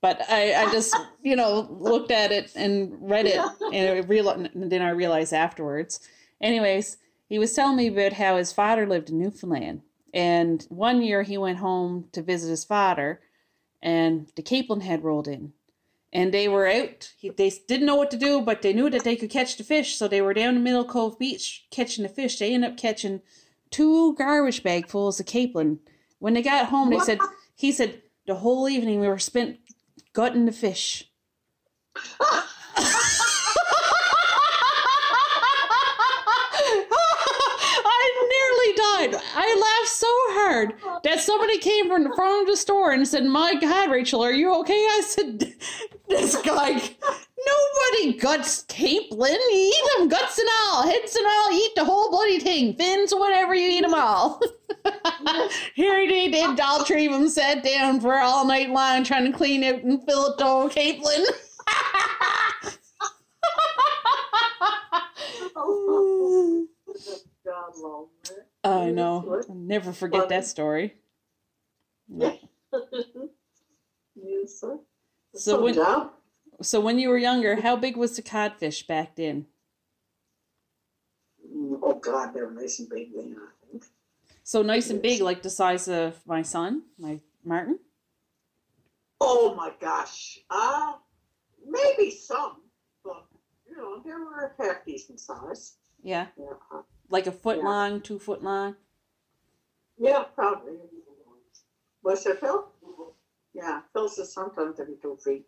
But 0.00 0.20
I, 0.28 0.54
I 0.54 0.72
just, 0.72 0.96
you 1.22 1.36
know, 1.36 1.68
looked 1.70 2.10
at 2.10 2.32
it 2.32 2.52
and 2.56 2.92
read 3.00 3.26
it 3.26 3.40
and, 3.72 3.88
I 3.88 3.98
real, 4.06 4.28
and 4.28 4.50
then 4.70 4.82
I 4.82 4.90
realized 4.90 5.32
afterwards. 5.32 6.00
Anyways, 6.40 6.98
he 7.28 7.38
was 7.38 7.54
telling 7.54 7.76
me 7.76 7.86
about 7.86 8.14
how 8.14 8.36
his 8.36 8.52
father 8.52 8.86
lived 8.86 9.10
in 9.10 9.18
Newfoundland. 9.18 9.82
And 10.12 10.66
one 10.68 11.02
year 11.02 11.22
he 11.22 11.38
went 11.38 11.58
home 11.58 12.08
to 12.12 12.20
visit 12.20 12.50
his 12.50 12.64
father, 12.64 13.20
and 13.80 14.30
the 14.36 14.42
capelin 14.42 14.82
had 14.82 15.04
rolled 15.04 15.28
in. 15.28 15.54
And 16.12 16.32
they 16.32 16.46
were 16.46 16.66
out. 16.66 17.12
He, 17.16 17.30
they 17.30 17.50
didn't 17.66 17.86
know 17.86 17.96
what 17.96 18.10
to 18.10 18.18
do, 18.18 18.42
but 18.42 18.60
they 18.60 18.72
knew 18.74 18.90
that 18.90 19.04
they 19.04 19.16
could 19.16 19.30
catch 19.30 19.56
the 19.56 19.64
fish. 19.64 19.96
So 19.96 20.08
they 20.08 20.20
were 20.20 20.34
down 20.34 20.56
in 20.56 20.62
Middle 20.62 20.84
Cove 20.84 21.18
Beach 21.18 21.66
catching 21.70 22.02
the 22.02 22.08
fish. 22.08 22.38
They 22.38 22.52
ended 22.52 22.72
up 22.72 22.76
catching 22.76 23.22
two 23.70 24.14
garbage 24.16 24.62
bagfuls 24.62 25.18
of 25.18 25.26
capelin. 25.26 25.78
When 26.18 26.34
they 26.34 26.42
got 26.42 26.66
home, 26.66 26.90
they 26.90 27.00
said, 27.00 27.18
he 27.56 27.72
said, 27.72 28.02
the 28.26 28.36
whole 28.36 28.68
evening 28.68 29.00
we 29.00 29.08
were 29.08 29.18
spent 29.18 29.58
gutting 30.12 30.44
the 30.44 30.52
fish. 30.52 31.10
I 37.84 38.08
nearly 38.30 39.10
died. 39.10 39.22
I 39.34 39.78
laughed 39.80 39.92
so 39.92 40.06
hard 40.08 40.74
that 41.02 41.20
somebody 41.20 41.58
came 41.58 41.88
from 41.88 42.04
the 42.04 42.14
front 42.14 42.42
of 42.42 42.46
the 42.48 42.56
store 42.56 42.92
and 42.92 43.06
said, 43.06 43.24
My 43.24 43.54
God, 43.54 43.90
Rachel, 43.90 44.22
are 44.22 44.32
you 44.32 44.54
okay? 44.60 44.74
I 44.74 45.02
said, 45.04 45.54
This 46.12 46.36
guy, 46.42 46.72
nobody 46.74 48.18
guts 48.18 48.64
capelin. 48.66 49.30
You 49.30 49.72
eat 49.74 49.98
them, 49.98 50.08
guts 50.08 50.38
and 50.38 50.48
all, 50.64 50.82
heads 50.82 51.16
and 51.16 51.26
all, 51.26 51.52
eat 51.52 51.74
the 51.74 51.86
whole 51.86 52.10
bloody 52.10 52.38
thing. 52.38 52.74
Fins, 52.76 53.14
whatever, 53.14 53.54
you 53.54 53.78
eat 53.78 53.80
them 53.80 53.94
all. 53.94 54.38
Here 55.74 56.06
they 56.06 56.28
did, 56.30 56.60
all 56.60 56.84
them 57.10 57.30
sat 57.30 57.64
down 57.64 57.98
for 57.98 58.18
all 58.18 58.44
night 58.46 58.68
long 58.68 59.04
trying 59.04 59.32
to 59.32 59.36
clean 59.36 59.64
out 59.64 59.82
and 59.82 60.04
fill 60.04 60.26
it 60.26 60.38
capelin. 60.68 61.24
God. 67.46 68.06
I 68.64 68.90
know. 68.90 69.42
I'll 69.48 69.54
never 69.54 69.94
forget 69.94 70.28
that 70.28 70.44
story. 70.44 70.94
yes, 72.08 72.36
sir. 74.60 74.78
So 75.34 75.62
when- 75.62 76.10
So 76.60 76.80
when 76.80 76.98
you 76.98 77.08
were 77.08 77.18
younger, 77.18 77.60
how 77.60 77.74
big 77.76 77.96
was 77.96 78.14
the 78.14 78.22
codfish 78.22 78.86
back 78.86 79.16
then? 79.16 79.46
Mm, 81.44 81.80
Oh 81.82 81.94
God, 81.94 82.32
they 82.34 82.40
were 82.40 82.52
nice 82.52 82.78
and 82.78 82.88
big 82.88 83.12
then, 83.14 83.36
I 83.40 83.66
think. 83.66 83.84
So 84.44 84.62
nice 84.62 84.88
and 84.90 85.02
big, 85.02 85.20
like 85.22 85.42
the 85.42 85.50
size 85.50 85.88
of 85.88 86.24
my 86.26 86.42
son, 86.42 86.84
my 86.98 87.20
Martin. 87.44 87.80
Oh 89.20 89.54
my 89.54 89.72
gosh. 89.80 90.38
Uh 90.50 90.98
maybe 91.66 92.10
some, 92.10 92.62
but 93.04 93.26
you 93.68 93.76
know, 93.76 94.00
they 94.04 94.10
were 94.12 94.54
half 94.58 94.84
decent 94.84 95.18
size. 95.20 95.78
Yeah, 96.02 96.28
Yeah. 96.36 96.54
like 97.08 97.26
a 97.26 97.32
foot 97.32 97.58
Yeah. 97.58 97.64
long, 97.64 98.00
two 98.02 98.18
foot 98.18 98.42
long. 98.42 98.76
Yeah, 99.98 100.24
probably. 100.34 100.78
Was 102.02 102.26
it 102.26 102.38
Phil? 102.40 102.68
Yeah, 103.54 103.80
Phil 103.92 104.08
says 104.08 104.32
sometimes 104.32 104.80
every 104.80 104.96
two 105.00 105.16
feet. 105.22 105.46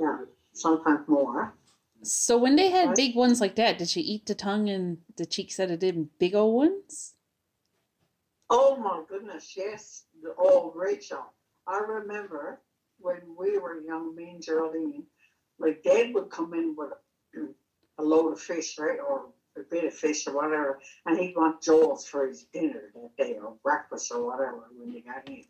Yeah, 0.00 0.18
sometimes 0.52 1.06
more. 1.08 1.54
So 2.02 2.36
when 2.36 2.56
they 2.56 2.70
had 2.70 2.88
Right. 2.88 2.96
big 2.96 3.14
ones 3.14 3.40
like 3.40 3.56
that, 3.56 3.78
did 3.78 3.88
she 3.88 4.00
eat 4.00 4.26
the 4.26 4.34
tongue 4.34 4.68
and 4.68 5.02
the 5.16 5.26
cheeks 5.26 5.56
that 5.56 5.70
it 5.70 5.80
did 5.80 6.18
big 6.18 6.34
old 6.34 6.54
ones? 6.54 7.14
Oh 8.50 8.76
my 8.76 9.02
goodness, 9.08 9.56
yes. 9.56 10.04
The- 10.22 10.34
Oh, 10.36 10.72
Rachel. 10.74 11.32
I 11.66 11.78
remember 11.78 12.60
when 12.98 13.34
we 13.36 13.58
were 13.58 13.80
young, 13.80 14.14
me 14.16 14.30
and 14.30 14.42
Geraldine, 14.42 15.06
like 15.58 15.82
Dad 15.82 16.12
would 16.14 16.30
come 16.30 16.54
in 16.54 16.74
with 16.76 16.90
a, 17.36 17.48
a 17.98 18.02
load 18.02 18.32
of 18.32 18.40
fish, 18.40 18.78
right? 18.78 18.98
Or 18.98 19.32
a 19.56 19.60
bit 19.60 19.84
of 19.84 19.94
fish 19.94 20.26
or 20.26 20.34
whatever, 20.34 20.80
and 21.06 21.18
he'd 21.18 21.36
want 21.36 21.62
jowls 21.62 22.06
for 22.06 22.26
his 22.26 22.44
dinner 22.52 22.90
that 22.94 23.16
day 23.16 23.38
or 23.42 23.56
breakfast 23.62 24.10
or 24.12 24.24
whatever 24.24 24.64
when 24.76 24.92
they 24.92 25.00
got 25.00 25.28
in. 25.28 25.44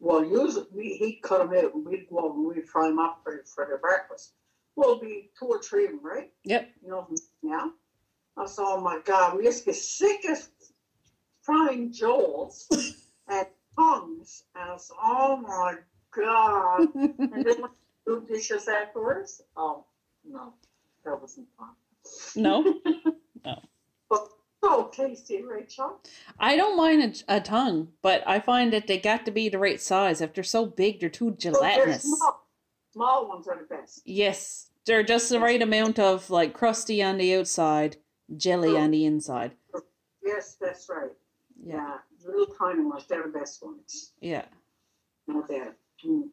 Well, 0.00 0.24
usually 0.24 0.66
we, 0.74 0.96
he'd 0.96 1.20
cut 1.22 1.38
them 1.38 1.56
out 1.56 1.74
and 1.74 1.84
we'd 1.84 2.08
go 2.10 2.32
and 2.32 2.46
we'd 2.46 2.68
fry 2.68 2.88
them 2.88 2.98
up 2.98 3.20
for, 3.24 3.44
for 3.54 3.66
their 3.66 3.78
breakfast. 3.78 4.32
Well, 4.76 5.00
be 5.00 5.30
two 5.38 5.46
or 5.46 5.60
three 5.62 5.86
of 5.86 5.90
them, 5.92 6.00
right? 6.04 6.30
Yep. 6.44 6.70
You 6.82 6.90
know, 6.90 7.08
yeah. 7.42 7.68
I 8.36 8.46
said, 8.46 8.62
oh 8.64 8.80
my 8.80 9.00
God, 9.04 9.36
we 9.36 9.44
used 9.44 9.60
to 9.60 9.64
get 9.66 9.76
sick 9.76 10.24
of 10.28 10.38
frying 11.42 11.92
jowls 11.92 12.68
and 13.28 13.46
tongues. 13.76 14.44
And 14.54 14.70
I 14.70 14.76
said, 14.76 14.96
oh 15.02 15.36
my 15.38 15.74
God. 16.14 16.88
and 16.94 17.44
then 17.44 17.64
do 18.06 18.24
dishes 18.28 18.68
afterwards, 18.68 19.42
oh, 19.56 19.84
no, 20.24 20.54
that 21.04 21.20
wasn't 21.20 21.48
fun. 21.58 21.70
no, 22.36 22.80
But 23.44 24.28
so 24.62 24.90
tasty, 24.92 25.42
Rachel. 25.42 26.00
I 26.38 26.56
don't 26.56 26.76
mind 26.76 27.22
a, 27.28 27.36
a 27.36 27.40
tongue, 27.40 27.88
but 28.02 28.22
I 28.26 28.40
find 28.40 28.72
that 28.72 28.86
they 28.86 28.98
got 28.98 29.24
to 29.26 29.30
be 29.30 29.48
the 29.48 29.58
right 29.58 29.80
size. 29.80 30.20
If 30.20 30.34
they're 30.34 30.44
so 30.44 30.66
big, 30.66 31.00
they're 31.00 31.08
too 31.08 31.36
they're 31.38 31.52
gelatinous. 31.52 32.02
small. 32.02 32.46
Small 32.92 33.28
ones 33.28 33.46
are 33.46 33.56
the 33.56 33.64
best. 33.74 34.02
Yes, 34.04 34.70
they're 34.86 35.02
just 35.04 35.28
the 35.28 35.38
right 35.38 35.60
amount 35.60 35.98
of 35.98 36.30
like 36.30 36.54
crusty 36.54 37.02
on 37.02 37.18
the 37.18 37.34
outside, 37.36 37.96
jelly 38.36 38.76
on 38.76 38.90
the 38.90 39.04
inside. 39.04 39.52
Yes, 40.24 40.56
that's 40.60 40.88
right. 40.88 41.10
Yeah, 41.62 41.74
Yeah, 41.74 41.96
the 42.24 42.30
little 42.30 42.54
tiny 42.54 42.84
ones, 42.84 43.04
they're 43.08 43.22
the 43.22 43.38
best 43.38 43.62
ones. 43.62 44.12
yeah. 44.20 44.46
Not 45.26 45.48
bad. 45.48 45.74
Mm. 46.06 46.28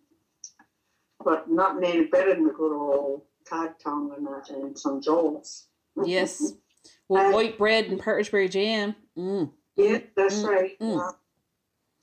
But 1.23 1.49
not 1.49 1.83
any 1.83 2.05
better 2.05 2.33
than 2.33 2.45
the 2.45 2.53
good 2.53 2.73
old 2.73 3.23
cod 3.47 3.75
tongue 3.83 4.13
and, 4.15 4.25
that, 4.25 4.49
and 4.49 4.77
some 4.77 5.01
jolts. 5.01 5.67
Yes. 6.03 6.53
Uh, 7.09 7.31
white 7.31 7.57
bread 7.57 7.85
and 7.85 7.99
partridge 7.99 8.53
jam. 8.53 8.95
Mm. 9.17 9.51
Yeah, 9.75 9.99
that's 10.15 10.35
Mm, 10.41 10.47
right. 10.47 10.79
mm. 10.79 11.13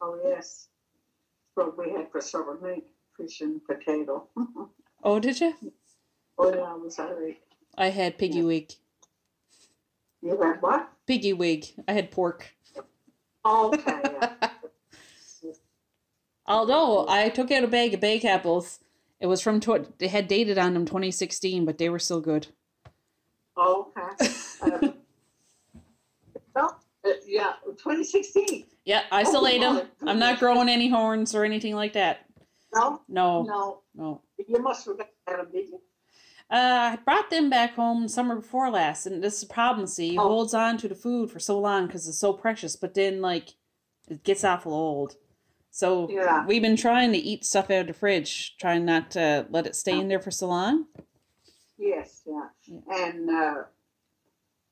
Oh, 0.00 0.20
yes. 0.24 0.68
What 1.54 1.76
we 1.76 1.90
had 1.92 2.10
for 2.10 2.20
supper, 2.20 2.58
meat, 2.62 2.84
fish 3.16 3.40
and 3.40 3.64
potato. 3.64 4.28
Oh, 5.04 5.18
did 5.18 5.40
you? 5.40 5.52
oh, 6.38 6.54
yeah, 6.54 6.74
was 6.76 6.94
that? 6.94 7.36
I 7.76 7.88
had 7.88 8.18
piggy 8.18 8.38
Yeah. 8.38 8.44
wig. 8.44 8.72
You 10.22 10.40
had 10.40 10.62
what? 10.62 10.92
Piggy 11.08 11.32
wig. 11.32 11.66
I 11.88 11.92
had 11.92 12.12
pork. 12.12 12.54
Oh, 13.44 13.72
okay, 13.74 14.00
yeah. 14.04 14.50
Although 16.46 17.06
I 17.08 17.30
took 17.30 17.50
out 17.50 17.64
a 17.64 17.68
bag 17.68 17.94
of 17.94 18.00
bake 18.00 18.24
apples. 18.24 18.78
It 19.18 19.26
was 19.26 19.40
from, 19.40 19.58
tw- 19.58 19.98
they 19.98 20.06
had 20.08 20.28
dated 20.28 20.56
on 20.58 20.74
them 20.74 20.84
2016, 20.86 21.64
but 21.64 21.78
they 21.78 21.88
were 21.88 21.98
still 21.98 22.20
good. 22.20 22.46
Oh, 23.56 23.92
okay. 23.96 24.28
Um, 24.62 24.94
well, 26.54 26.80
uh, 27.04 27.10
yeah, 27.26 27.54
2016. 27.66 28.64
Yeah, 28.84 29.02
I 29.12 29.22
still 29.22 29.46
Oh, 29.46 29.74
them. 29.74 29.88
I'm 30.06 30.18
not 30.18 30.38
growing 30.38 30.68
any 30.68 30.88
horns 30.88 31.34
or 31.34 31.44
anything 31.44 31.74
like 31.74 31.92
that. 31.92 32.26
No, 32.74 33.02
No, 33.08 33.42
no. 33.42 33.82
no. 33.94 34.20
You 34.48 34.60
must 34.60 34.86
have 34.86 34.96
had 35.26 35.38
them, 35.38 35.48
did 35.52 35.68
you? 35.68 35.80
Uh, 36.50 36.92
I 36.92 36.98
brought 37.04 37.30
them 37.30 37.48
back 37.48 37.74
home 37.74 38.08
summer 38.08 38.36
before 38.36 38.70
last, 38.70 39.06
and 39.06 39.22
this 39.22 39.34
is 39.42 39.48
the 39.48 39.54
problem. 39.54 39.86
See, 39.86 40.10
he 40.10 40.18
Oh. 40.18 40.28
holds 40.28 40.52
on 40.54 40.76
to 40.78 40.88
the 40.88 40.94
food 40.94 41.30
for 41.30 41.38
so 41.38 41.58
long 41.58 41.86
because 41.86 42.06
it's 42.08 42.18
so 42.18 42.32
precious, 42.32 42.76
but 42.76 42.94
then 42.94 43.20
like 43.20 43.54
it 44.08 44.22
gets 44.24 44.44
awful 44.44 44.74
old. 44.74 45.16
So 45.70 46.08
Yeah. 46.10 46.44
we've 46.46 46.60
been 46.60 46.76
trying 46.76 47.12
to 47.12 47.18
eat 47.18 47.44
stuff 47.46 47.70
out 47.70 47.82
of 47.82 47.86
the 47.86 47.92
fridge, 47.94 48.56
trying 48.58 48.84
not 48.84 49.10
to 49.12 49.46
let 49.50 49.66
it 49.66 49.76
stay 49.76 49.98
in 49.98 50.08
there 50.08 50.20
for 50.20 50.30
so 50.30 50.48
long. 50.48 50.86
Yes, 51.82 52.22
yeah. 52.24 52.46
Yeah. 52.64 53.06
And 53.08 53.28
uh, 53.28 53.62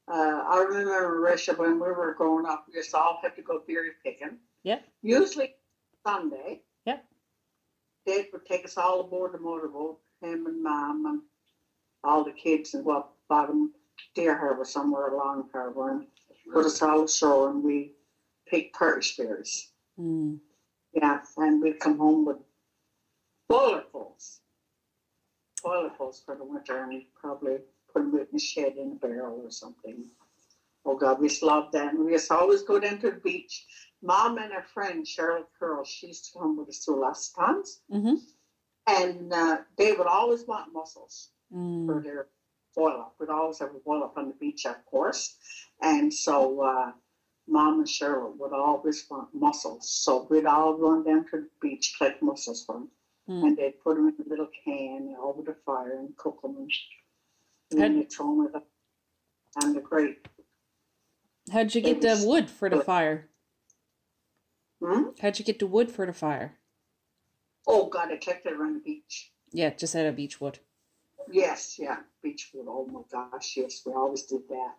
uh, 0.07 0.44
I 0.49 0.64
remember, 0.68 1.20
Risha, 1.20 1.59
when 1.59 1.75
we 1.75 1.81
were 1.81 2.14
growing 2.16 2.46
up, 2.46 2.66
we 2.68 2.77
used 2.77 2.92
to 2.92 2.99
all 2.99 3.18
have 3.23 3.35
to 3.35 3.42
go 3.42 3.62
berry 3.66 3.90
picking. 4.05 4.38
Yep. 4.62 4.85
Usually 5.03 5.57
Sunday. 6.07 6.61
Yep. 6.87 7.05
Dad 8.07 8.27
would 8.33 8.46
take 8.46 8.64
us 8.64 8.79
all 8.79 9.01
aboard 9.01 9.33
the 9.33 9.38
motorboat, 9.38 9.99
him 10.23 10.46
and 10.46 10.62
Mom 10.62 11.07
and 11.07 11.23
all 12.05 12.23
the 12.23 12.31
kids, 12.31 12.75
and 12.75 12.85
go 12.85 12.99
up 12.99 13.16
bottom 13.29 13.73
Deer 14.14 14.38
Harbor, 14.38 14.64
somewhere 14.64 15.09
along 15.09 15.49
Harbor, 15.53 15.90
and 15.90 16.07
put 16.53 16.64
us 16.64 16.81
all 16.81 17.05
ashore, 17.05 17.51
and 17.51 17.64
we 17.64 17.90
picked 18.46 18.79
parish 18.79 19.16
berries. 19.16 19.73
Mm. 19.99 20.38
Yeah, 20.94 21.20
and 21.37 21.61
we'd 21.61 21.81
come 21.81 21.99
home 21.99 22.25
with 22.25 22.38
boilerfuls. 25.64 25.90
Boilerfuls 25.99 26.25
for 26.25 26.37
the 26.37 26.44
winter, 26.44 26.79
and 26.83 26.88
we'd 26.90 27.07
probably 27.20 27.59
put 27.92 28.01
them 28.03 28.14
in 28.18 28.27
the 28.33 28.38
shed 28.38 28.77
in 28.77 28.92
a 28.92 29.07
barrel 29.07 29.40
or 29.44 29.51
something. 29.51 30.05
Oh 30.85 30.96
God, 30.96 31.20
we 31.20 31.29
loved 31.42 31.73
that. 31.73 31.92
And 31.94 32.05
we 32.05 32.12
used 32.12 32.29
to 32.29 32.37
always 32.38 32.62
go 32.62 32.79
down 32.81 32.99
to 33.01 33.11
the 33.11 33.16
beach. 33.18 33.66
Mom 34.03 34.38
and 34.38 34.53
her 34.53 34.64
friend 34.73 35.07
Charlotte 35.07 35.49
Curl, 35.59 35.85
she 35.85 36.07
used 36.09 36.33
to 36.33 36.38
come 36.38 36.57
with 36.57 36.68
us 36.70 36.85
to 36.85 36.92
lots 36.92 37.31
of 37.37 37.44
times, 37.44 37.81
Mm-hmm. 37.92 38.14
and 38.87 39.33
uh, 39.33 39.59
they 39.77 39.92
would 39.92 40.07
always 40.07 40.46
want 40.46 40.73
mussels 40.73 41.31
for 41.51 42.01
Mm. 42.01 42.05
their 42.05 42.27
boil 42.77 43.01
up. 43.01 43.14
We'd 43.18 43.29
always 43.29 43.59
have 43.59 43.75
a 43.75 43.79
boil 43.85 44.05
up 44.05 44.16
on 44.16 44.29
the 44.29 44.35
beach, 44.35 44.64
of 44.64 44.77
course. 44.87 45.37
And 45.83 46.12
so 46.14 46.61
uh, 46.62 46.92
Mom 47.49 47.81
and 47.81 47.87
Cheryl 47.88 48.37
would 48.38 48.53
always 48.53 49.05
want 49.11 49.35
mussels. 49.35 49.90
So 49.90 50.27
we'd 50.31 50.46
all 50.46 50.79
run 50.79 51.03
down 51.05 51.25
to 51.31 51.38
the 51.42 51.49
beach, 51.61 51.94
collect 51.99 52.23
mussels 52.23 52.64
from 52.64 52.77
them. 52.77 52.88
Mm. 53.31 53.43
And 53.45 53.57
they'd 53.57 53.81
put 53.83 53.95
them 53.95 54.09
in 54.09 54.27
a 54.27 54.29
little 54.29 54.49
can 54.64 55.14
over 55.23 55.43
the 55.43 55.55
fire 55.64 55.99
and 55.99 56.16
cook 56.16 56.43
them. 56.43 56.66
And, 57.71 57.81
then 57.81 58.07
throw 58.07 58.27
them 58.27 58.53
with 58.53 58.62
and 59.62 59.77
the 59.77 59.81
great. 59.81 60.27
How'd 61.53 61.75
you 61.75 61.81
get 61.81 62.01
the 62.01 62.25
wood 62.27 62.51
for 62.51 62.69
the 62.69 62.81
fire? 62.81 63.29
Hmm? 64.83 65.11
How'd 65.21 65.38
you 65.38 65.45
get 65.45 65.59
the 65.61 65.66
wood 65.66 65.90
for 65.90 66.07
the 66.07 66.12
fire? 66.12 66.57
Oh, 67.66 67.87
God, 67.87 68.11
I 68.11 68.16
collected 68.16 68.53
it 68.53 68.57
around 68.57 68.75
the 68.75 68.81
beach. 68.81 69.31
Yeah, 69.53 69.71
just 69.71 69.95
out 69.95 70.07
of 70.07 70.16
beech 70.16 70.40
wood. 70.40 70.59
Yes, 71.31 71.77
yeah, 71.79 71.99
beach 72.23 72.49
food. 72.51 72.66
Oh 72.66 72.87
my 72.87 73.03
gosh, 73.11 73.57
yes, 73.57 73.83
we 73.87 73.93
always 73.93 74.23
did 74.23 74.49
that. 74.49 74.75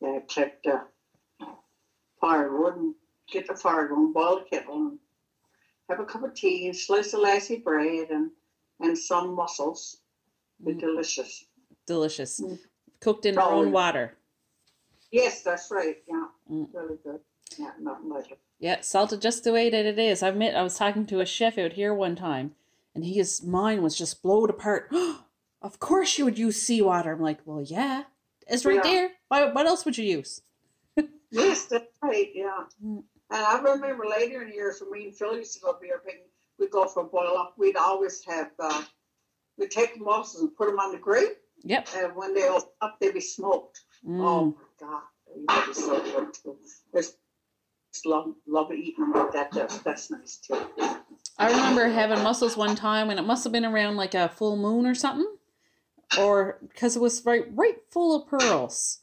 Yeah, 0.00 0.18
collect 0.28 0.66
uh, 0.66 1.46
firewood 2.20 2.76
and 2.76 2.94
get 3.30 3.46
the 3.46 3.54
fire 3.54 3.88
going, 3.88 4.12
boil 4.12 4.40
the 4.40 4.56
kettle, 4.56 4.76
and 4.76 4.98
have 5.90 6.00
a 6.00 6.04
cup 6.04 6.22
of 6.22 6.34
tea, 6.34 6.66
and 6.66 6.76
slice 6.76 7.12
of 7.12 7.20
lassie 7.20 7.58
bread, 7.58 8.10
and 8.10 8.30
and 8.82 8.96
some 8.96 9.34
mussels. 9.34 9.98
They're 10.60 10.74
Mm. 10.74 10.80
delicious. 10.80 11.44
Delicious. 11.86 12.40
Mm. 12.40 12.58
Cooked 13.00 13.26
in 13.26 13.38
Oh, 13.38 13.50
own 13.50 13.72
water. 13.72 14.16
Yes, 15.10 15.42
that's 15.42 15.70
right. 15.70 16.02
Yeah, 16.08 16.28
Mm. 16.50 16.72
really 16.72 16.96
good. 17.04 17.20
Yeah, 17.58 17.72
nothing 17.78 18.08
like 18.08 18.30
it. 18.30 18.38
Yeah, 18.58 18.80
salted 18.80 19.20
just 19.20 19.44
the 19.44 19.52
way 19.52 19.68
that 19.68 19.84
it 19.84 19.98
is. 19.98 20.22
I 20.22 20.28
admit, 20.28 20.54
I 20.54 20.62
was 20.62 20.76
talking 20.78 21.04
to 21.06 21.20
a 21.20 21.26
chef 21.26 21.58
out 21.58 21.72
here 21.74 21.92
one 21.92 22.14
time, 22.16 22.54
and 22.94 23.04
his 23.04 23.42
mind 23.42 23.82
was 23.82 23.96
just 23.98 24.22
blown 24.22 24.48
apart. 24.48 24.90
of 25.62 25.78
course 25.78 26.16
you 26.16 26.24
would 26.24 26.38
use 26.38 26.60
seawater. 26.62 27.12
I'm 27.12 27.20
like, 27.20 27.40
well, 27.44 27.60
yeah, 27.62 28.04
it's 28.46 28.64
right 28.64 28.76
Yeah. 28.76 28.82
there. 28.82 29.10
Why, 29.28 29.50
what 29.52 29.66
else 29.66 29.84
would 29.84 29.98
you 29.98 30.04
use? 30.04 30.40
Yes, 31.32 31.66
that's 31.66 31.86
right. 32.02 32.30
Yeah. 32.34 32.64
Mm. 32.84 33.04
And 33.30 33.44
I 33.44 33.58
remember 33.60 34.04
later 34.08 34.42
in 34.42 34.48
the 34.50 34.54
years 34.54 34.80
when 34.80 34.90
me 34.90 35.06
and 35.08 35.14
Phil 35.16 35.36
used 35.36 35.54
to 35.54 35.60
go 35.60 35.76
beer 35.80 36.00
picking, 36.04 36.22
we'd 36.58 36.70
go 36.70 36.86
for 36.86 37.02
a 37.02 37.06
boil 37.06 37.36
up. 37.38 37.54
We'd 37.56 37.76
always 37.76 38.24
have, 38.24 38.50
uh, 38.58 38.82
we'd 39.56 39.70
take 39.70 39.94
the 39.98 40.04
mussels 40.04 40.42
and 40.42 40.56
put 40.56 40.66
them 40.68 40.78
on 40.80 40.92
the 40.92 40.98
grill, 40.98 41.30
Yep. 41.62 41.88
and 41.96 42.16
when 42.16 42.34
they 42.34 42.48
open 42.48 42.68
up, 42.80 42.98
they'd 43.00 43.14
be 43.14 43.20
smoked. 43.20 43.80
Oh 44.06 44.08
Mm. 44.08 44.54
my 44.56 44.62
God, 44.88 45.02
that 45.48 45.68
is 45.68 45.76
so 45.76 46.00
good 46.00 46.34
too. 46.34 46.56
There's 46.92 47.16
just 47.92 48.06
love, 48.06 48.34
love 48.46 48.72
eating 48.72 49.04
them 49.04 49.12
like 49.12 49.32
that. 49.32 49.52
That's, 49.52 49.78
that's 49.78 50.10
nice 50.10 50.36
too. 50.38 50.54
I 51.38 51.48
remember 51.50 51.88
having 51.88 52.22
mussels 52.22 52.56
one 52.56 52.74
time, 52.76 53.10
and 53.10 53.18
it 53.18 53.22
must 53.24 53.44
have 53.44 53.52
been 53.52 53.64
around 53.64 53.96
like 53.96 54.14
a 54.14 54.28
full 54.28 54.56
moon 54.56 54.86
or 54.86 54.94
something, 54.94 55.36
or 56.18 56.58
because 56.62 56.96
it 56.96 57.00
was 57.02 57.24
right, 57.24 57.44
right 57.54 57.76
full 57.90 58.14
of 58.20 58.26
pearls. 58.28 59.00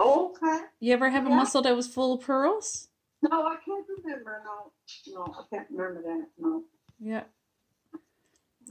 Okay. 0.00 0.58
You 0.80 0.92
ever 0.94 1.10
have 1.10 1.26
a 1.26 1.30
mussel 1.30 1.62
that 1.62 1.76
was 1.76 1.86
full 1.86 2.14
of 2.14 2.20
pearls? 2.22 2.88
No, 3.22 3.46
I 3.46 3.56
can't 3.64 3.86
remember. 4.04 4.42
No, 4.44 4.72
no, 5.14 5.34
I 5.38 5.54
can't 5.54 5.68
remember 5.70 6.02
that. 6.02 6.26
No. 6.38 6.64
Yeah. 6.98 7.22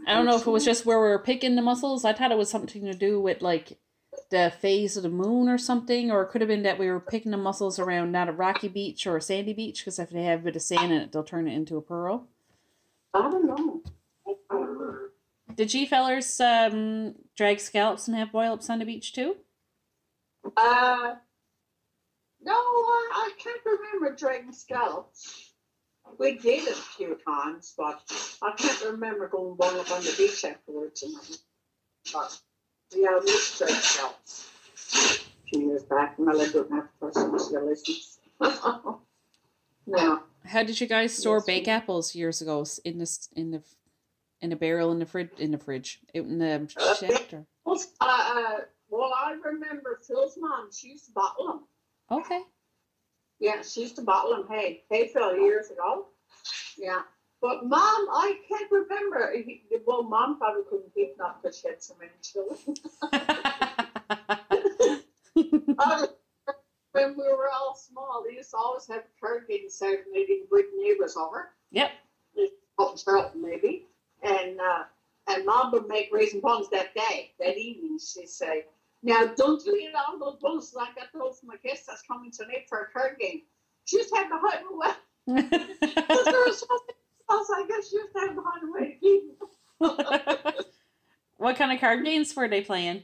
I 0.08 0.14
don't 0.14 0.26
know 0.26 0.36
if 0.36 0.48
it 0.48 0.52
was 0.52 0.66
just 0.66 0.86
where 0.86 1.00
we 1.00 1.08
were 1.08 1.20
picking 1.20 1.56
the 1.56 1.62
mussels. 1.62 2.06
I 2.06 2.14
thought 2.14 2.32
it 2.32 2.38
was 2.38 2.50
something 2.50 2.86
to 2.86 2.94
do 2.94 3.20
with 3.20 3.42
like 3.42 3.78
the 4.30 4.52
phase 4.60 4.98
of 4.98 5.04
the 5.04 5.10
moon 5.10 5.48
or 5.48 5.58
something, 5.58 6.12
or 6.12 6.24
it 6.24 6.30
could 6.30 6.42
have 6.42 6.48
been 6.48 6.64
that 6.64 6.80
we 6.80 6.88
were 6.88 7.00
picking 7.00 7.32
the 7.32 7.38
mussels 7.38 7.80
around 7.80 8.12
not 8.12 8.30
a 8.30 8.34
rocky 8.34 8.68
beach 8.68 9.06
or 9.06 9.18
a 9.18 9.22
sandy 9.22 9.54
beach 9.54 9.80
because 9.80 10.00
if 10.00 10.10
they 10.10 10.24
have 10.24 10.42
a 10.42 10.44
bit 10.44 10.56
of 10.56 10.62
sand 10.62 10.92
in 10.92 11.02
it, 11.02 11.12
they'll 11.12 11.24
turn 11.24 11.48
it 11.48 11.54
into 11.54 11.78
a 11.78 11.82
pearl. 11.82 12.28
I 13.14 13.30
don't 13.30 13.46
know. 13.46 13.82
Did 15.56 15.74
you 15.74 15.86
fellers 15.86 16.40
um, 16.40 17.16
drag 17.36 17.60
scallops 17.60 18.08
and 18.08 18.18
have 18.18 18.32
boil 18.32 18.54
ups 18.54 18.70
on 18.70 18.80
the 18.80 18.86
beach 18.86 19.14
too? 19.14 19.36
Uh, 20.58 21.16
no, 22.44 22.54
I, 22.54 23.10
I 23.14 23.32
can't 23.38 23.62
remember 23.66 24.16
dragging 24.16 24.54
scallops. 24.54 25.48
We 26.18 26.38
did 26.38 26.68
it 26.68 26.72
a 26.74 26.76
few 26.76 27.18
times, 27.26 27.74
but 27.78 28.02
I 28.42 28.52
can't 28.58 28.84
remember 28.86 29.28
going 29.28 29.56
boil 29.56 29.80
up 29.80 29.92
on 29.92 30.04
the 30.04 30.14
beach 30.18 30.44
afterwards. 30.44 31.04
And, 31.04 31.16
but 32.12 32.38
yeah, 32.94 33.20
we 33.24 33.32
used 33.32 33.58
to 33.60 33.66
drag 33.66 33.76
scallops 33.82 34.50
a 35.46 35.50
few 35.50 35.68
years 35.68 35.84
back. 35.84 36.16
Well, 36.18 36.42
I 36.42 36.48
don't 36.50 36.72
have 36.72 37.00
person 37.00 37.40
still 37.40 37.66
listens. 37.68 38.20
yeah. 39.86 40.18
How 40.46 40.64
did 40.64 40.82
you 40.82 40.88
guys 40.88 41.14
store 41.14 41.38
Yes, 41.38 41.46
bake 41.46 41.66
we- 41.68 41.72
apples 41.72 42.16
years 42.16 42.42
ago 42.42 42.66
in 42.84 42.98
this 42.98 43.30
in 43.36 43.52
the 43.52 43.62
in 44.42 44.52
a 44.52 44.56
barrel 44.56 44.92
in 44.92 44.98
the 45.00 45.06
fridge 45.06 45.30
in 45.38 45.52
the 45.52 45.58
fridge 45.60 46.00
out 46.16 46.26
in 46.26 46.40
the 46.40 46.68
Uh. 46.78 47.38
Well, 47.64 47.80
uh, 48.02 48.06
uh, 48.06 48.60
well, 48.90 49.14
I 49.16 49.34
remember 49.46 50.00
Phil's 50.06 50.36
mom. 50.40 50.70
She 50.74 50.90
used 50.90 51.06
to 51.06 51.12
bottle 51.12 51.46
them. 51.48 51.60
Okay. 52.12 52.42
Yeah, 53.40 53.62
she 53.62 53.82
used 53.82 53.96
to 53.96 54.02
bottle 54.02 54.36
them. 54.36 54.46
Hey, 54.50 54.84
hey, 54.90 55.08
Phil, 55.08 55.38
years 55.38 55.72
ago. 55.72 56.08
Yeah, 56.78 57.02
But 57.42 57.66
mom, 57.66 58.08
I 58.12 58.40
can't 58.48 58.70
remember. 58.72 59.34
Well, 59.88 60.04
mom 60.04 60.38
probably 60.38 60.64
couldn't 60.70 60.94
keep 60.94 61.18
not 61.18 61.42
because 61.42 61.58
she 61.60 61.68
had 61.70 61.82
so 61.82 61.96
many 62.00 62.12
children. 62.22 62.76
When 66.94 67.16
we 67.16 67.24
were 67.24 67.50
all 67.50 67.74
small, 67.74 68.22
they 68.28 68.36
used 68.36 68.52
to 68.52 68.58
always 68.58 68.86
have 68.88 69.04
a 69.24 69.48
game 69.48 69.70
Saturday 69.70 70.26
and 70.30 70.50
bring 70.50 70.66
neighbors 70.78 71.16
over. 71.16 71.52
Yep. 71.72 71.90
Out 72.82 72.92
in 72.92 72.98
Charlton, 72.98 73.42
maybe. 73.42 73.88
And 74.24 74.60
uh, 74.60 74.84
and 75.28 75.46
mom 75.46 75.72
would 75.72 75.88
make 75.88 76.10
raisin 76.12 76.42
buns 76.42 76.70
that 76.72 76.94
day, 76.94 77.32
that 77.40 77.58
evening. 77.58 77.98
She'd 77.98 78.28
say, 78.28 78.66
Now, 79.04 79.26
don't 79.36 79.66
you 79.66 79.76
eat 79.76 79.90
all 79.96 80.20
those 80.20 80.40
buns. 80.42 80.76
I 80.80 80.86
got 80.94 81.08
those 81.14 81.40
for 81.40 81.48
my 81.48 81.56
guests 81.64 81.88
that's 81.88 82.04
coming 82.04 82.32
tonight 82.32 82.66
for 82.70 82.80
a 82.82 82.92
card 82.92 83.18
game. 83.20 83.42
She 83.86 83.98
used 83.98 84.10
to 84.10 84.16
have 84.18 84.28
hide 84.32 84.60
them 84.60 84.74
away. 84.74 84.92
Because 85.26 86.26
there 86.26 86.44
was 86.46 86.60
so 86.60 86.68
else, 87.30 87.50
I 87.54 87.66
guess 87.68 87.90
she 87.90 87.96
used 87.98 88.14
to 88.14 88.20
have 88.20 88.36
to 88.36 88.42
hide 88.46 88.64
away 88.64 88.94
to 88.94 89.00
keep 89.00 90.66
what 91.38 91.56
kind 91.56 91.72
of 91.72 91.80
card 91.80 92.06
games 92.06 92.36
were 92.36 92.48
they 92.48 92.62
playing? 92.62 93.04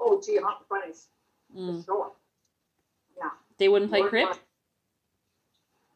Oh, 0.00 0.20
gee, 0.24 0.38
hot 0.38 0.66
bunnies. 0.68 1.08
Mm. 1.56 1.84
Sure. 1.84 2.12
They 3.58 3.68
wouldn't 3.68 3.90
play 3.90 4.02
crib? 4.02 4.28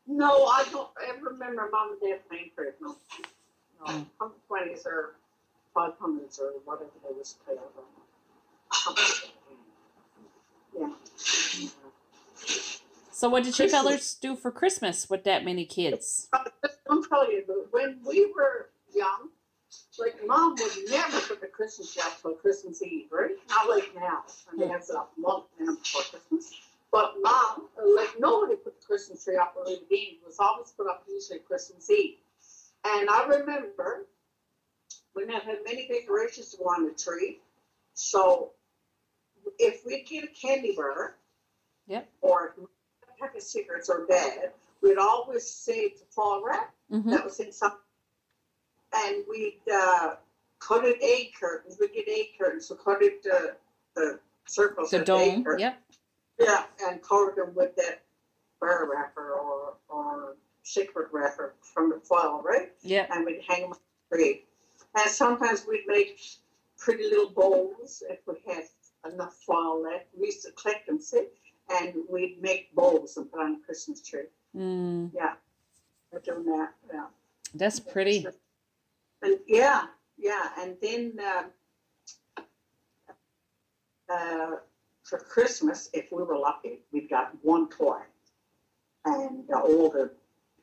No, 0.06 0.44
I 0.44 0.64
don't 0.70 0.88
ever 1.08 1.30
remember 1.30 1.68
mom 1.72 1.92
and 1.92 2.00
dad 2.00 2.20
playing 2.28 2.50
crib. 2.54 2.74
No, 2.80 2.96
no, 3.80 3.92
Mm. 3.92 4.06
hundred 4.20 4.46
twenties 4.46 4.86
or 4.86 5.16
five 5.74 5.94
hundreds 5.98 6.38
or 6.38 6.52
whatever 6.64 6.90
they 7.02 7.14
was 7.16 7.34
playing. 7.44 7.58
Yeah. 10.78 10.90
So 13.16 13.30
what 13.30 13.44
did 13.44 13.58
you 13.58 13.64
Christmas. 13.64 13.82
fellers 13.82 14.14
do 14.14 14.36
for 14.36 14.50
Christmas 14.50 15.08
with 15.08 15.24
that 15.24 15.42
many 15.42 15.64
kids? 15.64 16.28
Uh, 16.34 16.44
I'm 16.90 17.02
telling 17.02 17.30
you, 17.30 17.66
when 17.70 17.98
we 18.06 18.30
were 18.36 18.68
young, 18.94 19.30
like 19.98 20.16
mom 20.26 20.54
would 20.58 20.90
never 20.90 21.20
put 21.20 21.40
the 21.40 21.46
Christmas 21.46 21.94
tree 21.94 22.02
up 22.04 22.20
till 22.20 22.34
Christmas 22.34 22.82
Eve, 22.82 23.06
right? 23.10 23.36
Not 23.48 23.70
like 23.70 23.94
now, 23.94 24.22
and 24.50 24.60
they 24.60 24.68
have 24.68 24.82
it 24.82 24.94
up 24.94 25.12
a 25.16 25.20
month 25.20 25.44
now 25.58 25.74
before 25.76 26.02
Christmas. 26.02 26.60
But 26.92 27.14
mom, 27.22 27.68
like 27.96 28.10
nobody 28.18 28.56
put 28.56 28.78
the 28.80 28.86
Christmas 28.86 29.24
tree 29.24 29.36
up 29.36 29.54
early 29.58 29.78
beginning. 29.88 30.18
It 30.22 30.26
was 30.26 30.36
always 30.38 30.72
put 30.76 30.86
up 30.86 31.04
usually 31.08 31.38
Christmas 31.38 31.88
Eve. 31.90 32.16
And 32.84 33.08
I 33.08 33.26
remember 33.26 34.06
we 35.14 35.24
not 35.24 35.42
had 35.42 35.58
many 35.64 35.88
decorations 35.88 36.50
to 36.50 36.58
go 36.58 36.64
on 36.64 36.84
the 36.84 36.92
tree. 36.92 37.40
So 37.94 38.52
if 39.58 39.84
we 39.86 40.02
get 40.02 40.24
a 40.24 40.28
candy 40.28 40.74
bar, 40.76 41.16
Yep. 41.88 42.08
or 42.20 42.54
a 42.60 43.20
pack 43.20 43.36
of 43.36 43.42
cigarettes 43.42 43.88
or 43.88 44.06
bed, 44.06 44.52
we'd 44.82 44.98
always 44.98 45.46
say 45.48 45.88
to 45.90 46.04
fall 46.10 46.42
wrap 46.44 46.74
hmm 46.90 47.10
that 47.10 47.24
was 47.24 47.38
in 47.40 47.52
some, 47.52 47.78
and 48.94 49.24
we'd 49.28 49.60
uh, 49.72 50.16
cut 50.58 50.84
it 50.84 50.98
egg 51.02 51.32
curtains. 51.38 51.76
We'd 51.80 51.92
get 51.92 52.08
egg 52.08 52.38
curtains, 52.38 52.66
so 52.66 52.74
cut 52.76 53.02
it 53.02 53.24
uh, 53.32 53.54
the 53.94 54.18
circles 54.46 54.90
The 54.90 55.04
dome. 55.04 55.44
curtains. 55.44 55.62
Yep. 55.62 55.82
Yeah, 56.38 56.64
and 56.86 57.02
cover 57.02 57.32
them 57.36 57.54
with 57.54 57.74
that 57.76 58.02
bar 58.60 58.88
wrapper 58.90 59.32
or 59.32 59.74
or 59.88 60.36
cigarette 60.64 61.12
wrapper 61.12 61.54
from 61.62 61.90
the 61.90 62.00
foil, 62.00 62.42
right? 62.44 62.72
Yeah. 62.82 63.06
And 63.10 63.24
we'd 63.24 63.42
hang 63.46 63.62
them 63.62 63.72
on 63.72 63.78
the 64.10 64.16
tree. 64.16 64.44
And 64.96 65.10
sometimes 65.10 65.64
we'd 65.66 65.86
make 65.86 66.20
pretty 66.78 67.04
little 67.04 67.30
bowls 67.30 68.02
if 68.08 68.18
we 68.26 68.34
had 68.52 68.64
enough 69.12 69.34
foil 69.46 69.82
left. 69.82 70.06
We 70.18 70.26
used 70.26 70.42
to 70.44 70.52
collect 70.52 70.86
them, 70.86 71.00
see, 71.00 71.26
and 71.70 71.94
we'd 72.10 72.38
make 72.40 72.74
bowls 72.74 73.16
and 73.16 73.30
put 73.30 73.40
on 73.40 73.52
the 73.54 73.58
Christmas 73.64 74.00
tree. 74.02 74.24
Mm, 74.56 75.10
Yeah, 75.14 75.34
we're 76.12 76.20
doing 76.20 76.44
that. 76.46 76.70
Yeah. 76.92 77.06
that's 77.54 77.80
pretty. 77.80 78.26
And 79.22 79.38
yeah, 79.46 79.86
yeah, 80.18 80.48
and 80.58 80.76
then 80.82 81.18
um, 81.26 82.44
uh, 84.08 84.50
for 85.02 85.18
Christmas, 85.18 85.88
if 85.92 86.10
we 86.12 86.22
were 86.22 86.38
lucky, 86.38 86.80
we 86.92 87.02
got 87.02 87.32
one 87.42 87.68
toy, 87.68 88.00
and 89.04 89.48
all 89.50 89.68
the 89.68 89.74
older 89.78 90.12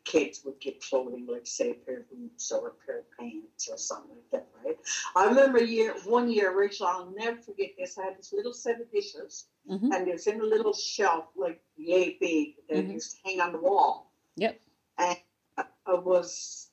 kids 0.03 0.43
would 0.45 0.59
get 0.59 0.81
clothing, 0.81 1.25
like 1.29 1.45
say 1.47 1.71
a 1.71 1.73
pair 1.73 1.99
of 1.99 2.09
boots 2.09 2.51
or 2.51 2.67
a 2.69 2.85
pair 2.85 2.99
of 2.99 3.05
pants 3.17 3.69
or 3.69 3.77
something 3.77 4.11
like 4.11 4.31
that, 4.31 4.47
right? 4.65 4.77
I 5.15 5.25
remember 5.27 5.63
year, 5.63 5.95
one 6.05 6.29
year, 6.29 6.55
Rachel, 6.57 6.87
I'll 6.87 7.11
never 7.11 7.37
forget 7.41 7.69
this. 7.77 7.97
I 7.97 8.05
had 8.05 8.17
this 8.17 8.33
little 8.33 8.53
set 8.53 8.81
of 8.81 8.91
dishes, 8.91 9.47
hmm 9.67 9.91
and 9.93 10.07
it 10.07 10.11
was 10.13 10.27
in 10.27 10.41
a 10.41 10.43
little 10.43 10.73
shelf, 10.73 11.25
like 11.35 11.61
yay 11.77 12.17
big, 12.19 12.55
that 12.69 12.85
Mhm. 12.85 12.93
used 12.93 13.11
to 13.11 13.17
hang 13.23 13.39
on 13.41 13.51
the 13.53 13.59
wall. 13.59 14.11
Yep. 14.35 14.59
And 14.97 15.17
it 15.57 16.03
was 16.03 16.69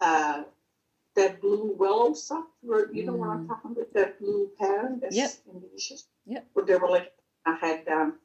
uh, 0.00 0.42
that 1.14 1.40
blue 1.40 1.72
willow 1.78 2.12
stuff. 2.12 2.46
where- 2.62 2.92
You 2.92 3.04
know 3.04 3.12
what 3.14 3.28
I'm 3.28 3.44
Mm. 3.44 3.48
talking 3.48 3.70
about? 3.72 3.92
That 3.92 4.18
blue 4.18 4.48
pattern 4.58 4.98
that's 5.00 5.14
Yep. 5.16 5.30
in 5.46 5.60
the 5.60 5.66
dishes. 5.68 6.08
Yep. 6.26 6.46
Where 6.54 6.64
they 6.64 6.76
were 6.76 6.88
like, 6.88 7.12
I 7.46 7.54
had 7.54 7.86
um, 7.88 8.18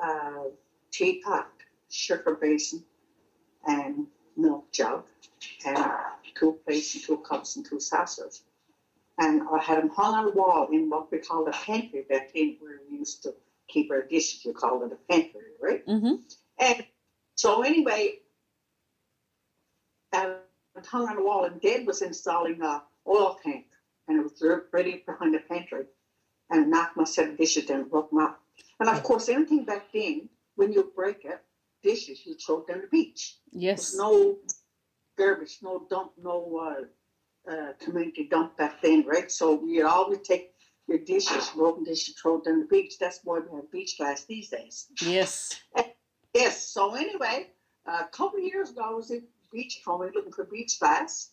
uh, 0.00 0.44
teapot, 0.90 1.53
sugar 1.90 2.36
basin, 2.40 2.84
and 3.66 4.06
milk 4.36 4.70
jug, 4.72 5.04
and 5.66 5.84
two 6.34 6.58
plates 6.64 6.94
and 6.94 7.04
two 7.04 7.18
cups 7.18 7.56
and 7.56 7.64
two 7.64 7.80
saucers. 7.80 8.42
And 9.18 9.42
I 9.52 9.58
had 9.62 9.78
them 9.78 9.90
hung 9.90 10.14
on 10.14 10.24
the 10.26 10.32
wall 10.32 10.68
in 10.72 10.90
what 10.90 11.10
we 11.12 11.18
call 11.18 11.44
the 11.44 11.52
pantry 11.52 12.04
back 12.08 12.32
then, 12.34 12.56
where 12.60 12.80
we 12.90 12.98
used 12.98 13.22
to 13.24 13.34
keep 13.68 13.90
our 13.90 14.02
dishes. 14.02 14.42
We 14.44 14.52
called 14.52 14.82
it 14.82 14.92
a 14.92 15.12
pantry, 15.12 15.42
right? 15.62 15.82
hmm 15.86 16.14
And 16.58 16.84
so 17.36 17.62
anyway, 17.62 18.18
it 20.12 20.86
hung 20.86 21.08
on 21.08 21.16
the 21.16 21.22
wall, 21.22 21.44
and 21.44 21.60
Dad 21.60 21.86
was 21.86 22.02
installing 22.02 22.60
a 22.62 22.82
oil 23.06 23.38
tank, 23.42 23.66
and 24.08 24.18
it 24.18 24.22
was 24.22 24.40
re- 24.42 24.62
ready 24.72 25.02
behind 25.06 25.34
the 25.34 25.38
pantry, 25.40 25.86
and 26.50 26.70
knocked 26.70 26.96
my 26.96 27.04
set 27.04 27.28
of 27.30 27.38
dishes 27.38 27.66
down, 27.66 27.88
broke 27.88 28.10
them 28.10 28.18
up. 28.20 28.40
And 28.80 28.88
of 28.88 29.02
course, 29.02 29.28
anything 29.28 29.64
back 29.64 29.86
then, 29.92 30.28
when 30.56 30.72
you 30.72 30.92
break 30.96 31.24
it, 31.24 31.40
dishes, 31.84 32.26
you 32.26 32.34
throw 32.34 32.60
it 32.62 32.66
down 32.66 32.80
the 32.80 32.88
beach. 32.88 33.36
Yes. 33.52 33.92
There's 33.92 33.98
no 33.98 34.38
garbage, 35.16 35.58
no 35.62 35.86
dump, 35.88 36.12
no 36.20 36.36
uh, 37.48 37.50
uh, 37.52 37.72
community 37.78 38.26
dump 38.28 38.56
back 38.56 38.82
then, 38.82 39.04
right? 39.06 39.30
So 39.30 39.64
you 39.64 39.86
always 39.86 40.18
take 40.26 40.54
your 40.88 40.98
dishes, 40.98 41.50
broken 41.50 41.84
dishes, 41.84 42.14
throw 42.20 42.40
down 42.40 42.60
the 42.60 42.66
beach. 42.66 42.94
That's 42.98 43.20
why 43.22 43.38
we 43.38 43.54
have 43.54 43.70
beach 43.70 43.96
glass 43.98 44.24
these 44.24 44.48
days. 44.48 44.86
Yes. 45.02 45.60
Yes. 46.34 46.66
So 46.66 46.94
anyway, 46.96 47.50
a 47.86 48.04
couple 48.08 48.38
of 48.40 48.44
years 48.44 48.70
ago, 48.70 48.82
I 48.84 48.90
was 48.90 49.10
in 49.12 49.22
beach 49.52 49.80
combing 49.84 50.10
looking 50.14 50.32
for 50.32 50.44
beach 50.44 50.80
glass, 50.80 51.30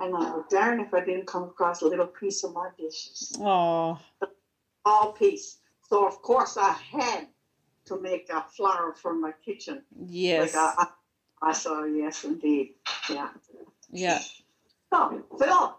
and 0.00 0.14
I 0.16 0.18
was 0.34 0.44
darn 0.50 0.80
if 0.80 0.92
I 0.92 1.04
didn't 1.04 1.26
come 1.26 1.44
across 1.44 1.82
a 1.82 1.86
little 1.86 2.06
piece 2.06 2.42
of 2.42 2.52
my 2.52 2.70
dishes, 2.76 3.32
Oh. 3.40 3.98
all 4.84 5.12
piece. 5.12 5.58
So 5.88 6.06
of 6.06 6.20
course 6.22 6.56
I 6.56 6.72
had 6.72 7.28
to 7.86 8.00
make 8.00 8.30
a 8.30 8.42
flower 8.42 8.94
for 8.94 9.14
my 9.14 9.32
kitchen. 9.44 9.82
Yes. 10.06 10.54
Like 10.54 10.62
I, 10.78 10.84
I, 11.42 11.50
I 11.50 11.52
saw, 11.52 11.84
yes, 11.84 12.24
indeed, 12.24 12.74
yeah. 13.10 13.28
Yeah. 13.90 14.20
So 14.92 15.22
Phil, 15.38 15.76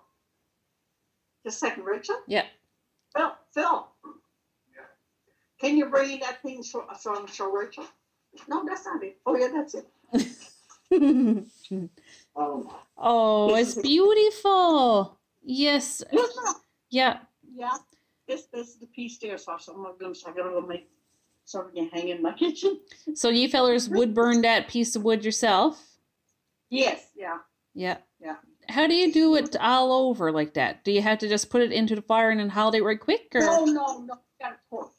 just 1.43 1.57
a 1.57 1.59
second, 1.59 1.83
Rachel. 1.83 2.19
Yeah. 2.27 2.45
Phil, 3.15 3.31
Phil. 3.53 3.87
Yeah. 4.73 4.81
Can 5.59 5.77
you 5.77 5.87
bring 5.87 6.19
that 6.19 6.41
thing 6.41 6.63
from, 6.63 6.83
from 7.01 7.27
show 7.27 7.51
Rachel? 7.51 7.85
No, 8.47 8.65
that's 8.65 8.85
not 8.85 9.03
it. 9.03 9.17
Oh 9.25 9.37
yeah, 9.37 9.49
that's 9.53 9.75
it. 9.75 9.87
Oh. 12.37 12.79
oh, 12.97 13.55
it's 13.55 13.75
beautiful. 13.81 15.17
Yes. 15.41 16.03
Yeah. 16.89 17.19
Yeah, 17.55 17.71
this 18.27 18.47
this 18.53 18.69
is 18.69 18.75
the 18.77 18.87
piece 18.87 19.17
there, 19.17 19.37
so 19.37 19.53
I'm 19.53 19.83
gonna 19.83 19.93
go, 19.99 20.13
so 20.13 20.29
I'm 20.29 20.35
gonna 20.35 20.49
go 20.49 20.61
make 20.61 20.89
something 21.45 21.89
to 21.89 21.95
hang 21.95 22.09
in 22.09 22.21
my 22.21 22.33
kitchen. 22.37 22.79
So 23.13 23.29
you 23.29 23.47
fellers 23.47 23.89
would 23.89 24.13
burn 24.13 24.41
that 24.41 24.67
piece 24.67 24.95
of 24.95 25.03
wood 25.03 25.23
yourself? 25.23 25.81
Yes, 26.69 27.09
yeah. 27.15 27.37
Yeah. 27.73 27.97
Yeah. 28.19 28.35
How 28.67 28.87
do 28.87 28.95
you 28.95 29.13
do 29.13 29.35
it 29.35 29.55
all 29.59 29.93
over 29.93 30.31
like 30.31 30.55
that? 30.55 30.83
Do 30.83 30.91
you 30.91 31.01
have 31.01 31.19
to 31.19 31.29
just 31.29 31.49
put 31.51 31.61
it 31.61 31.71
into 31.71 31.95
the 31.95 32.01
fire 32.01 32.31
and 32.31 32.39
then 32.39 32.49
hold 32.49 32.73
it 32.73 32.83
right 32.83 32.99
quick, 32.99 33.27
or? 33.35 33.41
No, 33.41 33.65
no, 33.65 33.99
no, 33.99 34.19
got 34.41 34.53
a 34.53 34.57
torch. 34.69 34.89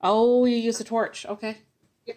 Oh, 0.00 0.44
you 0.44 0.56
use 0.56 0.80
a 0.80 0.84
torch. 0.84 1.24
Okay. 1.26 1.58
Yeah, 2.06 2.14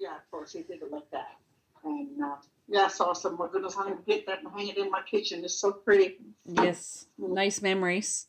Yeah, 0.00 0.16
of 0.16 0.30
course, 0.30 0.52
he 0.52 0.62
did 0.62 0.82
it 0.82 0.90
like 0.90 1.08
that. 1.12 1.36
And 1.84 2.08
uh, 2.22 2.36
yeah, 2.68 2.86
it's 2.86 3.00
awesome. 3.00 3.36
My 3.38 3.46
goodness, 3.52 3.76
I'm 3.76 3.90
gonna 3.90 4.00
get 4.06 4.26
that 4.26 4.40
and 4.42 4.52
hang 4.52 4.68
it 4.68 4.76
in 4.76 4.90
my 4.90 5.02
kitchen. 5.08 5.44
It's 5.44 5.54
so 5.54 5.70
pretty. 5.70 6.18
Yes. 6.44 7.06
Nice 7.16 7.62
memories. 7.62 8.26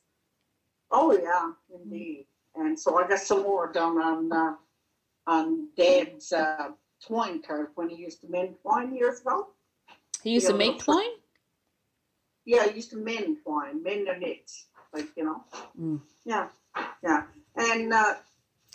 Oh 0.91 1.11
yeah, 1.17 1.51
indeed. 1.75 2.27
And 2.55 2.79
so 2.79 2.97
I 2.97 3.07
got 3.07 3.19
some 3.19 3.43
more 3.43 3.71
done 3.71 3.97
on 3.97 4.31
uh, 4.31 4.55
on 5.27 5.69
Dad's 5.75 6.31
uh, 6.31 6.69
twine 7.05 7.41
card 7.41 7.67
when 7.75 7.89
he 7.89 7.95
used 7.95 8.21
to 8.21 8.27
mend 8.27 8.55
twine 8.61 8.95
years 8.95 9.21
ago. 9.21 9.47
He 10.23 10.31
used 10.31 10.45
Yeah, 10.45 10.51
to 10.51 10.57
make 10.57 10.79
twine. 10.79 11.09
Yeah, 12.45 12.67
he 12.67 12.75
used 12.75 12.91
to 12.91 12.97
mend 12.97 13.37
twine, 13.43 13.81
mend 13.83 14.07
the 14.07 14.15
knits, 14.17 14.67
like 14.93 15.07
you 15.15 15.23
know. 15.25 15.43
Mm. 15.79 16.01
Yeah, 16.25 16.47
yeah. 17.03 17.23
And 17.55 17.91
uh, 17.93 18.15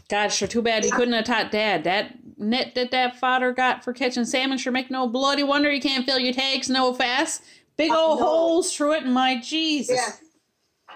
God, 0.09 0.29
sure. 0.29 0.49
Too 0.49 0.63
bad 0.63 0.85
he 0.85 0.91
couldn't 0.91 1.15
have 1.15 1.25
taught 1.25 1.51
Dad. 1.53 1.85
That 1.85 2.17
net 2.39 2.75
that 2.75 2.91
that 2.91 3.17
father 3.21 3.53
got 3.53 3.85
for 3.85 3.93
catching 3.93 4.25
salmon 4.25 4.59
sure 4.59 4.73
make 4.73 4.91
no 4.91 5.07
bloody 5.07 5.43
wonder 5.43 5.71
you 5.71 5.81
can't 5.81 6.05
fill 6.05 6.19
your 6.19 6.33
tanks 6.35 6.69
no 6.69 6.93
fast. 6.95 7.43
Big 7.77 7.93
Uh, 7.93 7.97
old 7.99 8.19
no. 8.19 8.27
holes 8.27 8.75
through 8.75 8.95
it, 8.95 9.07
my 9.07 9.41
Jesus. 9.41 9.97
Yes. 9.97 10.23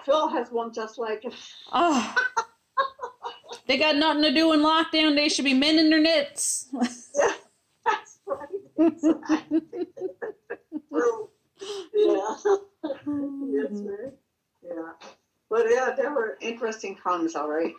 Phil 0.04 0.26
has 0.28 0.50
one 0.50 0.72
just 0.72 0.98
like 0.98 1.24
it. 1.24 1.34
Oh. 1.72 2.14
they 3.66 3.78
got 3.78 3.96
nothing 3.96 4.22
to 4.24 4.32
do 4.34 4.52
in 4.52 4.60
lockdown. 4.60 5.14
They 5.16 5.28
should 5.28 5.44
be 5.44 5.54
mending 5.54 5.90
their 5.90 6.00
nets. 6.00 6.68
Yeah, 6.72 7.32
that's 7.84 8.18
right. 8.26 8.48
Exactly. 8.78 9.62
Yeah. 11.94 12.34
That's 12.82 13.80
right. 13.80 14.12
Yeah. 14.64 14.92
But 15.50 15.66
yeah, 15.70 15.94
there 15.96 16.12
were 16.12 16.38
interesting 16.40 16.96
times, 16.96 17.34
all 17.36 17.48
right. 17.48 17.74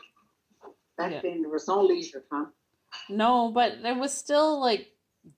Back 0.97 1.11
Yeah. 1.11 1.21
then, 1.21 1.41
there 1.41 1.51
was 1.51 1.67
no 1.67 1.81
leisure 1.83 2.23
time. 2.29 2.47
no, 3.09 3.51
but 3.51 3.73
it 3.83 3.97
was 3.97 4.13
still 4.13 4.59
like 4.59 4.91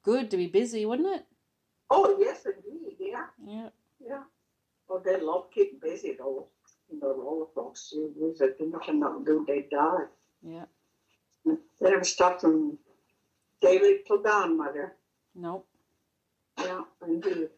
good 0.04 0.30
to 0.32 0.38
be 0.38 0.48
busy, 0.48 0.86
wasn't 0.86 1.08
it? 1.16 1.26
Oh, 1.90 2.18
yes, 2.20 2.46
indeed. 2.46 2.96
Yeah. 3.00 3.26
Yeah. 3.46 3.70
Yeah. 4.06 4.24
Oh, 4.90 5.00
they 5.04 5.20
love 5.20 5.50
keeping 5.54 5.80
busy, 5.80 6.16
though. 6.18 6.48
You 6.92 7.00
know, 7.00 7.08
all 7.26 7.40
the 7.40 7.52
folks, 7.56 7.92
you 7.96 8.14
use 8.20 8.42
it, 8.42 8.60
they 8.60 8.66
nothing 8.66 9.02
to 9.02 9.24
do, 9.26 9.46
they 9.48 9.68
die. 9.72 10.06
Yeah. 10.46 10.66
They 11.46 11.90
never 11.90 12.04
stopped 12.04 12.42
from 12.42 12.78
daily 13.62 14.00
till 14.06 14.22
dawn, 14.22 14.58
mother. 14.58 14.96
Nope. 15.34 15.68
Yeah, 16.60 16.84
indeed. 17.06 17.50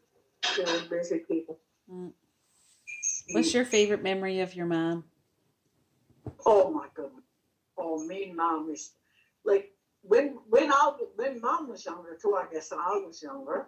They're 0.56 0.82
busy 0.90 1.20
people. 1.20 1.60
Mm. 1.92 2.14
What's 3.32 3.54
your 3.54 3.66
favorite 3.66 4.02
memory 4.02 4.40
of 4.40 4.56
your 4.56 4.66
mom? 4.66 5.04
Oh 6.46 6.72
my 6.72 6.88
goodness. 6.94 7.24
Oh, 7.78 8.04
me 8.06 8.24
and 8.24 8.36
mom 8.36 8.70
is 8.72 8.92
like 9.44 9.72
when 10.02 10.38
when 10.50 10.72
I 10.72 10.94
when 11.16 11.42
mom 11.42 11.70
was 11.70 11.86
younger 11.86 12.18
too. 12.22 12.36
I 12.36 12.46
guess 12.52 12.72
and 12.72 12.80
I 12.82 12.98
was 13.06 13.22
younger. 13.22 13.68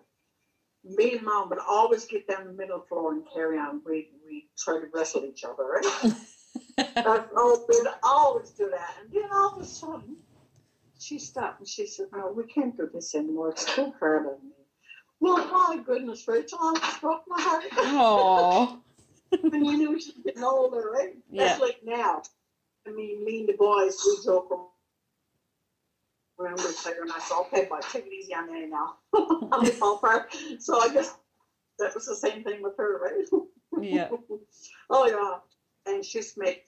Me 0.83 1.17
and 1.17 1.23
mom 1.23 1.49
would 1.49 1.59
always 1.59 2.05
get 2.05 2.27
down 2.27 2.45
the 2.45 2.53
middle 2.53 2.79
floor 2.87 3.13
and 3.13 3.23
carry 3.33 3.57
on. 3.57 3.81
We 3.85 4.09
we 4.25 4.47
try 4.57 4.79
to 4.79 4.87
wrestle 4.93 5.25
each 5.25 5.43
other. 5.43 5.63
Right? 5.63 6.13
That's- 6.95 7.27
oh, 7.35 7.65
we'd 7.67 7.87
always 8.03 8.49
do 8.51 8.69
that. 8.69 8.95
And 9.01 9.11
then 9.11 9.29
all 9.31 9.55
of 9.55 9.61
a 9.61 9.65
sudden, 9.65 10.17
she 10.99 11.19
stopped 11.19 11.59
and 11.59 11.67
she 11.67 11.85
said, 11.87 12.07
"No, 12.13 12.31
we 12.31 12.43
can't 12.45 12.75
do 12.75 12.89
this 12.93 13.15
anymore. 13.15 13.49
It's 13.49 13.65
too 13.73 13.93
hard 13.99 14.25
on 14.25 14.33
me." 14.43 14.53
Well, 15.21 15.37
my 15.47 15.81
goodness, 15.83 16.27
Rachel, 16.27 16.59
I 16.61 16.97
broke 17.01 17.23
my 17.27 17.41
heart. 17.41 17.63
Oh. 17.73 18.79
and 19.31 19.65
you 19.65 19.77
knew 19.77 19.99
she 19.99 20.11
was 20.11 20.23
getting 20.23 20.43
older, 20.43 20.89
right? 20.93 21.15
Yeah. 21.29 21.45
That's 21.45 21.61
like 21.61 21.79
now. 21.83 22.21
I 22.87 22.91
mean, 22.91 23.23
me 23.23 23.41
and 23.41 23.49
the 23.49 23.53
boys, 23.53 24.01
we 24.05 24.23
joke 24.23 24.49
around 26.39 26.55
with 26.55 26.85
other, 26.87 27.01
and 27.01 27.11
I 27.11 27.19
said, 27.19 27.35
okay, 27.41 27.67
but 27.69 27.81
take 27.91 28.05
it 28.07 28.13
easy 28.13 28.33
on 28.33 28.51
me 28.51 28.65
now. 28.67 28.95
I'm 29.51 29.65
a 29.65 29.71
fall 29.71 29.97
apart. 29.97 30.33
So 30.59 30.79
I 30.81 30.89
guess 30.93 31.15
that 31.79 31.93
was 31.93 32.05
the 32.05 32.15
same 32.15 32.43
thing 32.43 32.63
with 32.63 32.77
her, 32.77 32.99
right? 32.99 33.43
Yeah. 33.81 34.09
oh, 34.89 35.07
yeah. 35.07 35.93
And 35.93 36.03
she's 36.03 36.35
make, 36.37 36.63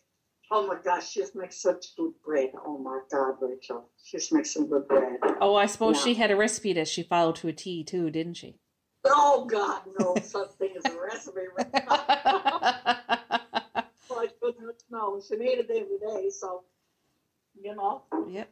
oh 0.51 0.67
my 0.67 0.75
gosh, 0.83 1.09
she 1.09 1.21
just 1.21 1.35
makes 1.35 1.61
such 1.61 1.95
good 1.95 2.11
bread. 2.23 2.51
Oh 2.65 2.77
my 2.77 2.99
God, 3.09 3.35
Rachel. 3.41 3.89
She 4.03 4.17
just 4.17 4.33
makes 4.33 4.53
some 4.53 4.67
good 4.67 4.87
bread. 4.87 5.17
Oh, 5.39 5.55
I 5.55 5.65
suppose 5.65 5.97
Yeah. 5.97 6.03
she 6.03 6.13
had 6.15 6.29
a 6.29 6.35
recipe 6.35 6.73
that 6.73 6.87
she 6.87 7.03
followed 7.03 7.37
to 7.37 7.47
a 7.47 7.53
T 7.53 7.83
too, 7.83 8.11
didn't 8.11 8.35
she? 8.35 8.59
Oh 9.05 9.45
God, 9.45 9.81
no 9.99 10.15
such 10.21 10.51
thing 10.51 10.75
as 10.77 10.93
a 10.93 10.99
recipe. 10.99 11.41
Oh 14.13 14.17
my 14.17 14.27
goodness, 14.41 14.83
no. 14.91 15.21
She 15.25 15.37
made 15.37 15.57
it 15.57 15.69
every 15.69 15.97
day, 15.97 16.29
so, 16.29 16.63
you 17.59 17.73
know. 17.73 18.03
Yep. 18.29 18.49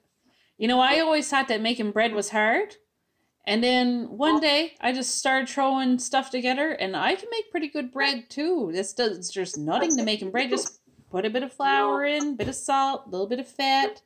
You 0.58 0.68
know, 0.68 0.80
I 0.80 1.00
always 1.00 1.30
thought 1.30 1.50
that 1.50 1.62
making 1.62 1.92
bread 1.92 2.14
was 2.14 2.30
hard. 2.30 2.78
And 3.46 3.64
then 3.64 4.10
one 4.10 4.36
oh. 4.36 4.40
day 4.40 4.74
I 4.80 4.94
just 4.94 5.18
started 5.18 5.50
throwing 5.50 6.00
stuff 6.00 6.30
together 6.30 6.72
and 6.72 6.96
I 6.96 7.16
can 7.16 7.30
make 7.32 7.52
pretty 7.52 7.68
good 7.68 7.92
bread 7.92 8.30
too. 8.30 8.70
This 8.74 8.94
does 8.94 9.30
just 9.30 9.58
nothing 9.58 9.96
to 9.98 10.04
making 10.04 10.32
bread. 10.32 10.50
Just 10.50 10.79
put 11.10 11.26
a 11.26 11.30
bit 11.30 11.44
of 11.44 11.52
flour 11.54 12.04
in, 12.06 12.36
bit 12.36 12.48
of 12.48 12.56
salt, 12.56 13.04
a 13.08 13.10
little 13.10 13.28
bit 13.28 13.40
of 13.40 13.48
fat, 13.48 14.02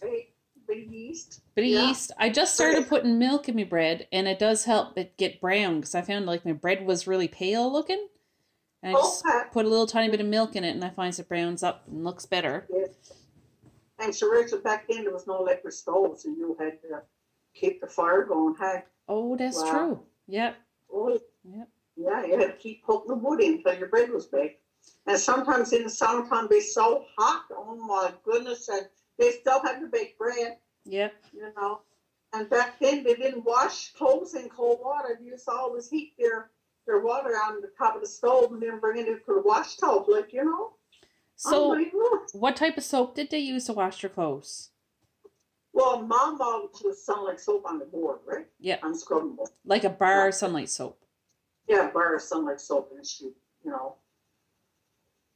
Big, 0.00 0.28
big 0.66 0.90
yeast. 0.90 1.40
bit 1.54 1.62
of 1.64 1.70
Yeah. 1.70 1.88
yeast. 1.88 2.12
I 2.18 2.28
just 2.30 2.54
started 2.54 2.86
putting 2.88 3.18
milk 3.18 3.48
in 3.48 3.56
my 3.56 3.64
bread 3.64 4.06
and 4.12 4.28
it 4.28 4.38
does 4.38 4.64
help 4.64 4.96
it 4.98 5.16
get 5.16 5.40
brown 5.40 5.76
because 5.80 5.94
I 5.94 6.02
found 6.02 6.26
like 6.26 6.44
my 6.44 6.52
bread 6.52 6.86
was 6.86 7.06
really 7.06 7.28
pale 7.28 7.70
looking. 7.70 8.08
And 8.82 8.96
I 8.96 9.00
just 9.00 9.24
Okay. 9.26 9.42
put 9.52 9.66
a 9.66 9.68
little 9.68 9.86
tiny 9.86 10.10
bit 10.10 10.20
of 10.20 10.26
milk 10.26 10.56
in 10.56 10.64
it 10.64 10.70
and 10.70 10.84
I 10.84 10.90
find 10.90 11.18
it 11.18 11.28
browns 11.28 11.62
up 11.62 11.86
and 11.86 12.02
looks 12.04 12.24
better. 12.26 12.66
Yes. 12.72 12.88
And 13.98 14.14
so, 14.14 14.30
Rachel, 14.30 14.58
back 14.60 14.88
then 14.88 15.04
there 15.04 15.12
was 15.12 15.26
no 15.26 15.36
electric 15.40 15.74
stoves, 15.74 16.24
and 16.24 16.34
you 16.38 16.56
had 16.58 16.80
to 16.80 17.02
keep 17.52 17.82
the 17.82 17.86
fire 17.86 18.24
going. 18.24 18.54
Hey, 18.54 18.84
Oh, 19.06 19.36
that's 19.36 19.58
Wow. 19.62 19.70
true. 19.70 20.06
Yep. 20.28 20.56
oh, 20.90 21.18
Yep. 21.44 21.68
yeah, 21.96 22.24
you 22.24 22.38
had 22.38 22.46
to 22.52 22.56
keep 22.56 22.82
poking 22.82 23.08
the 23.08 23.14
wood 23.16 23.42
in 23.42 23.54
until 23.56 23.74
your 23.78 23.88
bread 23.88 24.10
was 24.10 24.26
baked. 24.26 24.59
And 25.06 25.18
sometimes 25.18 25.72
in 25.72 25.84
the 25.84 25.90
summertime, 25.90 26.48
be 26.48 26.60
so 26.60 27.04
hot. 27.16 27.44
Oh 27.52 27.74
my 27.76 28.12
goodness! 28.24 28.68
And 28.68 28.86
they 29.18 29.32
still 29.32 29.60
had 29.62 29.80
to 29.80 29.86
bake 29.86 30.18
bread. 30.18 30.58
Yep. 30.84 31.14
you 31.32 31.52
know. 31.56 31.80
And 32.32 32.48
back 32.48 32.78
then 32.80 33.02
they 33.02 33.14
didn't 33.14 33.44
wash 33.44 33.92
clothes 33.92 34.34
in 34.34 34.48
cold 34.48 34.80
water. 34.82 35.18
You 35.20 35.32
used 35.32 35.46
to 35.46 35.52
always 35.52 35.88
heat 35.90 36.14
their 36.18 36.50
their 36.86 37.00
water 37.00 37.34
out 37.36 37.54
on 37.54 37.60
the 37.60 37.70
top 37.76 37.94
of 37.94 38.00
the 38.00 38.06
stove 38.06 38.52
and 38.52 38.62
then 38.62 38.80
bring 38.80 39.00
it 39.00 39.08
into 39.08 39.22
the 39.26 39.42
wash 39.44 39.76
tub, 39.76 40.04
like 40.08 40.32
you 40.32 40.44
know. 40.44 40.74
So, 41.36 41.74
oh 41.74 42.26
what 42.32 42.56
type 42.56 42.76
of 42.76 42.84
soap 42.84 43.14
did 43.14 43.30
they 43.30 43.38
use 43.38 43.64
to 43.64 43.72
wash 43.72 44.02
their 44.02 44.10
clothes? 44.10 44.70
well, 45.72 46.02
mom 46.02 46.40
always 46.40 46.82
was 46.82 47.08
like 47.24 47.38
soap 47.38 47.64
on 47.66 47.78
the 47.78 47.84
board, 47.84 48.18
right? 48.26 48.46
Yep. 48.60 48.82
Unscrubbable. 48.82 49.48
Like 49.64 49.84
a 49.84 49.90
bar 49.90 50.32
sunlight 50.32 50.68
soap. 50.68 50.98
Yeah, 51.68 51.90
bar 51.92 52.16
of 52.16 52.22
sunlight 52.22 52.60
soap 52.60 52.92
and 52.94 53.06
she, 53.06 53.24
you 53.64 53.70
know. 53.70 53.96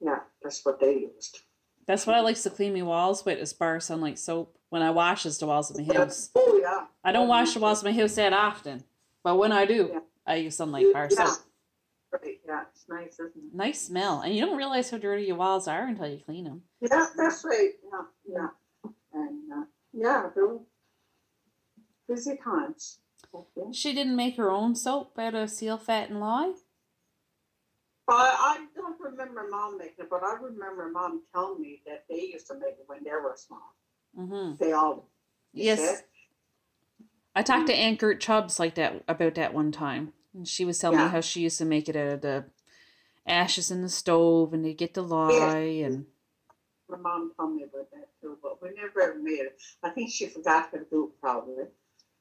Yeah, 0.05 0.18
that's 0.42 0.64
what 0.64 0.80
they 0.80 1.09
used. 1.14 1.40
That's 1.86 2.07
what 2.07 2.14
I 2.16 2.20
like 2.20 2.40
to 2.42 2.50
clean 2.50 2.74
my 2.74 2.82
walls 2.82 3.24
with 3.24 3.38
is 3.38 3.52
bar 3.52 3.80
sunlight 3.80 4.18
soap 4.18 4.57
when 4.68 4.82
I 4.82 4.90
washes 4.90 5.38
the 5.38 5.46
walls 5.46 5.70
of 5.70 5.78
my 5.78 5.94
house. 5.94 6.30
Oh 6.34 6.59
yeah. 6.61 6.86
I 7.02 7.12
don't 7.12 7.28
wash 7.28 7.55
the 7.55 7.61
walls 7.61 7.78
of 7.78 7.84
my 7.86 7.92
house 7.98 8.14
that 8.16 8.32
often, 8.32 8.84
but 9.22 9.36
when 9.36 9.52
I 9.52 9.64
do, 9.64 9.90
Yeah. 9.92 10.00
I 10.26 10.36
use 10.36 10.57
sunlight 10.57 10.92
bar 10.92 11.09
yeah. 11.11 11.24
soap. 11.26 11.38
Right, 12.12 12.40
yeah, 12.46 12.62
it's 12.70 12.84
nice, 12.88 13.14
isn't 13.14 13.32
it? 13.36 13.55
Nice 13.55 13.82
smell, 13.82 14.20
and 14.20 14.34
you 14.34 14.44
don't 14.44 14.57
realize 14.57 14.90
how 14.90 14.98
dirty 14.98 15.24
your 15.24 15.36
walls 15.36 15.66
are 15.66 15.86
until 15.86 16.07
you 16.07 16.18
clean 16.24 16.44
them. 16.44 16.62
Yeah, 16.80 17.07
that's 17.16 17.44
right. 17.44 17.70
Yeah, 17.82 18.02
yeah. 18.26 18.90
And 19.12 19.52
uh, 19.52 19.64
yeah, 19.92 20.28
busy 22.09 22.36
times. 22.36 22.98
Okay. 23.34 23.72
She 23.72 23.92
didn't 23.92 24.16
make 24.16 24.36
her 24.36 24.50
own 24.50 24.76
soap 24.76 25.18
out 25.18 25.34
of 25.34 25.50
seal 25.50 25.76
fat 25.78 26.11
and 26.11 26.20
lye. 26.20 26.52
I, 28.09 28.59
I 28.59 28.66
don't 28.74 29.00
remember 29.00 29.46
mom 29.50 29.78
making 29.78 29.94
it, 30.00 30.11
but 30.11 30.22
I 30.22 30.34
remember 30.34 30.90
mom 30.90 31.22
telling 31.32 31.61
me 31.61 31.80
that 31.86 32.05
they 32.09 32.30
used 32.32 32.46
to 32.48 32.55
make 32.55 32.74
it 32.78 32.84
when 32.86 33.02
they 33.02 33.11
were 33.11 33.34
small. 33.36 33.74
Mm-hmm. 34.18 34.62
They 34.62 34.72
all 34.72 35.09
Yes. 35.52 36.02
I 37.34 37.42
talked 37.42 37.66
to 37.68 37.74
Aunt 37.74 37.98
Gert 37.98 38.20
Chubbs 38.20 38.59
like 38.61 38.74
that 38.76 39.02
about 39.09 39.34
that 39.36 39.55
one 39.55 39.72
time, 39.72 40.12
and 40.34 40.46
she 40.46 40.64
was 40.64 40.78
telling 40.78 40.98
Yeah. 40.98 41.07
me 41.07 41.11
how 41.11 41.20
she 41.20 41.40
used 41.40 41.59
to 41.59 41.64
make 41.64 41.88
it 41.88 41.96
out 41.96 42.12
of 42.12 42.20
the 42.20 42.44
ashes 43.26 43.70
in 43.70 43.82
the 43.82 43.88
stove, 43.88 44.52
and 44.52 44.64
they 44.64 44.74
get 44.74 44.94
the 44.94 45.02
lye, 45.02 45.82
and 45.84 46.07
My 46.88 46.98
mom 46.98 47.32
told 47.36 47.55
me 47.57 47.62
about 47.64 47.90
that 47.92 48.09
too, 48.20 48.38
but 48.42 48.62
we 48.62 48.70
never 48.74 49.00
ever 49.00 49.18
made 49.18 49.40
it. 49.40 49.61
I 49.82 49.90
think 49.90 50.11
she 50.12 50.26
forgot 50.28 50.70
how 50.70 50.78
to 50.78 50.84
do 50.84 51.05
it 51.05 51.20
probably, 51.20 51.64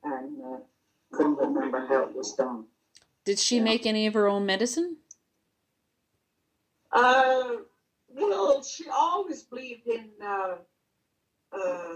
and 0.04 0.42
uh, 0.44 0.58
couldn't 1.12 1.36
remember 1.38 1.86
how 1.86 2.04
it 2.04 2.16
was 2.16 2.34
done. 2.34 2.66
did 3.26 3.38
she 3.40 3.58
Yeah. 3.58 3.64
make 3.64 3.86
any 3.86 4.08
of 4.08 4.14
her 4.16 4.28
own 4.28 4.46
medicine? 4.46 4.98
Uh, 6.94 7.56
well, 8.10 8.64
she 8.64 8.86
always 8.90 9.44
believed 9.44 9.88
in 9.88 10.10
uh, 10.24 10.56
uh, 11.52 11.96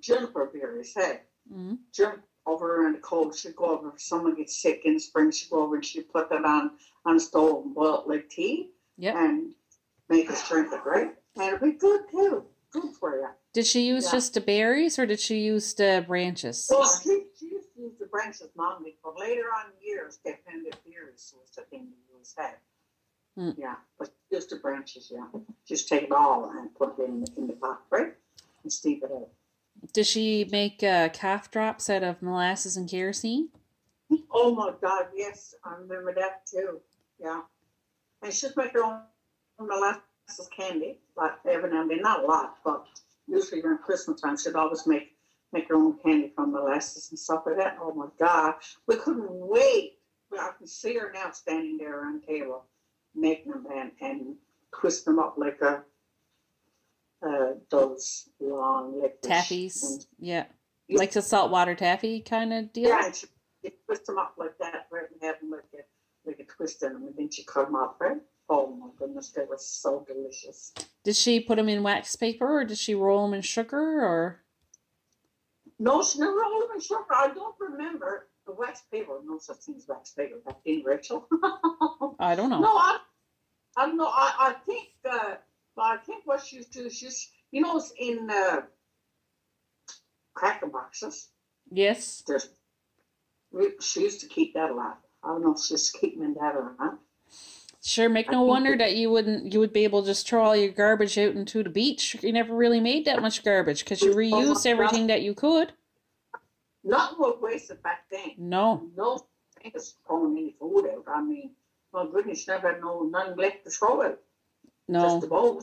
juniper 0.00 0.50
berries. 0.52 0.92
Hey, 0.94 1.20
Mm-hmm. 1.52 1.74
jump 1.92 2.22
over 2.46 2.86
in 2.86 2.94
the 2.94 2.98
cold. 3.00 3.36
She'd 3.36 3.54
go 3.54 3.66
over 3.66 3.90
if 3.94 4.00
someone 4.00 4.34
gets 4.34 4.62
sick 4.62 4.80
in 4.86 4.94
the 4.94 4.98
spring. 4.98 5.30
She'd 5.30 5.50
go 5.50 5.62
over 5.62 5.74
and 5.74 5.84
she'd 5.84 6.10
put 6.10 6.30
that 6.30 6.42
on 6.42 6.70
on 7.04 7.16
a 7.16 7.20
stove 7.20 7.66
and 7.66 7.74
boil 7.74 8.00
it 8.00 8.08
like 8.08 8.30
tea 8.30 8.70
Yep. 8.96 9.14
and 9.14 9.52
make 10.08 10.30
us 10.30 10.48
drink 10.48 10.72
it, 10.72 10.80
right? 10.86 11.14
And 11.36 11.48
it'd 11.48 11.60
be 11.60 11.72
good 11.72 12.00
too. 12.10 12.44
Good 12.72 12.94
for 12.98 13.14
you. 13.16 13.28
Did 13.52 13.66
she 13.66 13.86
use 13.86 14.06
Yeah. 14.06 14.12
just 14.12 14.32
the 14.32 14.40
berries, 14.40 14.98
or 14.98 15.04
did 15.04 15.20
she 15.20 15.40
use 15.40 15.74
the 15.74 16.02
branches? 16.08 16.66
Well, 16.70 16.88
she, 16.88 17.26
she 17.38 17.46
used 17.50 17.74
to 17.74 17.80
use 17.82 17.98
the 18.00 18.06
branches, 18.06 18.48
did, 18.56 18.96
but 19.04 19.18
later 19.18 19.44
on 19.54 19.66
in 19.66 19.86
years, 19.86 20.18
they 20.24 20.38
found 20.48 20.64
that 20.64 20.82
berries 20.84 21.34
was 21.38 21.50
the 21.54 21.62
thing 21.64 21.88
to 21.92 22.18
use 22.18 22.32
that. 22.38 22.58
Hmm. 23.36 23.50
Yeah, 23.56 23.76
but 23.98 24.10
just 24.30 24.50
the 24.50 24.56
branches, 24.56 25.10
yeah. 25.12 25.26
Just 25.66 25.88
take 25.88 26.04
it 26.04 26.12
all 26.12 26.50
and 26.56 26.74
put 26.74 26.98
it 26.98 27.04
in, 27.04 27.24
in 27.36 27.46
the 27.48 27.54
pot, 27.54 27.82
right? 27.90 28.14
And 28.62 28.72
steep 28.72 29.02
it 29.02 29.10
up. 29.10 29.28
Does 29.92 30.06
she 30.06 30.48
make 30.50 30.82
uh, 30.82 31.08
calf 31.10 31.50
drops 31.50 31.90
out 31.90 32.02
of 32.02 32.22
molasses 32.22 32.76
and 32.76 32.88
kerosene? 32.88 33.48
Oh 34.30 34.54
my 34.54 34.72
God, 34.80 35.06
yes, 35.14 35.54
I 35.64 35.74
remember 35.74 36.14
that 36.14 36.46
too. 36.46 36.80
Yeah. 37.20 37.42
And 38.22 38.32
she'd 38.32 38.56
make 38.56 38.72
her 38.72 38.84
own 38.84 39.00
molasses 39.58 40.48
candy, 40.56 40.98
but 41.16 41.40
every 41.48 41.70
now 41.70 41.82
and 41.82 41.90
then, 41.90 42.02
not 42.02 42.24
a 42.24 42.26
lot, 42.26 42.56
but 42.64 42.84
usually 43.26 43.62
during 43.62 43.78
Christmas 43.78 44.20
time, 44.20 44.36
she'd 44.36 44.54
always 44.54 44.86
make 44.86 45.10
make 45.52 45.68
her 45.68 45.76
own 45.76 45.96
candy 46.04 46.32
from 46.34 46.52
molasses 46.52 47.10
and 47.10 47.18
stuff 47.18 47.44
like 47.46 47.56
that. 47.56 47.78
Oh 47.80 47.94
my 47.94 48.08
God, 48.18 48.54
we 48.86 48.96
couldn't 48.96 49.28
wait. 49.30 49.98
I 50.32 50.50
can 50.58 50.66
see 50.66 50.94
her 50.94 51.12
now 51.14 51.30
standing 51.30 51.76
there 51.78 52.04
on 52.04 52.20
the 52.20 52.26
table, 52.26 52.64
making 53.14 53.52
them 53.52 53.66
and, 53.74 53.90
and 54.00 54.34
twist 54.78 55.04
them 55.04 55.18
up 55.18 55.34
like 55.36 55.60
a 55.60 55.82
uh, 57.26 57.54
those 57.70 58.28
long 58.40 59.00
licorice. 59.00 59.18
Taffies. 59.22 59.82
And, 59.82 60.06
Yeah. 60.18 60.44
Yeah. 60.88 60.98
Like 60.98 61.12
the 61.12 61.22
saltwater 61.22 61.74
taffy 61.74 62.20
kind 62.20 62.52
of 62.52 62.70
deal. 62.74 62.90
yeah, 62.90 63.06
and 63.06 63.16
she, 63.16 63.26
she 63.62 63.72
twist 63.86 64.04
them 64.04 64.18
up 64.18 64.34
like 64.36 64.58
that, 64.58 64.86
right, 64.92 65.04
and 65.10 65.22
have 65.22 65.40
them 65.40 65.50
like 65.50 65.64
a, 65.72 66.28
like 66.28 66.38
a 66.40 66.44
twist 66.44 66.82
in 66.82 66.92
them, 66.92 67.04
and 67.04 67.14
then 67.16 67.30
she 67.30 67.42
cut 67.44 67.64
them 67.64 67.74
up, 67.74 67.96
right? 67.98 68.18
Oh 68.50 68.76
my 68.76 68.88
goodness, 68.98 69.30
they 69.30 69.44
were 69.44 69.56
so 69.58 70.04
delicious. 70.06 70.74
Did 71.02 71.16
she 71.16 71.40
put 71.40 71.56
them 71.56 71.70
in 71.70 71.82
wax 71.82 72.14
paper 72.16 72.60
or 72.60 72.64
did 72.64 72.76
she 72.76 72.94
roll 72.94 73.24
them 73.24 73.32
in 73.32 73.40
sugar 73.40 74.04
or? 74.04 74.42
No, 75.78 76.02
she 76.02 76.18
never 76.18 76.32
rolled 76.32 76.64
them 76.64 76.74
in 76.74 76.80
sugar. 76.82 77.04
I 77.10 77.28
don't 77.34 77.54
remember 77.58 78.28
wax 78.58 78.82
paper. 78.90 79.18
No 79.24 79.38
such 79.38 79.58
thing 79.58 79.76
as 79.76 79.86
wax 79.88 80.10
paper 80.12 80.36
back 80.44 80.56
then, 80.64 80.82
Rachel. 80.84 81.28
I 82.18 82.34
don't 82.34 82.50
know. 82.50 82.60
No, 82.60 82.76
I, 82.76 82.98
I 83.76 83.86
don't 83.86 83.96
know. 83.96 84.06
I, 84.06 84.34
I 84.38 84.52
think, 84.64 84.88
uh, 85.10 85.34
I 85.78 85.96
think 85.98 86.26
what 86.26 86.44
she 86.44 86.56
used 86.56 86.72
to 86.72 86.84
do, 86.84 86.90
she's, 86.90 87.30
you 87.50 87.60
know, 87.60 87.76
it's 87.76 87.92
in 87.98 88.28
uh, 88.30 88.62
cracker 90.34 90.66
boxes. 90.66 91.28
Yes. 91.70 92.22
There's, 92.26 92.48
she 93.80 94.02
used 94.02 94.20
to 94.20 94.28
keep 94.28 94.54
that 94.54 94.70
a 94.70 94.74
lot. 94.74 95.00
I 95.22 95.28
don't 95.28 95.42
know 95.42 95.54
if 95.54 95.60
she's 95.60 95.90
keeping 95.90 96.34
that 96.34 96.54
or 96.54 96.74
not. 96.78 96.98
Sure, 97.86 98.08
make 98.08 98.30
no 98.30 98.42
wonder 98.42 98.78
that 98.78 98.96
you 98.96 99.10
wouldn't 99.10 99.52
you 99.52 99.60
would 99.60 99.72
be 99.74 99.84
able 99.84 100.00
to 100.00 100.06
just 100.06 100.26
throw 100.26 100.42
all 100.42 100.56
your 100.56 100.72
garbage 100.72 101.18
out 101.18 101.34
into 101.34 101.62
the 101.62 101.68
beach. 101.68 102.16
You 102.22 102.32
never 102.32 102.54
really 102.54 102.80
made 102.80 103.04
that 103.04 103.20
much 103.20 103.44
garbage 103.44 103.84
because 103.84 104.00
you 104.00 104.12
Oh 104.12 104.16
reused 104.16 104.64
everything 104.64 105.08
that 105.08 105.20
you 105.20 105.34
could. 105.34 105.74
Nothing 106.84 107.18
was 107.18 107.38
wasted 107.40 107.82
back 107.82 108.04
then. 108.10 108.32
No. 108.36 108.88
No 108.96 109.26
thing 109.60 109.72
is 109.74 109.94
throwing 110.06 110.36
any 110.36 110.54
food 110.60 110.86
out. 110.92 111.04
I 111.08 111.22
mean, 111.22 111.50
my 111.92 112.06
goodness, 112.06 112.46
never 112.46 112.72
had 112.72 112.80
no 112.80 113.02
none 113.02 113.36
left 113.36 113.64
to 113.64 113.70
throw 113.70 114.02
out. 114.02 114.20
No. 114.88 115.00
Just 115.20 115.28
bowl. 115.28 115.62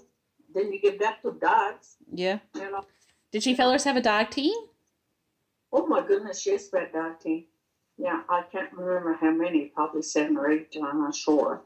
Then 0.54 0.74
you 0.74 0.82
give 0.82 1.00
that 1.00 1.22
to 1.22 1.32
dogs, 1.32 1.98
Yeah. 2.12 2.40
you 2.56 2.72
know. 2.72 2.86
Did 3.32 3.44
she 3.44 3.54
fellers 3.56 3.84
have 3.86 3.96
a 3.96 4.02
dog 4.02 4.32
team? 4.32 4.54
Oh 5.72 5.86
my 5.88 6.06
goodness, 6.06 6.46
yes, 6.46 6.68
that 6.70 6.92
dog 6.92 7.20
team. 7.22 7.46
Yeah, 7.98 8.24
I 8.28 8.42
can't 8.52 8.74
remember 8.74 9.14
how 9.14 9.32
many, 9.32 9.66
probably 9.68 10.02
seven 10.02 10.36
or 10.36 10.50
eight, 10.50 10.76
I'm 10.84 11.02
not 11.02 11.16
sure. 11.16 11.62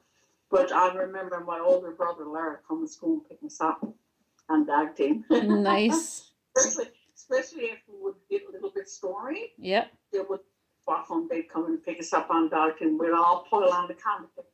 But 0.51 0.71
I 0.71 0.93
remember 0.93 1.39
my 1.47 1.59
older 1.59 1.91
brother 1.91 2.25
Larry 2.25 2.57
coming 2.67 2.85
to 2.85 2.91
school 2.91 3.13
and 3.13 3.27
picking 3.29 3.47
us 3.47 3.59
up 3.61 3.83
on 4.49 4.65
dog 4.65 4.95
team. 4.95 5.25
nice. 5.31 6.29
especially, 6.57 6.91
especially 7.15 7.65
if 7.65 7.79
we 7.87 7.95
would 8.01 8.15
get 8.29 8.43
a 8.47 8.51
little 8.51 8.71
bit 8.71 8.87
stormy, 8.89 9.53
Yep. 9.57 9.91
they 10.11 10.19
would 10.19 10.39
walk 10.87 11.07
home, 11.07 11.27
they'd 11.29 11.49
come 11.49 11.65
and 11.65 11.83
pick 11.83 11.99
us 11.99 12.13
up 12.13 12.29
on 12.29 12.49
dog 12.49 12.73
and 12.81 12.99
We'd 12.99 13.11
all 13.11 13.45
pull 13.49 13.71
on 13.71 13.87
the 13.87 13.93
komatik 13.93 14.45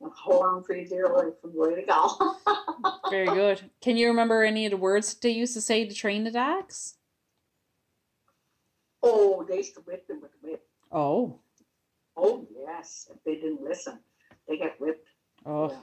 and 0.00 0.10
hold 0.12 0.44
on 0.44 0.62
for 0.64 0.74
your 0.74 0.86
dear 0.86 1.08
life 1.08 1.34
and 1.44 1.52
way 1.54 1.74
to 1.74 1.82
go. 1.82 2.36
Very 3.10 3.26
good. 3.26 3.70
Can 3.80 3.96
you 3.96 4.08
remember 4.08 4.42
any 4.42 4.64
of 4.66 4.70
the 4.70 4.76
words 4.76 5.14
they 5.14 5.30
used 5.30 5.54
to 5.54 5.60
say 5.60 5.86
to 5.86 5.94
train 5.94 6.24
the 6.24 6.30
dogs? 6.30 6.96
oh, 9.02 9.44
they 9.48 9.56
used 9.56 9.74
to 9.74 9.80
whip 9.80 10.06
them 10.06 10.20
with 10.20 10.30
the 10.32 10.50
whip. 10.50 10.62
Oh. 10.92 11.38
Oh, 12.16 12.46
yes, 12.54 13.08
if 13.10 13.22
they 13.24 13.36
didn't 13.36 13.62
listen, 13.62 13.98
they 14.46 14.58
got 14.58 14.78
whipped. 14.78 15.08
Oh. 15.46 15.70
Yeah. 15.70 15.76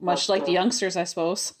Much 0.00 0.28
like 0.30 0.46
the 0.46 0.52
youngsters, 0.52 0.96
I 0.96 1.04
suppose. 1.04 1.52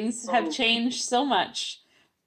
Things 0.00 0.28
have 0.28 0.46
Oh. 0.46 0.50
changed 0.50 1.02
so 1.04 1.24
much. 1.24 1.80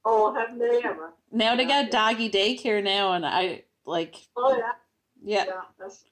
Oh, 0.06 0.34
haven't 0.34 0.58
they 0.60 0.82
ever? 0.84 1.14
Now 1.32 1.56
they 1.56 1.66
got 1.66 1.92
doggy 1.92 2.30
daycare 2.30 2.84
now, 2.84 3.14
and 3.14 3.26
I 3.26 3.64
like, 3.86 4.16
Oh, 4.36 4.58
yeah. 4.58 4.72
yeah, 5.24 5.46
Yeah, 5.46 5.62
that's, 5.78 6.06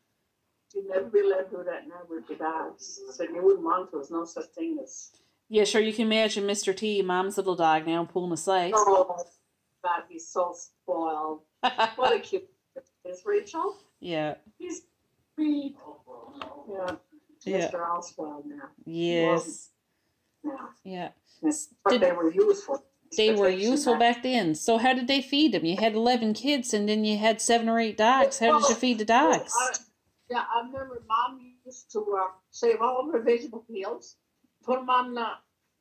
you'd 0.76 0.88
never 0.88 1.06
be 1.06 1.22
allowed 1.22 1.50
to 1.50 1.58
do 1.58 1.64
that 1.64 1.88
now 1.88 2.02
with 2.10 2.30
your 2.30 2.38
dogs. 2.38 3.00
So 3.12 3.24
you 3.24 3.42
wouldn't 3.42 3.64
want 3.64 3.90
to. 3.92 3.98
There's 3.98 4.12
no 4.12 4.26
such 4.26 4.46
thing 4.50 4.78
as, 4.84 5.12
yeah. 5.50 5.64
Sure, 5.64 5.82
you 5.82 5.94
can 5.94 6.06
imagine 6.06 6.44
Mr. 6.46 6.76
T, 6.76 7.02
mom's 7.02 7.38
little 7.38 7.56
dog, 7.56 7.88
now 7.88 8.06
pulling 8.06 8.32
a 8.34 8.38
sleigh. 8.38 8.72
oh, 8.76 9.18
that'd 9.84 10.08
be 10.10 10.20
so 10.20 10.54
spoiled. 10.56 11.42
What 11.96 12.14
a 12.16 12.20
cute 12.20 12.48
is 13.06 13.24
Rachel. 13.26 13.78
yeah, 14.00 14.36
He's 14.60 14.82
sweet. 15.34 15.76
Yeah. 16.70 16.96
Yeah. 17.44 17.72
All 17.90 18.02
spoiled 18.02 18.46
now. 18.46 18.70
yes, 18.86 19.70
yeah. 20.84 21.10
Did- 21.90 22.02
they 22.02 22.12
were 22.12 22.32
useful. 22.32 22.84
They 23.16 23.34
were 23.34 23.48
useful 23.50 23.94
back- 23.94 24.16
back 24.18 24.24
then. 24.24 24.54
So 24.54 24.78
how 24.78 24.94
did 24.94 25.08
they 25.08 25.22
feed 25.22 25.54
them? 25.54 25.64
You 25.66 25.78
had 25.78 25.96
eleven 25.96 26.34
kids, 26.34 26.74
and 26.74 26.90
then 26.90 27.06
you 27.06 27.18
had 27.18 27.42
seven 27.42 27.70
or 27.70 27.80
eight 27.80 27.98
dogs. 27.98 28.40
How 28.40 28.60
did 28.60 28.70
you 28.70 28.76
feed 28.76 28.98
the 28.98 29.06
dogs? 29.06 29.54
I, 29.58 29.78
yeah, 30.30 30.44
I 30.54 30.60
remember 30.66 31.02
mom 31.08 31.40
used 31.66 31.90
to 31.94 32.00
uh, 32.22 32.28
save 32.52 32.82
all 32.82 33.06
of 33.08 33.14
her 33.14 33.22
vegetable 33.22 33.64
peels, 33.72 34.18
put 34.64 34.80
them 34.80 34.90
on 34.90 35.14
the 35.14 35.28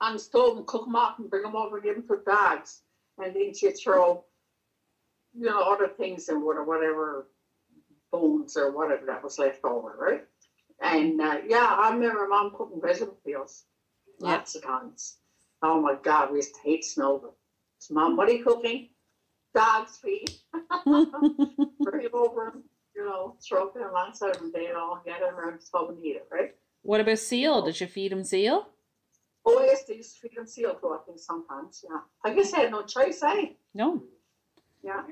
on 0.00 0.12
the 0.12 0.18
stove 0.18 0.56
and 0.58 0.66
cook 0.66 0.84
them 0.84 0.94
up 0.94 1.18
and 1.18 1.28
bring 1.28 1.42
them 1.42 1.56
over 1.56 1.76
and 1.78 1.84
give 1.84 1.94
them 1.96 2.02
to 2.06 2.22
the 2.24 2.30
dogs. 2.30 2.82
And 3.18 3.34
then 3.34 3.54
she'd 3.54 3.72
throw, 3.72 4.24
you 5.34 5.46
know, 5.46 5.62
other 5.62 5.88
things 5.88 6.28
and 6.28 6.44
whatever, 6.44 6.64
whatever 6.64 7.28
bones 8.12 8.56
or 8.56 8.70
whatever 8.70 9.06
that 9.06 9.24
was 9.24 9.38
left 9.38 9.64
over, 9.64 9.96
right? 9.98 10.24
And 10.80 11.20
uh, 11.20 11.38
yeah, 11.48 11.74
I 11.76 11.90
remember 11.92 12.28
mom 12.28 12.52
cooking 12.54 12.80
vegetable 12.80 13.18
peels 13.24 13.64
Yeah. 14.20 14.28
lots 14.28 14.54
of 14.54 14.62
times. 14.62 15.16
Oh 15.62 15.80
my 15.80 15.94
God, 16.02 16.30
we 16.30 16.38
used 16.38 16.54
to 16.54 16.60
hate 16.62 16.84
snow. 16.84 17.18
them. 17.18 17.30
So 17.78 17.94
mom, 17.94 18.16
what 18.16 18.28
are 18.28 18.32
you 18.32 18.44
cooking? 18.44 18.88
Dogs 19.54 19.98
feed 19.98 20.30
bring 20.84 22.04
it 22.04 22.12
over, 22.12 22.58
you 22.94 23.04
know, 23.04 23.36
throw 23.46 23.68
it 23.68 23.80
alongside 23.80 24.34
them, 24.34 24.50
they 24.52 24.70
all 24.72 25.00
get 25.04 25.22
it 25.22 25.32
around 25.32 25.58
the 25.60 25.64
stove 25.64 25.88
and 25.90 26.04
eat 26.04 26.16
it, 26.16 26.28
right? 26.30 26.54
what 26.82 27.00
about 27.00 27.18
seal? 27.18 27.62
Did 27.62 27.80
you 27.80 27.86
feed 27.86 28.12
them 28.12 28.22
seal? 28.22 28.68
Oh, 29.46 29.62
yes, 29.62 29.84
they 29.84 29.94
used 29.96 30.14
to 30.14 30.20
feed 30.28 30.36
them 30.36 30.46
seal 30.46 30.74
too, 30.74 30.88
I 30.92 30.98
think 31.06 31.18
sometimes, 31.18 31.84
yeah. 31.88 32.00
I 32.24 32.34
guess 32.34 32.52
I 32.52 32.60
had 32.60 32.70
no 32.70 32.82
choice, 32.82 33.22
eh? 33.22 33.46
No. 33.74 34.02
Yeah. 34.82 35.02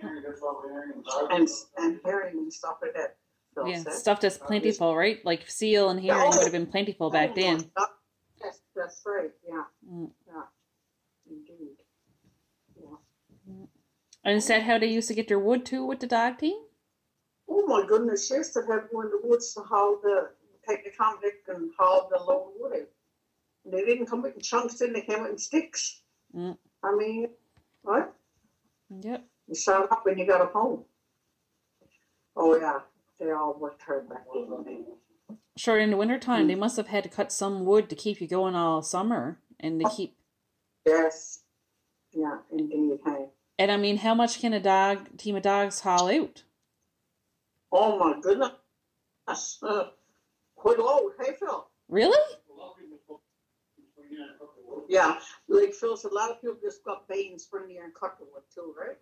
And, 1.31 1.49
and 1.79 2.01
herring 2.05 2.37
and 2.39 2.53
stuff 2.53 2.77
like 2.83 2.95
that. 2.95 3.17
Phil 3.55 3.69
Yeah, 3.69 3.83
said. 3.83 3.93
stuff 3.95 4.21
that's 4.21 4.37
plentiful, 4.37 4.95
right? 4.97 5.25
Like 5.25 5.49
seal 5.51 5.89
and 5.89 6.01
herring 6.01 6.31
would 6.31 6.43
have 6.43 6.53
been 6.53 6.67
plentiful 6.67 7.11
back 7.11 7.31
Oh, 7.31 7.35
then. 7.35 7.71
God. 7.77 7.89
Yes, 8.43 8.61
that's 8.77 9.03
right, 9.07 9.31
yeah, 9.49 9.63
Mm. 9.91 10.11
yeah, 10.27 10.43
indeed. 11.31 11.77
Yeah. 12.77 12.97
And 14.25 14.37
is 14.39 14.47
that 14.49 14.63
how 14.63 14.79
they 14.79 14.87
used 14.87 15.09
to 15.09 15.15
get 15.15 15.29
their 15.29 15.39
wood 15.39 15.67
too 15.67 15.85
with 15.85 16.01
the 16.01 16.07
dog 16.07 16.39
team? 16.39 16.57
Oh 17.49 17.67
my 17.67 17.87
goodness, 17.87 18.31
used 18.31 18.55
to 18.55 18.61
have 18.61 18.89
one 18.91 19.07
in 19.07 19.13
the 19.13 19.21
woods 19.23 19.53
to 19.55 19.61
haul 19.61 19.99
the, 20.03 20.31
take 20.67 20.85
the 20.85 20.91
komatik 20.91 21.55
and 21.55 21.71
haul 21.79 22.09
the 22.11 22.19
load 22.23 22.53
wood 22.59 22.73
out. 22.73 22.89
And 23.65 23.75
they 23.75 23.85
didn't 23.85 24.07
come 24.07 24.25
in 24.25 24.41
chunks 24.41 24.81
in, 24.81 24.93
they 24.93 25.03
came 25.03 25.27
in 25.27 25.37
sticks. 25.37 26.01
Mm. 26.35 26.57
I 26.83 26.95
mean, 26.97 27.29
what? 27.83 28.15
Yep. 29.01 29.25
You 29.49 29.55
shut 29.55 29.93
up 29.93 30.05
when 30.05 30.19
you 30.19 30.27
got 30.27 30.51
home. 30.53 30.85
Oh 32.37 32.57
yeah, 32.59 32.81
they 33.21 33.31
all 33.31 33.55
worked 33.59 33.83
hard 33.83 34.09
back 34.09 34.25
then. 34.33 34.87
Sure, 35.57 35.79
in 35.79 35.91
the 35.91 35.97
wintertime, 35.97 36.45
Mm. 36.47 36.49
they 36.49 36.55
must 36.55 36.77
have 36.77 36.89
had 36.89 37.05
to 37.05 37.11
cut 37.11 37.31
some 37.31 37.65
wood 37.65 37.89
to 37.91 37.95
keep 37.95 38.21
you 38.21 38.27
going 38.27 38.55
all 38.57 38.83
summer 38.83 39.39
and 39.61 39.81
to 39.81 39.89
keep. 39.89 40.17
Yes. 40.85 41.41
Yeah, 42.13 42.39
indeed. 42.51 42.99
Hey. 43.05 43.27
And 43.59 43.71
I 43.71 43.77
mean, 43.77 43.99
how 43.99 44.15
much 44.15 44.41
can 44.41 44.53
a 44.53 44.61
dog 44.61 45.17
team 45.17 45.37
of 45.37 45.43
dogs 45.43 45.81
haul 45.81 46.09
out? 46.09 46.43
Oh 47.71 47.99
my 47.99 48.21
goodness. 48.21 48.51
Uh, 49.63 49.85
quite 50.57 50.79
low. 50.79 51.11
Hey 51.21 51.33
Phil. 51.39 51.67
Really? 51.89 52.37
Yeah, 54.89 55.19
like 55.49 55.73
Phil 55.73 55.97
said, 55.97 56.13
a 56.13 56.15
lot 56.15 56.31
of 56.31 56.41
people 56.41 56.57
just 56.63 56.85
got 56.85 57.09
bay 57.09 57.37
spring 57.39 57.71
here 57.71 57.85
and 57.85 57.95
cut 57.95 58.19
the 58.19 58.27
wood 58.33 58.43
too, 58.55 58.75
right? 58.79 58.97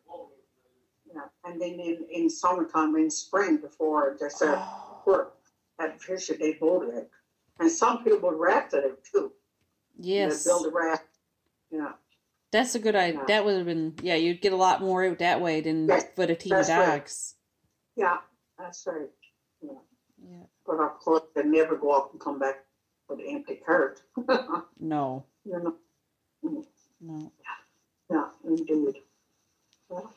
Yeah, 1.12 1.22
and 1.44 1.60
then 1.60 1.80
in, 1.80 2.06
in 2.10 2.30
summertime, 2.30 2.94
in 2.96 3.10
spring, 3.10 3.56
before 3.56 4.16
they 4.20 4.28
start 4.28 4.58
Oh, 4.62 5.02
work 5.04 5.34
at 5.80 6.00
Fisher, 6.00 6.34
they 6.38 6.52
boat 6.54 6.88
it. 6.94 7.10
And 7.58 7.70
some 7.70 8.04
people 8.04 8.20
would 8.30 8.38
raft 8.38 8.74
it 8.74 9.04
too. 9.04 9.32
yes, 9.98 10.44
They 10.44 10.50
build 10.50 10.66
a 10.66 10.70
raft. 10.70 11.04
Yeah. 11.70 11.92
That's 12.52 12.74
a 12.74 12.78
good 12.78 12.94
idea. 12.94 13.24
That 13.26 13.44
would 13.44 13.56
have 13.56 13.66
been 13.66 13.94
yeah. 14.02 14.14
You'd 14.14 14.40
get 14.42 14.52
a 14.52 14.56
lot 14.56 14.80
more 14.80 15.04
out 15.04 15.18
that 15.18 15.40
way 15.40 15.60
than 15.62 15.88
Yes, 15.88 16.04
with 16.16 16.30
a 16.30 16.34
team 16.36 16.52
of 16.52 16.66
that's 16.66 16.70
right. 16.70 16.98
dogs. 16.98 17.34
Yeah, 17.96 18.18
that's 18.58 18.86
right. 18.86 19.08
Yeah. 19.62 19.78
Yeah. 20.30 20.44
But 20.66 20.78
of 20.80 20.98
course, 21.00 21.22
they 21.34 21.42
never 21.42 21.76
go 21.76 21.90
up 21.90 22.12
and 22.12 22.20
come 22.20 22.38
back 22.38 22.64
with 23.08 23.18
an 23.20 23.26
empty 23.28 23.60
cart. 23.66 24.00
No, 24.78 25.24
you 25.44 25.52
know, 25.52 25.74
mm. 26.44 26.64
no. 27.00 27.32
yeah, 28.10 28.24
indeed. 28.44 28.96
Well, 29.88 30.12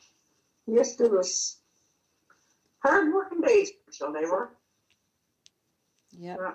yes, 0.66 0.96
there 0.96 1.08
was 1.08 1.58
hard 2.80 3.12
working 3.14 3.40
days, 3.40 3.70
so 3.90 4.12
they 4.12 4.28
were. 4.28 4.50
Yeah. 6.10 6.36
Yeah. 6.40 6.54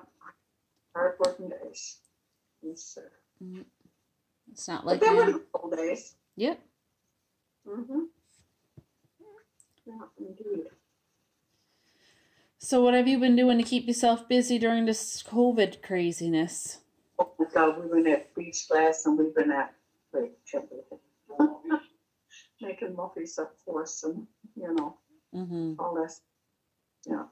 Hard 0.93 1.15
working 1.19 1.49
days. 1.49 1.99
Yes, 2.61 2.81
sir. 2.83 3.09
Mm. 3.41 3.63
It's 4.51 4.67
not 4.67 4.83
But 4.83 4.91
like 4.91 4.99
they 5.01 5.09
were 5.09 5.31
that. 5.31 5.69
the 5.69 5.77
days. 5.77 6.15
Yep. 6.35 6.59
Mm-hmm. 7.67 7.99
Yeah, 9.85 9.93
indeed. 10.19 10.65
So 12.59 12.83
what 12.83 12.93
have 12.93 13.07
you 13.07 13.19
been 13.19 13.35
doing 13.35 13.57
to 13.57 13.63
keep 13.63 13.87
yourself 13.87 14.27
busy 14.27 14.59
during 14.59 14.85
this 14.85 15.23
COVID 15.23 15.81
craziness? 15.81 16.79
Oh 17.17 17.31
my 17.39 17.45
God, 17.53 17.81
we've 17.81 17.91
been 17.91 18.13
at 18.13 18.35
beach 18.35 18.67
glass 18.69 19.05
and 19.05 19.17
we've 19.17 19.33
been 19.33 19.51
at 19.51 19.73
wait, 20.13 20.31
making 22.61 22.95
muffins 22.95 23.39
up 23.39 23.55
for 23.65 23.81
us 23.81 24.03
and 24.03 24.27
you 24.55 24.73
know 24.73 24.97
mm-hmm. 25.33 25.73
all 25.79 25.95
this. 25.95 26.21
Yeah. 27.05 27.23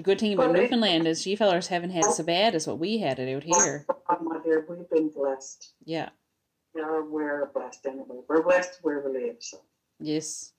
The 0.00 0.04
good 0.04 0.18
thing 0.18 0.32
about 0.32 0.52
Well, 0.52 0.62
Newfoundland 0.62 1.06
is 1.06 1.26
you 1.26 1.36
fellers 1.36 1.66
haven't 1.66 1.90
had 1.90 2.06
so 2.06 2.22
bad 2.22 2.54
as 2.54 2.66
what 2.66 2.78
we 2.78 2.96
had 2.96 3.18
it 3.18 3.36
out 3.36 3.42
here. 3.42 3.84
We've 4.66 4.88
been 4.88 5.10
blessed. 5.10 5.74
Yeah. 5.84 6.08
Yeah, 6.74 7.02
we're 7.02 7.50
blessed 7.52 7.84
anyway. 7.84 8.22
We're 8.26 8.42
blessed 8.42 8.78
where 8.80 9.00
we 9.00 9.12
live. 9.12 9.36
So 9.40 9.60
Yes. 9.98 10.54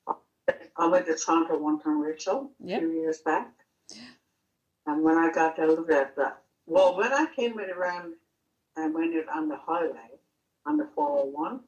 I 0.78 0.86
went 0.86 1.08
to 1.08 1.16
Toronto 1.16 1.58
one 1.58 1.80
time, 1.80 2.02
Rachel, 2.02 2.52
a 2.64 2.78
few 2.78 2.92
years 2.92 3.18
back. 3.26 3.52
And 4.86 5.02
when 5.04 5.18
I 5.18 5.32
got 5.32 5.58
out 5.58 5.76
of 5.76 5.88
that, 5.88 6.14
well, 6.68 6.96
when 6.96 7.12
I 7.12 7.26
came 7.36 7.58
in 7.58 7.72
around 7.72 8.14
and 8.76 8.94
went 8.94 9.16
out 9.16 9.36
on 9.36 9.50
the 9.50 9.58
highway 9.58 10.20
on 10.68 10.78
the 10.78 10.88
401, 10.94 11.62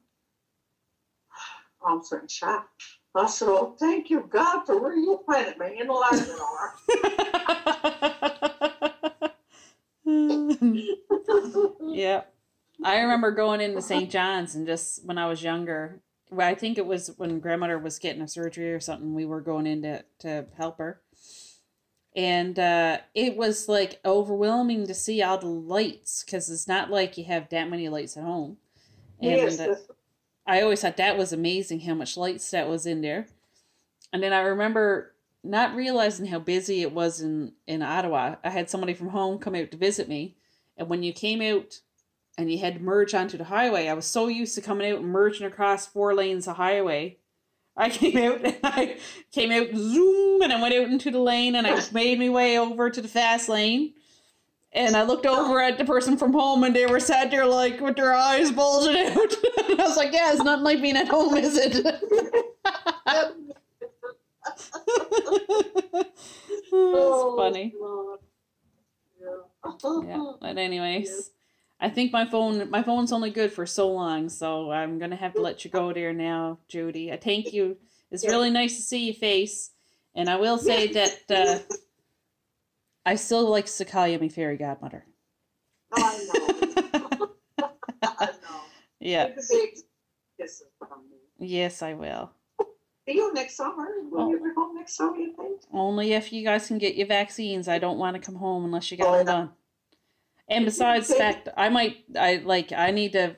I'm 1.84 2.04
certain 2.04 2.28
shot. 2.28 2.68
I 3.14 3.26
said, 3.26 3.48
Oh, 3.48 3.76
thank 3.78 4.10
you, 4.10 4.28
God, 4.28 4.64
for 4.66 4.80
where 4.80 4.96
you 4.96 5.20
planted 5.24 5.58
me 5.58 5.80
in 5.80 5.86
the 5.86 5.92
Labrador. 5.92 6.74
yeah. 11.94 12.22
I 12.82 12.98
remember 12.98 13.30
going 13.30 13.60
into 13.60 13.80
St. 13.80 14.10
John's 14.10 14.54
and 14.54 14.66
just 14.66 15.04
when 15.04 15.16
I 15.16 15.26
was 15.26 15.42
younger, 15.42 16.02
well, 16.30 16.48
I 16.48 16.54
think 16.54 16.76
it 16.76 16.86
was 16.86 17.12
when 17.16 17.38
grandmother 17.38 17.78
was 17.78 17.98
getting 17.98 18.22
a 18.22 18.28
surgery 18.28 18.72
or 18.72 18.80
something, 18.80 19.14
we 19.14 19.24
were 19.24 19.40
going 19.40 19.66
in 19.66 19.82
to, 19.82 20.04
to 20.20 20.46
help 20.56 20.78
her. 20.78 21.00
And 22.16 22.58
uh, 22.58 22.98
it 23.14 23.36
was 23.36 23.68
like 23.68 24.00
overwhelming 24.04 24.86
to 24.86 24.94
see 24.94 25.22
all 25.22 25.38
the 25.38 25.46
lights 25.46 26.22
because 26.24 26.48
it's 26.50 26.68
not 26.68 26.90
like 26.90 27.18
you 27.18 27.24
have 27.24 27.48
that 27.50 27.70
many 27.70 27.88
lights 27.88 28.16
at 28.16 28.22
home. 28.22 28.58
And 29.20 29.30
yes, 29.30 29.58
uh, 29.58 29.74
I 30.46 30.60
always 30.60 30.80
thought 30.82 30.96
that 30.98 31.16
was 31.16 31.32
amazing 31.32 31.80
how 31.80 31.94
much 31.94 32.16
lights 32.16 32.50
that 32.50 32.68
was 32.68 32.86
in 32.86 33.00
there. 33.00 33.26
And 34.12 34.22
then 34.22 34.32
I 34.32 34.40
remember 34.40 35.14
not 35.42 35.74
realizing 35.74 36.26
how 36.26 36.38
busy 36.38 36.82
it 36.82 36.92
was 36.92 37.20
in, 37.20 37.52
in 37.66 37.82
Ottawa. 37.82 38.36
I 38.42 38.50
had 38.50 38.70
somebody 38.70 38.94
from 38.94 39.08
home 39.08 39.38
come 39.38 39.54
out 39.54 39.70
to 39.70 39.76
visit 39.76 40.08
me. 40.08 40.36
And 40.76 40.88
when 40.88 41.02
you 41.02 41.12
came 41.12 41.40
out 41.40 41.80
and 42.36 42.50
you 42.50 42.58
had 42.58 42.74
to 42.74 42.80
merge 42.80 43.14
onto 43.14 43.36
the 43.36 43.44
highway, 43.44 43.88
I 43.88 43.94
was 43.94 44.06
so 44.06 44.28
used 44.28 44.54
to 44.54 44.60
coming 44.60 44.90
out 44.90 45.00
and 45.00 45.08
merging 45.08 45.46
across 45.46 45.86
four 45.86 46.14
lanes 46.14 46.48
of 46.48 46.56
highway. 46.56 47.18
I 47.76 47.90
came 47.90 48.16
out 48.16 48.44
and 48.44 48.56
I 48.64 48.98
came 49.32 49.52
out 49.52 49.74
zoom 49.74 50.42
and 50.42 50.52
I 50.52 50.60
went 50.60 50.74
out 50.74 50.88
into 50.88 51.10
the 51.10 51.20
lane 51.20 51.54
and 51.54 51.66
I 51.66 51.80
made 51.92 52.18
my 52.18 52.28
way 52.28 52.58
over 52.58 52.90
to 52.90 53.02
the 53.02 53.08
fast 53.08 53.48
lane. 53.48 53.94
And 54.74 54.96
I 54.96 55.02
looked 55.04 55.26
over 55.26 55.60
at 55.60 55.78
the 55.78 55.84
person 55.84 56.16
from 56.16 56.32
home 56.32 56.64
and 56.64 56.74
they 56.74 56.86
were 56.86 56.98
sat 57.00 57.30
there 57.30 57.46
like 57.46 57.80
with 57.80 57.96
their 57.96 58.12
eyes 58.12 58.50
bulging 58.50 59.06
out. 59.06 59.16
and 59.70 59.80
I 59.80 59.84
was 59.84 59.96
like, 59.96 60.12
yeah, 60.12 60.32
it's 60.32 60.42
not 60.42 60.62
like 60.62 60.82
being 60.82 60.96
at 60.96 61.08
home, 61.08 61.36
is 61.36 61.56
it? 61.56 61.76
it's 61.86 62.04
Oh, 66.72 67.34
funny. 67.36 67.74
Yeah. 69.20 70.02
Yeah. 70.06 70.32
But 70.40 70.58
anyways, 70.58 71.08
Yes. 71.08 71.30
I 71.80 71.88
think 71.90 72.12
my 72.12 72.24
phone 72.24 72.70
my 72.70 72.82
phone's 72.82 73.12
only 73.12 73.30
good 73.30 73.52
for 73.52 73.66
so 73.66 73.90
long, 73.90 74.28
so 74.28 74.70
I'm 74.70 74.98
gonna 74.98 75.16
have 75.16 75.34
to 75.34 75.40
let 75.40 75.64
you 75.64 75.70
go 75.70 75.92
there 75.92 76.12
now, 76.12 76.58
Judy. 76.68 77.12
I 77.12 77.16
thank 77.16 77.52
you. 77.52 77.76
It's 78.10 78.24
Yeah. 78.24 78.30
really 78.30 78.50
nice 78.50 78.76
to 78.76 78.82
see 78.82 79.06
your 79.06 79.14
face. 79.14 79.70
And 80.14 80.30
I 80.30 80.36
will 80.36 80.58
say 80.58 80.86
that 80.92 81.18
uh, 81.30 81.58
I 83.06 83.16
still 83.16 83.48
like 83.50 83.68
call 83.88 84.18
my 84.18 84.28
fairy 84.28 84.56
godmother. 84.56 85.04
Oh, 85.92 86.02
I 86.02 87.18
know. 87.58 87.68
I 88.02 88.26
know. 88.26 88.60
Yeah. 89.00 89.26
Take 89.26 89.36
a 89.36 89.42
big 89.50 89.74
kisses 90.40 90.66
from 90.78 90.88
me. 91.10 91.46
Yes, 91.46 91.82
I 91.82 91.94
will. 91.94 92.30
See 93.06 93.16
you 93.16 93.34
next 93.34 93.56
summer. 93.56 93.86
Will 94.10 94.30
you 94.30 94.38
be 94.38 94.50
home 94.56 94.76
next 94.76 94.96
summer, 94.96 95.16
you 95.18 95.34
think? 95.36 95.60
Only 95.72 96.14
if 96.14 96.32
you 96.32 96.42
guys 96.42 96.66
can 96.66 96.78
get 96.78 96.94
your 96.94 97.06
vaccines. 97.06 97.68
I 97.68 97.78
don't 97.78 97.98
want 97.98 98.14
to 98.16 98.22
come 98.22 98.36
home 98.36 98.64
unless 98.64 98.90
you 98.90 98.96
get 98.96 99.06
Oh, 99.06 99.22
done. 99.22 99.50
And 100.48 100.64
besides 100.64 101.08
that, 101.08 101.52
I 101.56 101.68
might, 101.68 102.04
I 102.18 102.36
like, 102.36 102.72
I 102.72 102.90
need 102.90 103.12
to. 103.12 103.36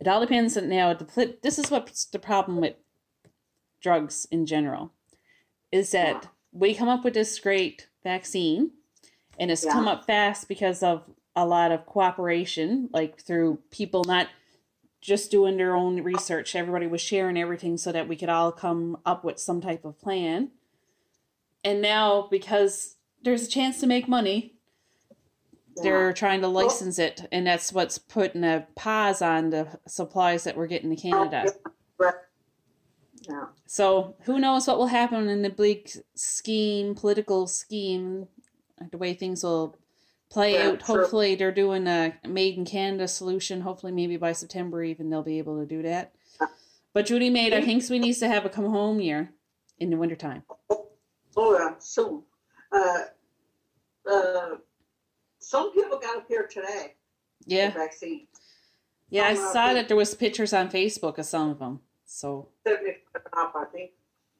It 0.00 0.06
all 0.08 0.20
depends 0.20 0.56
on 0.56 0.68
now. 0.68 0.94
The 0.94 1.36
this 1.42 1.58
is 1.58 1.70
what's 1.70 2.04
the 2.04 2.18
problem 2.18 2.60
with 2.60 2.74
drugs 3.80 4.26
in 4.30 4.46
general, 4.46 4.92
is 5.72 5.90
that 5.92 6.28
we 6.52 6.74
come 6.74 6.88
up 6.88 7.04
with 7.04 7.14
this 7.14 7.38
great 7.38 7.88
vaccine, 8.02 8.72
and 9.38 9.50
it's 9.50 9.64
come 9.64 9.88
up 9.88 10.06
fast 10.06 10.48
because 10.48 10.82
of 10.82 11.04
a 11.36 11.46
lot 11.46 11.70
of 11.70 11.86
cooperation, 11.86 12.88
like 12.92 13.20
through 13.20 13.58
people 13.70 14.04
not 14.04 14.28
just 15.00 15.30
doing 15.30 15.56
their 15.56 15.76
own 15.76 16.02
research. 16.02 16.56
Everybody 16.56 16.86
was 16.86 17.00
sharing 17.00 17.38
everything 17.38 17.76
so 17.76 17.92
that 17.92 18.08
we 18.08 18.16
could 18.16 18.28
all 18.28 18.50
come 18.50 18.98
up 19.06 19.24
with 19.24 19.38
some 19.38 19.60
type 19.60 19.84
of 19.84 20.00
plan. 20.00 20.50
And 21.64 21.80
now, 21.80 22.26
because 22.30 22.96
there's 23.22 23.44
a 23.44 23.50
chance 23.50 23.78
to 23.80 23.86
make 23.86 24.08
money, 24.08 24.54
they're 25.82 26.12
trying 26.12 26.40
to 26.40 26.48
license 26.48 26.98
it, 26.98 27.28
and 27.30 27.46
that's 27.46 27.72
what's 27.72 27.98
putting 27.98 28.42
a 28.42 28.66
pause 28.74 29.22
on 29.22 29.50
the 29.50 29.78
supplies 29.86 30.42
that 30.44 30.56
we're 30.56 30.66
getting 30.66 30.90
to 30.90 30.96
Canada. 31.00 31.52
Yeah. 33.28 33.44
So 33.66 34.16
who 34.22 34.38
knows 34.38 34.66
what 34.66 34.78
will 34.78 34.86
happen 34.86 35.28
in 35.28 35.42
the 35.42 35.50
bleak 35.50 35.92
scheme, 36.14 36.94
political 36.94 37.46
scheme, 37.46 38.26
the 38.90 38.96
way 38.98 39.12
things 39.14 39.42
will 39.44 39.76
play 40.30 40.54
Yeah, 40.54 40.68
out. 40.68 40.80
true. 40.80 41.00
Hopefully, 41.02 41.34
they're 41.34 41.52
doing 41.52 41.86
a 41.86 42.14
made 42.26 42.56
in 42.56 42.64
Canada 42.64 43.06
solution. 43.08 43.60
Hopefully, 43.60 43.92
maybe 43.92 44.16
by 44.16 44.32
September 44.32 44.82
even 44.82 45.10
they'll 45.10 45.22
be 45.22 45.38
able 45.38 45.58
to 45.60 45.66
do 45.66 45.82
that. 45.82 46.12
But 46.94 47.06
Judy 47.06 47.28
Maid, 47.30 47.52
I 47.52 47.60
think 47.60 47.88
we 47.90 47.98
needs 47.98 48.18
to 48.20 48.28
have 48.28 48.44
a 48.46 48.48
come 48.48 48.64
home 48.70 48.98
year 49.00 49.32
in 49.78 49.90
the 49.90 49.96
wintertime. 49.96 50.42
Oh, 51.36 51.56
yeah, 51.56 51.74
soon. 51.78 52.22
Uh, 52.72 52.98
uh, 54.10 54.48
some 55.38 55.72
people 55.72 55.98
got 55.98 56.16
up 56.16 56.24
here 56.28 56.46
today. 56.46 56.94
the 57.46 57.54
Yeah, 57.54 57.70
Vaccine. 57.70 58.26
yeah, 59.10 59.24
I 59.24 59.34
Some 59.34 59.44
are 59.44 59.52
saw 59.52 59.72
that 59.74 59.86
there 59.88 59.96
was 59.96 60.14
pictures 60.14 60.52
on 60.52 60.70
Facebook 60.70 61.18
of 61.18 61.26
some 61.26 61.50
of 61.50 61.58
them. 61.58 61.80
So 62.10 62.48
up, 63.36 63.54
I 63.54 63.64
think. 63.66 63.90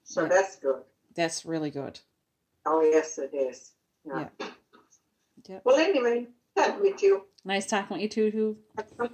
So 0.02 0.22
Yeah. 0.22 0.28
that's 0.28 0.56
good. 0.56 0.82
that's 1.14 1.44
really 1.44 1.70
good. 1.70 2.00
Oh, 2.64 2.80
yes, 2.82 3.18
it 3.18 3.34
is. 3.34 3.72
Yeah. 4.04 4.28
Yep. 5.48 5.62
Well, 5.64 5.76
anyway, 5.76 6.28
that 6.56 6.80
with 6.80 7.02
you. 7.02 7.26
Nice 7.44 7.66
talking 7.66 7.96
with 7.96 8.02
you 8.02 8.08
too. 8.08 8.30
Too. 8.30 8.58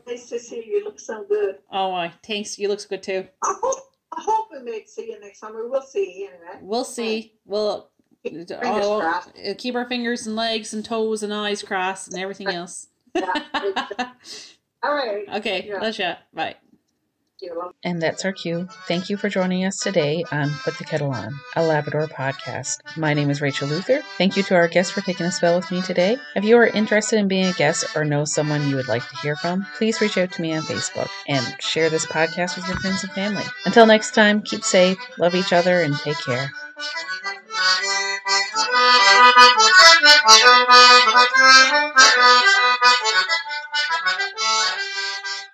Nice 0.06 0.28
to 0.28 0.38
see 0.38 0.64
you. 0.64 0.78
You 0.78 0.84
look 0.84 1.00
so 1.00 1.24
good. 1.24 1.58
Oh, 1.70 1.92
uh, 1.94 2.10
thanks. 2.24 2.58
You 2.58 2.68
looks 2.68 2.84
good 2.84 3.02
too. 3.02 3.26
I 3.42 3.54
hope, 3.60 3.78
I 4.12 4.22
hope 4.22 4.48
we 4.52 4.60
may 4.62 4.84
see 4.86 5.10
you 5.10 5.20
next 5.20 5.40
summer. 5.40 5.68
We'll 5.68 5.82
see 5.82 6.20
you 6.20 6.28
anyway. 6.28 6.60
We'll 6.62 6.84
see. 6.84 7.34
We'll 7.44 7.90
Fingers 8.22 8.50
oh, 8.62 9.00
uh, 9.02 9.54
keep 9.58 9.74
our 9.74 9.86
fingers 9.86 10.26
and 10.26 10.34
legs 10.34 10.72
and 10.72 10.82
toes 10.82 11.22
and 11.22 11.34
eyes 11.34 11.62
crossed 11.62 12.08
and 12.08 12.18
everything 12.18 12.48
else. 12.48 12.86
Yeah. 13.14 13.44
All 14.82 14.94
right. 14.94 15.24
okay, 15.36 15.66
Yeah. 15.68 15.80
let's 15.80 15.98
chat. 15.98 16.20
Bye. 16.32 16.56
And 17.82 18.00
that's 18.00 18.24
our 18.24 18.32
cue. 18.32 18.68
Thank 18.88 19.10
you 19.10 19.16
for 19.16 19.28
joining 19.28 19.64
us 19.64 19.78
today 19.78 20.24
on 20.32 20.50
Put 20.50 20.78
the 20.78 20.84
Kettle 20.84 21.10
On, 21.10 21.38
a 21.54 21.62
Labrador 21.62 22.06
podcast. 22.06 22.78
My 22.96 23.12
name 23.14 23.30
is 23.30 23.40
Rachel 23.40 23.68
Luther. 23.68 24.00
Thank 24.16 24.36
you 24.36 24.42
to 24.44 24.54
our 24.54 24.68
guests 24.68 24.92
for 24.92 25.02
taking 25.02 25.26
a 25.26 25.32
spell 25.32 25.56
with 25.56 25.70
me 25.70 25.82
today. 25.82 26.16
If 26.34 26.44
you 26.44 26.56
are 26.56 26.66
interested 26.66 27.18
in 27.18 27.28
being 27.28 27.46
a 27.46 27.52
guest 27.52 27.94
or 27.94 28.04
know 28.04 28.24
someone 28.24 28.68
you 28.68 28.76
would 28.76 28.88
like 28.88 29.06
to 29.08 29.16
hear 29.16 29.36
from, 29.36 29.66
please 29.76 30.00
reach 30.00 30.16
out 30.16 30.32
to 30.32 30.42
me 30.42 30.54
on 30.54 30.62
Facebook 30.62 31.08
and 31.28 31.44
share 31.60 31.90
this 31.90 32.06
podcast 32.06 32.56
with 32.56 32.66
your 32.66 32.78
friends 32.78 33.04
and 33.04 33.12
family. 33.12 33.44
Until 33.66 33.86
next 33.86 34.14
time, 34.14 34.40
keep 34.42 34.64
safe, 34.64 34.98
love 35.18 35.34
each 35.34 35.52
other, 35.52 35.82
and 35.82 35.94
take 35.96 36.18
care. 36.18 36.50